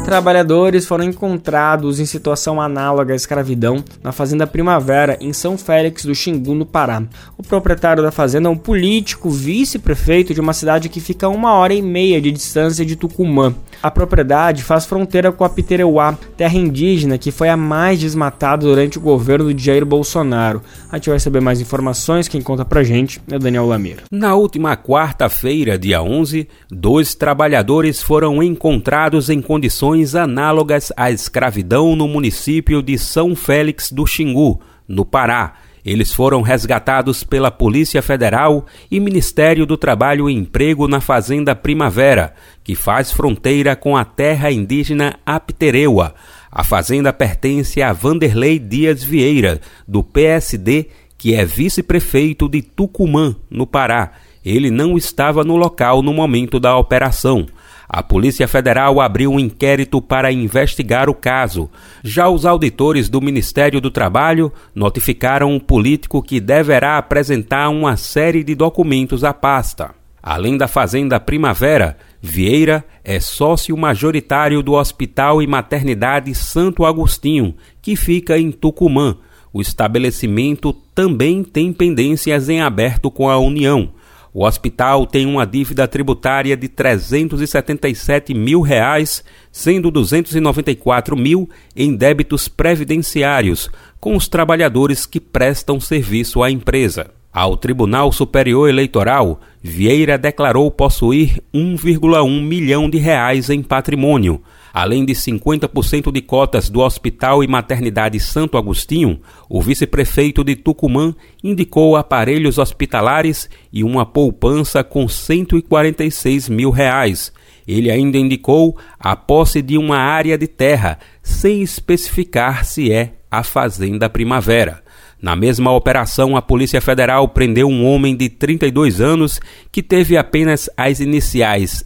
Trabalhadores 0.06 0.86
foram 0.86 1.02
encontrados 1.02 1.98
em 1.98 2.06
situação 2.06 2.60
análoga 2.60 3.12
à 3.12 3.16
escravidão 3.16 3.82
na 4.04 4.12
Fazenda 4.12 4.46
Primavera, 4.46 5.18
em 5.20 5.32
São 5.32 5.58
Félix 5.58 6.04
do 6.04 6.14
Xingu, 6.14 6.54
no 6.54 6.64
Pará. 6.64 7.02
O 7.36 7.42
proprietário 7.42 8.04
da 8.04 8.12
fazenda 8.12 8.48
é 8.48 8.52
um 8.52 8.56
político 8.56 9.28
vice-prefeito 9.28 10.32
de 10.32 10.40
uma 10.40 10.52
cidade 10.52 10.88
que 10.88 11.00
fica 11.00 11.26
a 11.26 11.28
uma 11.28 11.54
hora 11.54 11.74
e 11.74 11.82
meia 11.82 12.20
de 12.20 12.30
distância 12.30 12.86
de 12.86 12.94
Tucumã. 12.94 13.52
A 13.82 13.90
propriedade 13.90 14.62
faz 14.62 14.86
fronteira 14.86 15.32
com 15.32 15.42
a 15.42 15.48
Pitereuá, 15.48 16.16
terra 16.36 16.56
indígena 16.56 17.18
que 17.18 17.32
foi 17.32 17.48
a 17.48 17.56
mais 17.56 17.98
desmatada 17.98 18.64
durante 18.64 18.98
o 18.98 19.00
governo 19.00 19.52
de 19.52 19.64
Jair 19.64 19.84
Bolsonaro. 19.84 20.62
A 20.90 20.96
gente 20.98 21.10
vai 21.10 21.18
saber 21.18 21.40
mais 21.40 21.60
informações, 21.60 22.28
quem 22.28 22.40
conta 22.40 22.64
pra 22.64 22.84
gente 22.84 23.20
é 23.28 23.38
Daniel 23.40 23.66
Lameira. 23.66 24.04
Na 24.10 24.36
última 24.36 24.76
quarta-feira, 24.76 25.76
dia 25.76 26.00
11, 26.00 26.48
dois 26.70 27.14
trabalhadores 27.16 28.00
foram 28.00 28.40
encontrados 28.40 29.28
em 29.28 29.42
condições 29.42 29.95
análogas 30.16 30.92
à 30.96 31.10
escravidão 31.10 31.96
no 31.96 32.06
município 32.06 32.82
de 32.82 32.98
São 32.98 33.34
Félix 33.34 33.90
do 33.90 34.06
Xingu, 34.06 34.60
no 34.86 35.04
Pará. 35.04 35.54
Eles 35.84 36.12
foram 36.12 36.42
resgatados 36.42 37.22
pela 37.22 37.48
Polícia 37.48 38.02
Federal 38.02 38.66
e 38.90 38.98
Ministério 38.98 39.64
do 39.64 39.76
Trabalho 39.76 40.28
e 40.28 40.34
Emprego 40.34 40.88
na 40.88 41.00
Fazenda 41.00 41.54
Primavera, 41.54 42.34
que 42.64 42.74
faz 42.74 43.12
fronteira 43.12 43.76
com 43.76 43.96
a 43.96 44.04
terra 44.04 44.50
indígena 44.50 45.14
Aptereua. 45.24 46.12
A 46.50 46.64
fazenda 46.64 47.12
pertence 47.12 47.80
a 47.80 47.92
Vanderlei 47.92 48.58
Dias 48.58 49.04
Vieira, 49.04 49.60
do 49.86 50.02
PSD, 50.02 50.88
que 51.16 51.34
é 51.34 51.44
vice-prefeito 51.44 52.48
de 52.48 52.62
Tucumã, 52.62 53.36
no 53.48 53.66
Pará. 53.66 54.12
Ele 54.44 54.70
não 54.70 54.96
estava 54.96 55.44
no 55.44 55.56
local 55.56 56.02
no 56.02 56.12
momento 56.12 56.58
da 56.58 56.76
operação. 56.76 57.46
A 57.88 58.02
Polícia 58.02 58.48
Federal 58.48 59.00
abriu 59.00 59.32
um 59.32 59.38
inquérito 59.38 60.02
para 60.02 60.32
investigar 60.32 61.08
o 61.08 61.14
caso. 61.14 61.70
Já 62.02 62.28
os 62.28 62.44
auditores 62.44 63.08
do 63.08 63.20
Ministério 63.20 63.80
do 63.80 63.90
Trabalho 63.90 64.52
notificaram 64.74 65.52
um 65.52 65.60
político 65.60 66.22
que 66.22 66.40
deverá 66.40 66.98
apresentar 66.98 67.68
uma 67.68 67.96
série 67.96 68.42
de 68.42 68.54
documentos 68.54 69.22
à 69.22 69.32
pasta. 69.32 69.94
Além 70.20 70.56
da 70.58 70.66
Fazenda 70.66 71.20
Primavera, 71.20 71.96
Vieira 72.20 72.84
é 73.04 73.20
sócio 73.20 73.76
majoritário 73.76 74.60
do 74.60 74.72
Hospital 74.72 75.40
e 75.40 75.46
Maternidade 75.46 76.34
Santo 76.34 76.84
Agostinho, 76.84 77.54
que 77.80 77.94
fica 77.94 78.36
em 78.36 78.50
Tucumã. 78.50 79.16
O 79.52 79.60
estabelecimento 79.60 80.72
também 80.92 81.44
tem 81.44 81.72
pendências 81.72 82.48
em 82.48 82.60
aberto 82.60 83.08
com 83.08 83.30
a 83.30 83.38
União. 83.38 83.90
O 84.38 84.44
hospital 84.44 85.06
tem 85.06 85.24
uma 85.24 85.46
dívida 85.46 85.88
tributária 85.88 86.54
de 86.54 86.68
377 86.68 88.34
mil 88.34 88.60
reais, 88.60 89.24
sendo 89.50 89.90
294 89.90 91.16
mil 91.16 91.48
em 91.74 91.96
débitos 91.96 92.46
previdenciários, 92.46 93.70
com 93.98 94.14
os 94.14 94.28
trabalhadores 94.28 95.06
que 95.06 95.18
prestam 95.18 95.80
serviço 95.80 96.42
à 96.42 96.50
empresa. 96.50 97.06
Ao 97.32 97.56
Tribunal 97.56 98.12
Superior 98.12 98.68
Eleitoral, 98.68 99.40
Vieira 99.62 100.18
declarou 100.18 100.70
possuir 100.70 101.42
1,1 101.54 102.42
milhão 102.42 102.90
de 102.90 102.98
reais 102.98 103.48
em 103.48 103.62
patrimônio, 103.62 104.42
Além 104.76 105.06
de 105.06 105.14
50% 105.14 106.12
de 106.12 106.20
cotas 106.20 106.68
do 106.68 106.80
Hospital 106.80 107.42
e 107.42 107.48
Maternidade 107.48 108.20
Santo 108.20 108.58
Agostinho, 108.58 109.18
o 109.48 109.62
vice-prefeito 109.62 110.44
de 110.44 110.54
Tucumã 110.54 111.14
indicou 111.42 111.96
aparelhos 111.96 112.58
hospitalares 112.58 113.48
e 113.72 113.82
uma 113.82 114.04
poupança 114.04 114.84
com 114.84 115.08
146 115.08 116.50
mil 116.50 116.68
reais. 116.68 117.32
Ele 117.66 117.90
ainda 117.90 118.18
indicou 118.18 118.76
a 119.00 119.16
posse 119.16 119.62
de 119.62 119.78
uma 119.78 119.96
área 119.96 120.36
de 120.36 120.46
terra, 120.46 120.98
sem 121.22 121.62
especificar 121.62 122.62
se 122.66 122.92
é 122.92 123.14
a 123.30 123.42
Fazenda 123.42 124.10
Primavera. 124.10 124.82
Na 125.22 125.34
mesma 125.34 125.72
operação, 125.72 126.36
a 126.36 126.42
Polícia 126.42 126.82
Federal 126.82 127.26
prendeu 127.28 127.66
um 127.66 127.86
homem 127.86 128.14
de 128.14 128.28
32 128.28 129.00
anos 129.00 129.40
que 129.72 129.82
teve 129.82 130.18
apenas 130.18 130.68
as 130.76 131.00
iniciais 131.00 131.82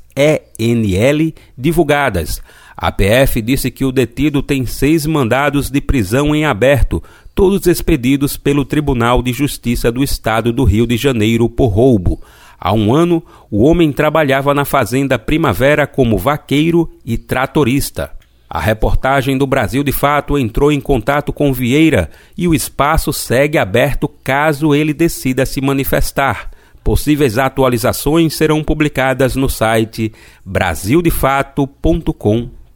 ENL 0.58 1.32
divulgadas. 1.56 2.42
A 2.80 2.90
PF 2.90 3.42
disse 3.42 3.70
que 3.70 3.84
o 3.84 3.92
detido 3.92 4.42
tem 4.42 4.64
seis 4.64 5.04
mandados 5.04 5.68
de 5.68 5.82
prisão 5.82 6.34
em 6.34 6.46
aberto, 6.46 7.02
todos 7.34 7.66
expedidos 7.66 8.38
pelo 8.38 8.64
Tribunal 8.64 9.22
de 9.22 9.34
Justiça 9.34 9.92
do 9.92 10.02
Estado 10.02 10.50
do 10.50 10.64
Rio 10.64 10.86
de 10.86 10.96
Janeiro 10.96 11.46
por 11.46 11.66
roubo. 11.66 12.22
Há 12.58 12.72
um 12.72 12.94
ano, 12.94 13.22
o 13.50 13.64
homem 13.64 13.92
trabalhava 13.92 14.54
na 14.54 14.64
Fazenda 14.64 15.18
Primavera 15.18 15.86
como 15.86 16.16
vaqueiro 16.16 16.90
e 17.04 17.18
tratorista. 17.18 18.12
A 18.48 18.58
reportagem 18.58 19.36
do 19.36 19.46
Brasil 19.46 19.84
de 19.84 19.92
Fato 19.92 20.38
entrou 20.38 20.72
em 20.72 20.80
contato 20.80 21.34
com 21.34 21.52
Vieira 21.52 22.08
e 22.34 22.48
o 22.48 22.54
espaço 22.54 23.12
segue 23.12 23.58
aberto 23.58 24.08
caso 24.08 24.74
ele 24.74 24.94
decida 24.94 25.44
se 25.44 25.60
manifestar. 25.60 26.50
Possíveis 26.82 27.36
atualizações 27.36 28.34
serão 28.34 28.64
publicadas 28.64 29.36
no 29.36 29.50
site 29.50 30.14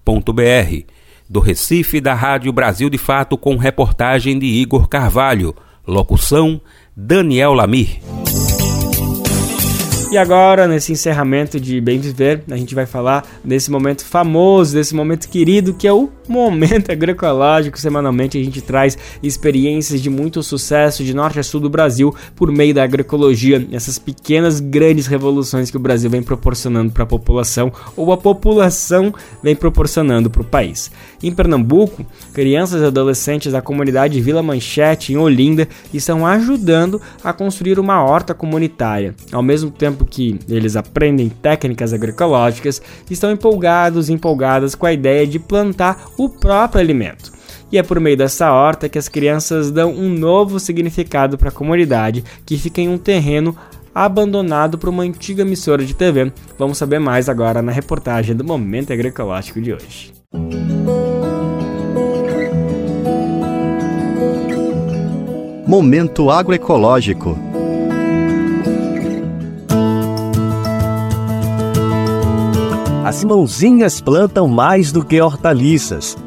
brasildefato.com 0.04 0.86
do 1.28 1.40
Recife, 1.40 2.00
da 2.00 2.14
Rádio 2.14 2.52
Brasil 2.52 2.90
de 2.90 2.98
Fato, 2.98 3.36
com 3.36 3.56
reportagem 3.56 4.38
de 4.38 4.46
Igor 4.46 4.88
Carvalho. 4.88 5.54
Locução: 5.86 6.60
Daniel 6.96 7.54
Lamir. 7.54 8.23
E 10.14 10.16
agora, 10.16 10.68
nesse 10.68 10.92
encerramento 10.92 11.58
de 11.58 11.80
Bem 11.80 11.98
Viver, 11.98 12.44
a 12.48 12.56
gente 12.56 12.72
vai 12.72 12.86
falar 12.86 13.26
desse 13.42 13.68
momento 13.68 14.04
famoso, 14.04 14.72
desse 14.72 14.94
momento 14.94 15.28
querido 15.28 15.74
que 15.74 15.88
é 15.88 15.92
o 15.92 16.08
Momento 16.28 16.90
Agroecológico. 16.92 17.78
Semanalmente 17.78 18.38
a 18.38 18.42
gente 18.42 18.60
traz 18.60 18.96
experiências 19.22 20.00
de 20.00 20.08
muito 20.08 20.40
sucesso 20.40 21.02
de 21.02 21.12
norte 21.12 21.40
a 21.40 21.42
sul 21.42 21.60
do 21.60 21.68
Brasil 21.68 22.14
por 22.36 22.52
meio 22.52 22.72
da 22.72 22.84
agroecologia, 22.84 23.66
essas 23.72 23.98
pequenas 23.98 24.60
grandes 24.60 25.08
revoluções 25.08 25.68
que 25.70 25.76
o 25.76 25.80
Brasil 25.80 26.08
vem 26.08 26.22
proporcionando 26.22 26.92
para 26.92 27.02
a 27.02 27.06
população 27.06 27.72
ou 27.96 28.12
a 28.12 28.16
população 28.16 29.12
vem 29.42 29.56
proporcionando 29.56 30.30
para 30.30 30.42
o 30.42 30.44
país. 30.44 30.90
Em 31.22 31.32
Pernambuco, 31.32 32.06
crianças 32.32 32.82
e 32.82 32.86
adolescentes 32.86 33.52
da 33.52 33.60
comunidade 33.60 34.20
Vila 34.20 34.42
Manchete, 34.42 35.12
em 35.12 35.16
Olinda, 35.16 35.68
estão 35.92 36.26
ajudando 36.26 37.00
a 37.22 37.32
construir 37.32 37.78
uma 37.78 38.02
horta 38.02 38.32
comunitária. 38.32 39.14
Ao 39.32 39.42
mesmo 39.42 39.70
tempo 39.70 40.03
que 40.04 40.38
eles 40.48 40.76
aprendem 40.76 41.28
técnicas 41.28 41.92
agroecológicas, 41.92 42.80
estão 43.10 43.30
empolgados 43.30 44.08
empolgadas 44.08 44.74
com 44.74 44.86
a 44.86 44.92
ideia 44.92 45.26
de 45.26 45.38
plantar 45.38 46.06
o 46.16 46.28
próprio 46.28 46.80
alimento. 46.80 47.32
E 47.72 47.78
é 47.78 47.82
por 47.82 47.98
meio 47.98 48.16
dessa 48.16 48.52
horta 48.52 48.88
que 48.88 48.98
as 48.98 49.08
crianças 49.08 49.70
dão 49.70 49.90
um 49.90 50.08
novo 50.08 50.60
significado 50.60 51.36
para 51.36 51.48
a 51.48 51.52
comunidade 51.52 52.22
que 52.46 52.56
fica 52.56 52.80
em 52.80 52.88
um 52.88 52.98
terreno 52.98 53.56
abandonado 53.94 54.76
por 54.76 54.88
uma 54.88 55.02
antiga 55.04 55.42
emissora 55.42 55.84
de 55.84 55.94
TV. 55.94 56.32
Vamos 56.58 56.78
saber 56.78 56.98
mais 56.98 57.28
agora 57.28 57.62
na 57.62 57.72
reportagem 57.72 58.34
do 58.34 58.44
Momento 58.44 58.92
Agroecológico 58.92 59.60
de 59.60 59.72
hoje. 59.72 60.12
Momento 65.66 66.30
Agroecológico 66.30 67.38
As 73.14 73.22
mãozinhas 73.22 74.00
plantam 74.00 74.48
mais 74.48 74.90
do 74.90 75.04
que 75.04 75.20
hortaliças. 75.20 76.18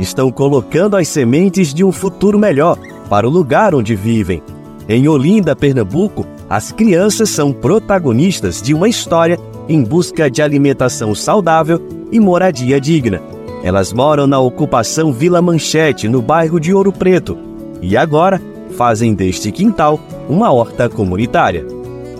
Estão 0.00 0.32
colocando 0.32 0.96
as 0.96 1.06
sementes 1.06 1.74
de 1.74 1.84
um 1.84 1.92
futuro 1.92 2.38
melhor 2.38 2.78
para 3.10 3.28
o 3.28 3.30
lugar 3.30 3.74
onde 3.74 3.94
vivem. 3.94 4.42
Em 4.88 5.06
Olinda, 5.06 5.54
Pernambuco, 5.54 6.26
as 6.48 6.72
crianças 6.72 7.28
são 7.28 7.52
protagonistas 7.52 8.62
de 8.62 8.72
uma 8.72 8.88
história 8.88 9.38
em 9.68 9.84
busca 9.84 10.30
de 10.30 10.40
alimentação 10.40 11.14
saudável 11.14 11.78
e 12.10 12.18
moradia 12.18 12.80
digna. 12.80 13.20
Elas 13.62 13.92
moram 13.92 14.26
na 14.26 14.40
ocupação 14.40 15.12
Vila 15.12 15.42
Manchete, 15.42 16.08
no 16.08 16.22
bairro 16.22 16.58
de 16.58 16.72
Ouro 16.72 16.90
Preto, 16.90 17.36
e 17.82 17.98
agora 17.98 18.40
fazem 18.78 19.12
deste 19.12 19.52
quintal 19.52 20.00
uma 20.26 20.50
horta 20.50 20.88
comunitária. 20.88 21.73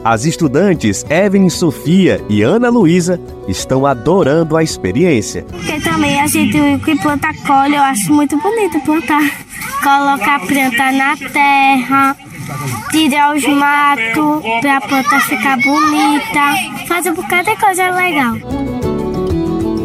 As 0.05 0.27
estudantes 0.27 1.03
Evelyn 1.09 1.49
Sofia 1.49 2.23
e 2.29 2.43
Ana 2.43 2.69
Luísa 2.69 3.19
estão 3.49 3.87
adorando 3.87 4.55
a 4.55 4.63
experiência. 4.63 5.47
Porque 5.51 5.81
também 5.81 6.21
a 6.21 6.27
gente 6.27 6.59
que 6.85 6.95
planta 6.99 7.29
colhe, 7.47 7.75
eu 7.75 7.83
acho 7.83 8.13
muito 8.13 8.37
bonito 8.37 8.79
plantar. 8.81 9.23
Colocar 9.83 10.37
a 10.37 10.41
planta 10.41 10.93
na 10.93 11.17
terra, 11.17 12.17
tirar 12.91 13.35
os 13.35 13.47
matos 13.47 14.43
para 14.61 14.77
a 14.77 14.81
planta 14.83 15.21
ficar 15.21 15.57
bonita, 15.57 16.87
fazer 16.87 17.11
um 17.11 17.15
bocado 17.15 17.51
de 17.51 17.57
coisa 17.57 17.91
legal. 17.93 18.35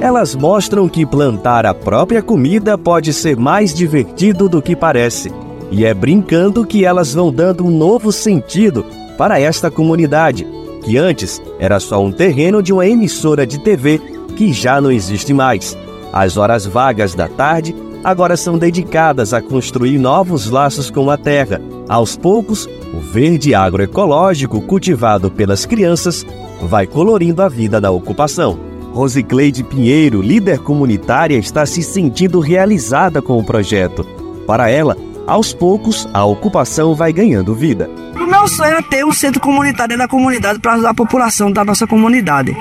Elas 0.02 0.36
mostram 0.36 0.90
que 0.90 1.06
plantar 1.06 1.66
a 1.66 1.74
própria 1.74 2.22
comida 2.22 2.78
pode 2.78 3.14
ser 3.14 3.38
mais 3.38 3.74
divertido 3.74 4.50
do 4.50 4.62
que 4.62 4.76
parece. 4.76 5.32
E 5.72 5.86
é 5.86 5.94
brincando 5.94 6.66
que 6.66 6.84
elas 6.84 7.14
vão 7.14 7.32
dando 7.32 7.66
um 7.66 7.70
novo 7.70 8.12
sentido 8.12 8.86
para 9.20 9.38
esta 9.38 9.70
comunidade, 9.70 10.48
que 10.82 10.98
antes 10.98 11.42
era 11.60 11.78
só 11.82 12.02
um 12.02 12.10
terreno 12.10 12.64
de 12.64 12.72
uma 12.72 12.88
emissora 12.88 13.46
de 13.46 13.60
TV 13.60 14.00
que 14.38 14.54
já 14.54 14.80
não 14.80 14.90
existe 14.90 15.34
mais. 15.34 15.78
As 16.14 16.38
horas 16.38 16.66
vagas 16.66 17.14
da 17.14 17.28
tarde 17.28 17.76
agora 18.02 18.38
são 18.38 18.58
dedicadas 18.58 19.34
a 19.34 19.42
construir 19.42 19.98
novos 19.98 20.50
laços 20.50 20.90
com 20.90 21.12
a 21.12 21.18
terra. 21.18 21.62
Aos 21.90 22.16
poucos, 22.16 22.66
o 22.94 23.00
verde 23.02 23.54
agroecológico 23.54 24.62
cultivado 24.62 25.30
pelas 25.30 25.66
crianças 25.66 26.26
vai 26.62 26.88
colorindo 26.88 27.42
a 27.42 27.50
vida 27.50 27.82
da 27.82 27.92
ocupação. 27.92 28.58
Rosicleide 28.94 29.66
Pinheiro, 29.66 30.22
líder 30.22 30.60
comunitária, 30.60 31.36
está 31.36 31.66
se 31.66 31.84
sentindo 31.84 32.40
realizada 32.40 33.22
com 33.22 33.38
o 33.38 33.44
projeto. 33.44 34.06
Para 34.48 34.70
ela, 34.70 34.96
aos 35.28 35.54
poucos, 35.54 36.08
a 36.14 36.24
ocupação 36.24 36.96
vai 36.96 37.12
ganhando 37.12 37.54
vida. 37.54 37.90
Meu 38.30 38.48
sonho 38.48 38.78
é 38.78 38.82
ter 38.82 39.04
um 39.04 39.12
centro 39.12 39.42
comunitário 39.42 39.98
da 39.98 40.08
comunidade 40.08 40.60
para 40.60 40.74
ajudar 40.74 40.92
a 40.92 40.94
população 40.94 41.52
da 41.52 41.66
nossa 41.66 41.88
comunidade. 41.88 42.56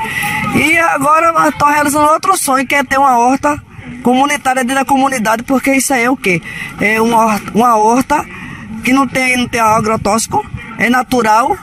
E 0.55 0.79
agora 0.79 1.49
estou 1.49 1.69
realizando 1.69 2.11
outro 2.11 2.37
sonho, 2.39 2.67
que 2.67 2.75
é 2.75 2.83
ter 2.83 2.99
uma 2.99 3.19
horta 3.19 3.63
comunitária 4.03 4.65
dentro 4.65 4.83
da 4.83 4.85
comunidade, 4.85 5.43
porque 5.43 5.75
isso 5.75 5.93
aí 5.93 6.05
é 6.05 6.11
o 6.11 6.17
quê? 6.17 6.41
É 6.81 7.01
uma 7.01 7.41
uma 7.55 7.77
horta 7.77 8.25
que 8.83 8.93
não 8.93 9.07
tem, 9.07 9.37
não 9.37 9.47
tem 9.47 9.61
agrotóxico, 9.61 10.45
é 10.79 10.89
natural. 10.89 11.57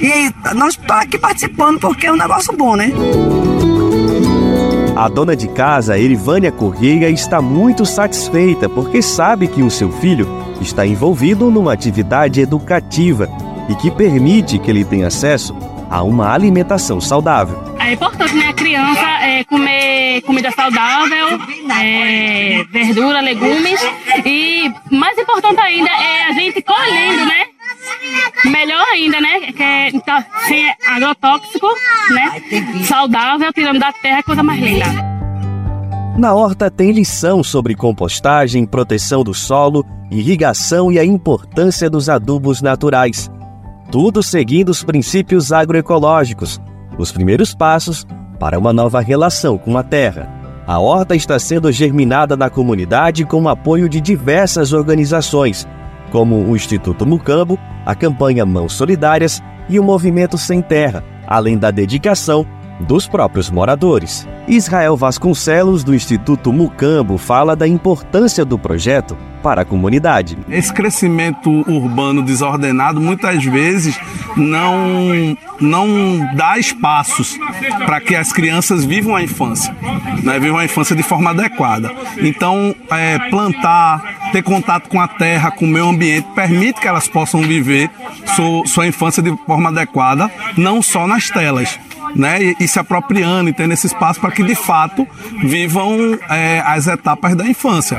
E 0.00 0.32
nós 0.54 0.74
estamos 0.74 1.02
aqui 1.02 1.18
participando 1.18 1.78
porque 1.78 2.06
é 2.06 2.12
um 2.12 2.16
negócio 2.16 2.52
bom, 2.52 2.74
né? 2.76 2.90
A 4.96 5.08
dona 5.08 5.36
de 5.36 5.46
casa, 5.48 5.98
Erivânia 5.98 6.50
Correia, 6.50 7.10
está 7.10 7.42
muito 7.42 7.84
satisfeita 7.84 8.66
porque 8.66 9.02
sabe 9.02 9.46
que 9.46 9.62
o 9.62 9.70
seu 9.70 9.92
filho 9.92 10.26
está 10.58 10.86
envolvido 10.86 11.50
numa 11.50 11.74
atividade 11.74 12.40
educativa 12.40 13.28
e 13.68 13.74
que 13.74 13.90
permite 13.90 14.58
que 14.58 14.70
ele 14.70 14.86
tenha 14.86 15.08
acesso 15.08 15.54
a 15.90 16.02
uma 16.02 16.32
alimentação 16.32 16.98
saudável. 16.98 17.62
É 17.78 17.92
importante, 17.92 18.34
né, 18.36 18.48
a 18.48 18.52
criança 18.54 19.06
é, 19.20 19.44
comer 19.44 20.22
comida 20.22 20.50
saudável, 20.50 21.26
é, 21.78 22.64
verdura, 22.70 23.20
legumes 23.20 23.80
e 24.24 24.72
mais 24.90 25.18
importante 25.18 25.60
ainda 25.60 25.90
é 25.90 26.22
a 26.22 26.32
gente 26.32 26.62
colhendo, 26.62 27.26
né? 27.26 27.55
Melhor 28.44 28.84
ainda, 28.92 29.20
né? 29.20 29.52
Que 29.52 29.62
é, 29.62 29.88
então, 29.88 30.24
sem 30.46 30.72
agrotóxico, 30.86 31.66
né? 32.10 32.42
Saudável, 32.84 33.52
tirando 33.52 33.78
da 33.78 33.92
terra, 33.92 34.22
coisa 34.22 34.42
mais 34.42 34.60
linda. 34.60 34.86
Na 36.18 36.34
horta 36.34 36.70
tem 36.70 36.92
lição 36.92 37.42
sobre 37.42 37.74
compostagem, 37.74 38.64
proteção 38.64 39.22
do 39.22 39.34
solo, 39.34 39.84
irrigação 40.10 40.90
e 40.90 40.98
a 40.98 41.04
importância 41.04 41.90
dos 41.90 42.08
adubos 42.08 42.62
naturais. 42.62 43.30
Tudo 43.90 44.22
seguindo 44.22 44.70
os 44.70 44.82
princípios 44.82 45.52
agroecológicos, 45.52 46.60
os 46.98 47.12
primeiros 47.12 47.54
passos 47.54 48.06
para 48.40 48.58
uma 48.58 48.72
nova 48.72 49.00
relação 49.00 49.58
com 49.58 49.76
a 49.76 49.82
terra. 49.82 50.32
A 50.66 50.78
horta 50.78 51.14
está 51.14 51.38
sendo 51.38 51.70
germinada 51.70 52.36
na 52.36 52.50
comunidade 52.50 53.24
com 53.24 53.42
o 53.42 53.48
apoio 53.48 53.88
de 53.88 54.00
diversas 54.00 54.72
organizações, 54.72 55.68
como 56.10 56.36
o 56.44 56.56
Instituto 56.56 57.06
Mucambo, 57.06 57.58
a 57.84 57.94
campanha 57.94 58.46
Mãos 58.46 58.72
Solidárias 58.72 59.42
e 59.68 59.78
o 59.78 59.84
Movimento 59.84 60.38
Sem 60.38 60.62
Terra, 60.62 61.02
além 61.26 61.58
da 61.58 61.70
dedicação 61.70 62.46
dos 62.80 63.06
próprios 63.06 63.50
moradores. 63.50 64.26
Israel 64.48 64.96
Vasconcelos, 64.96 65.82
do 65.82 65.94
Instituto 65.94 66.52
Mucambo, 66.52 67.18
fala 67.18 67.56
da 67.56 67.66
importância 67.66 68.44
do 68.44 68.58
projeto 68.58 69.16
para 69.42 69.62
a 69.62 69.64
comunidade. 69.64 70.36
Esse 70.48 70.72
crescimento 70.72 71.50
urbano 71.70 72.22
desordenado 72.22 73.00
muitas 73.00 73.44
vezes 73.44 73.98
não, 74.36 75.36
não 75.60 76.34
dá 76.34 76.58
espaços 76.58 77.38
para 77.84 78.00
que 78.00 78.14
as 78.16 78.32
crianças 78.32 78.84
vivam 78.84 79.14
a 79.14 79.22
infância, 79.22 79.74
né? 80.22 80.38
vivam 80.38 80.58
a 80.58 80.64
infância 80.64 80.96
de 80.96 81.02
forma 81.02 81.30
adequada. 81.30 81.92
Então, 82.18 82.74
é, 82.90 83.18
plantar, 83.30 84.30
ter 84.32 84.42
contato 84.42 84.88
com 84.88 85.00
a 85.00 85.06
terra, 85.06 85.50
com 85.50 85.64
o 85.64 85.68
meio 85.68 85.88
ambiente, 85.88 86.26
permite 86.34 86.80
que 86.80 86.88
elas 86.88 87.06
possam 87.06 87.40
viver 87.42 87.88
sua, 88.34 88.66
sua 88.66 88.86
infância 88.86 89.22
de 89.22 89.32
forma 89.46 89.68
adequada, 89.68 90.30
não 90.56 90.82
só 90.82 91.06
nas 91.06 91.30
telas. 91.30 91.78
Né, 92.14 92.42
e, 92.42 92.56
e, 92.60 92.68
se 92.68 92.78
apropriando 92.78 93.50
e 93.50 93.52
tendo 93.52 93.72
esse 93.72 93.86
espaço 93.86 94.20
para 94.20 94.30
que 94.30 94.42
de 94.42 94.54
fato 94.54 95.06
vivam 95.42 96.18
é, 96.30 96.60
as 96.60 96.86
etapas 96.86 97.34
da 97.34 97.46
infância. 97.46 97.98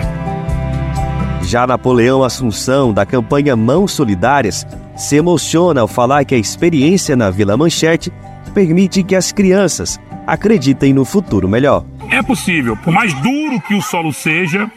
Já 1.44 1.66
Napoleão 1.66 2.24
Assunção, 2.24 2.92
da 2.92 3.06
campanha 3.06 3.56
Mãos 3.56 3.92
Solidárias, 3.92 4.66
se 4.98 5.16
emociona 5.16 5.82
ao 5.82 5.88
falar 5.88 6.26
que 6.26 6.36
a 6.36 6.38
experiência 6.38 7.16
na 7.16 7.30
Vila 7.30 7.56
Manchete 7.56 8.12
permite 8.54 9.04
que 9.04 9.16
as 9.16 9.32
crianças 9.32 10.00
acreditem 10.26 10.94
no 10.94 11.06
futuro 11.06 11.48
melhor. 11.48 11.86
É 12.10 12.22
possível, 12.22 12.76
por 12.76 12.92
mais 12.92 13.14
duro 13.14 13.62
que 13.62 13.76
o 13.76 13.82
solo 13.82 14.12
seja, 14.12 14.70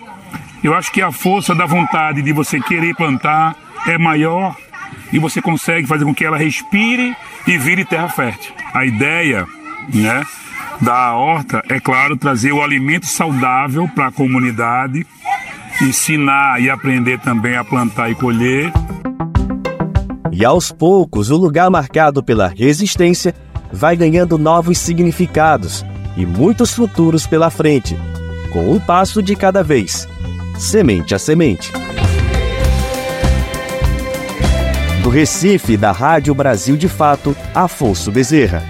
eu 0.63 0.75
acho 0.75 0.93
que 0.93 1.01
a 1.01 1.11
força 1.11 1.55
da 1.55 1.67
vontade 1.67 2.23
de 2.23 2.33
você 2.33 2.61
querer 2.61 2.95
plantar 2.95 3.57
é 3.87 3.97
maior 3.97 4.55
e 5.13 5.19
você 5.19 5.41
consegue 5.41 5.87
fazer 5.87 6.05
com 6.05 6.15
que 6.15 6.25
ela 6.25 6.37
respire 6.37 7.17
e 7.47 7.59
vire 7.59 7.85
terra 7.85 8.09
fértil. 8.09 8.60
A 8.73 8.85
ideia, 8.85 9.47
né, 9.93 10.25
da 10.81 11.15
horta 11.15 11.63
é 11.69 11.81
claro 11.81 12.17
trazer 12.17 12.53
o 12.53 12.63
alimento 12.63 13.07
saudável 13.07 13.89
para 13.89 14.07
a 14.07 14.13
comunidade, 14.13 15.07
ensinar 15.83 16.61
e 16.61 16.71
aprender 16.71 17.19
também 17.19 17.57
a 17.57 17.65
plantar 17.65 18.11
e 18.11 18.15
colher. 18.15 18.73
E 20.33 20.45
aos 20.45 20.71
poucos, 20.71 21.31
o 21.31 21.37
lugar 21.37 21.69
marcado 21.71 22.23
pela 22.23 22.49
resistência 22.49 23.35
vai 23.73 23.97
ganhando 23.97 24.39
novos 24.39 24.79
significados 24.79 25.85
e 26.17 26.25
muitos 26.25 26.73
futuros 26.73 27.27
pela 27.27 27.51
frente, 27.51 27.99
com 28.53 28.71
um 28.73 28.79
passo 28.79 29.23
de 29.23 29.35
cada 29.35 29.63
vez, 29.63 30.09
semente 30.57 31.15
a 31.15 31.19
semente. 31.19 31.80
Do 35.03 35.09
Recife, 35.09 35.79
da 35.79 35.93
Rádio 35.93 36.35
Brasil 36.35 36.77
de 36.77 36.87
Fato, 36.87 37.35
Afonso 37.55 38.13
Bezerra. 38.13 38.63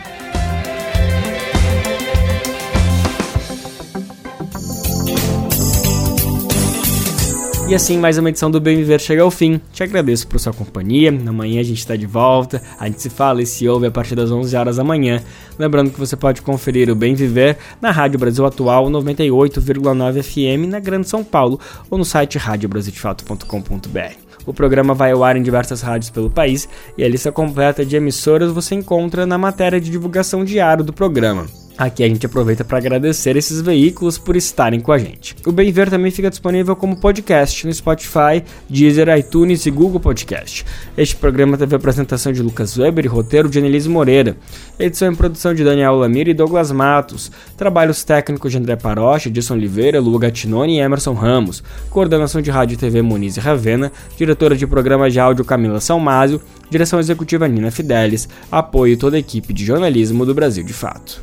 E 7.68 7.74
assim, 7.74 7.98
mais 7.98 8.16
uma 8.16 8.28
edição 8.28 8.48
do 8.50 8.60
Bem 8.60 8.76
Viver 8.76 9.00
chega 9.00 9.22
ao 9.22 9.30
fim. 9.30 9.60
Te 9.72 9.82
agradeço 9.82 10.26
por 10.28 10.38
sua 10.38 10.52
companhia. 10.52 11.08
Amanhã 11.10 11.60
a 11.60 11.64
gente 11.64 11.78
está 11.78 11.96
de 11.96 12.06
volta. 12.06 12.62
A 12.78 12.86
gente 12.86 13.02
se 13.02 13.10
fala 13.10 13.42
e 13.42 13.46
se 13.46 13.68
ouve 13.68 13.86
a 13.86 13.90
partir 13.90 14.14
das 14.14 14.30
11 14.30 14.56
horas 14.56 14.76
da 14.76 14.84
manhã. 14.84 15.22
Lembrando 15.58 15.90
que 15.90 15.98
você 15.98 16.16
pode 16.16 16.42
conferir 16.42 16.90
o 16.90 16.94
Bem 16.94 17.14
Viver 17.14 17.58
na 17.80 17.90
Rádio 17.90 18.20
Brasil 18.20 18.46
Atual 18.46 18.88
98,9 18.88 20.22
FM 20.22 20.68
na 20.68 20.78
Grande 20.78 21.08
São 21.08 21.24
Paulo 21.24 21.58
ou 21.88 21.98
no 21.98 22.04
site 22.04 22.38
radiobrasildefato.com.br. 22.38 24.29
O 24.46 24.52
programa 24.52 24.94
vai 24.94 25.12
ao 25.12 25.22
ar 25.22 25.36
em 25.36 25.42
diversas 25.42 25.80
rádios 25.80 26.10
pelo 26.10 26.30
país 26.30 26.68
e 26.96 27.04
a 27.04 27.08
lista 27.08 27.30
completa 27.30 27.84
de 27.84 27.96
emissoras 27.96 28.52
você 28.52 28.74
encontra 28.74 29.26
na 29.26 29.38
matéria 29.38 29.80
de 29.80 29.90
divulgação 29.90 30.44
diário 30.44 30.84
do 30.84 30.92
programa. 30.92 31.46
Aqui 31.80 32.04
a 32.04 32.08
gente 32.08 32.26
aproveita 32.26 32.62
para 32.62 32.76
agradecer 32.76 33.38
esses 33.38 33.62
veículos 33.62 34.18
por 34.18 34.36
estarem 34.36 34.80
com 34.80 34.92
a 34.92 34.98
gente. 34.98 35.34
O 35.46 35.50
Bem 35.50 35.72
Ver 35.72 35.88
também 35.88 36.10
fica 36.10 36.28
disponível 36.28 36.76
como 36.76 36.94
podcast 36.94 37.66
no 37.66 37.72
Spotify, 37.72 38.44
Deezer, 38.68 39.08
iTunes 39.16 39.64
e 39.64 39.70
Google 39.70 39.98
Podcast. 39.98 40.66
Este 40.94 41.16
programa 41.16 41.56
teve 41.56 41.74
a 41.74 41.78
apresentação 41.78 42.34
de 42.34 42.42
Lucas 42.42 42.76
Weber 42.76 43.06
e 43.06 43.08
roteiro 43.08 43.48
de 43.48 43.58
Anelise 43.58 43.88
Moreira. 43.88 44.36
Edição 44.78 45.10
e 45.10 45.16
produção 45.16 45.54
de 45.54 45.64
Daniel 45.64 45.94
Lamir 45.94 46.28
e 46.28 46.34
Douglas 46.34 46.70
Matos. 46.70 47.32
Trabalhos 47.56 48.04
técnicos 48.04 48.52
de 48.52 48.58
André 48.58 48.76
Parocha, 48.76 49.30
Edson 49.30 49.54
Oliveira, 49.54 50.02
Lu 50.02 50.18
Gattinoni 50.18 50.76
e 50.76 50.80
Emerson 50.80 51.14
Ramos. 51.14 51.62
Coordenação 51.88 52.42
de 52.42 52.50
Rádio 52.50 52.74
e 52.74 52.76
TV 52.76 53.00
Muniz 53.00 53.38
e 53.38 53.40
Ravena. 53.40 53.90
Diretora 54.18 54.54
de 54.54 54.66
programa 54.66 55.08
de 55.08 55.18
áudio 55.18 55.46
Camila 55.46 55.80
Salmásio. 55.80 56.42
Direção 56.68 57.00
executiva 57.00 57.48
Nina 57.48 57.70
Fidelis. 57.70 58.28
Apoio 58.52 58.98
toda 58.98 59.16
a 59.16 59.20
equipe 59.20 59.54
de 59.54 59.64
jornalismo 59.64 60.26
do 60.26 60.34
Brasil 60.34 60.62
de 60.62 60.74
Fato. 60.74 61.22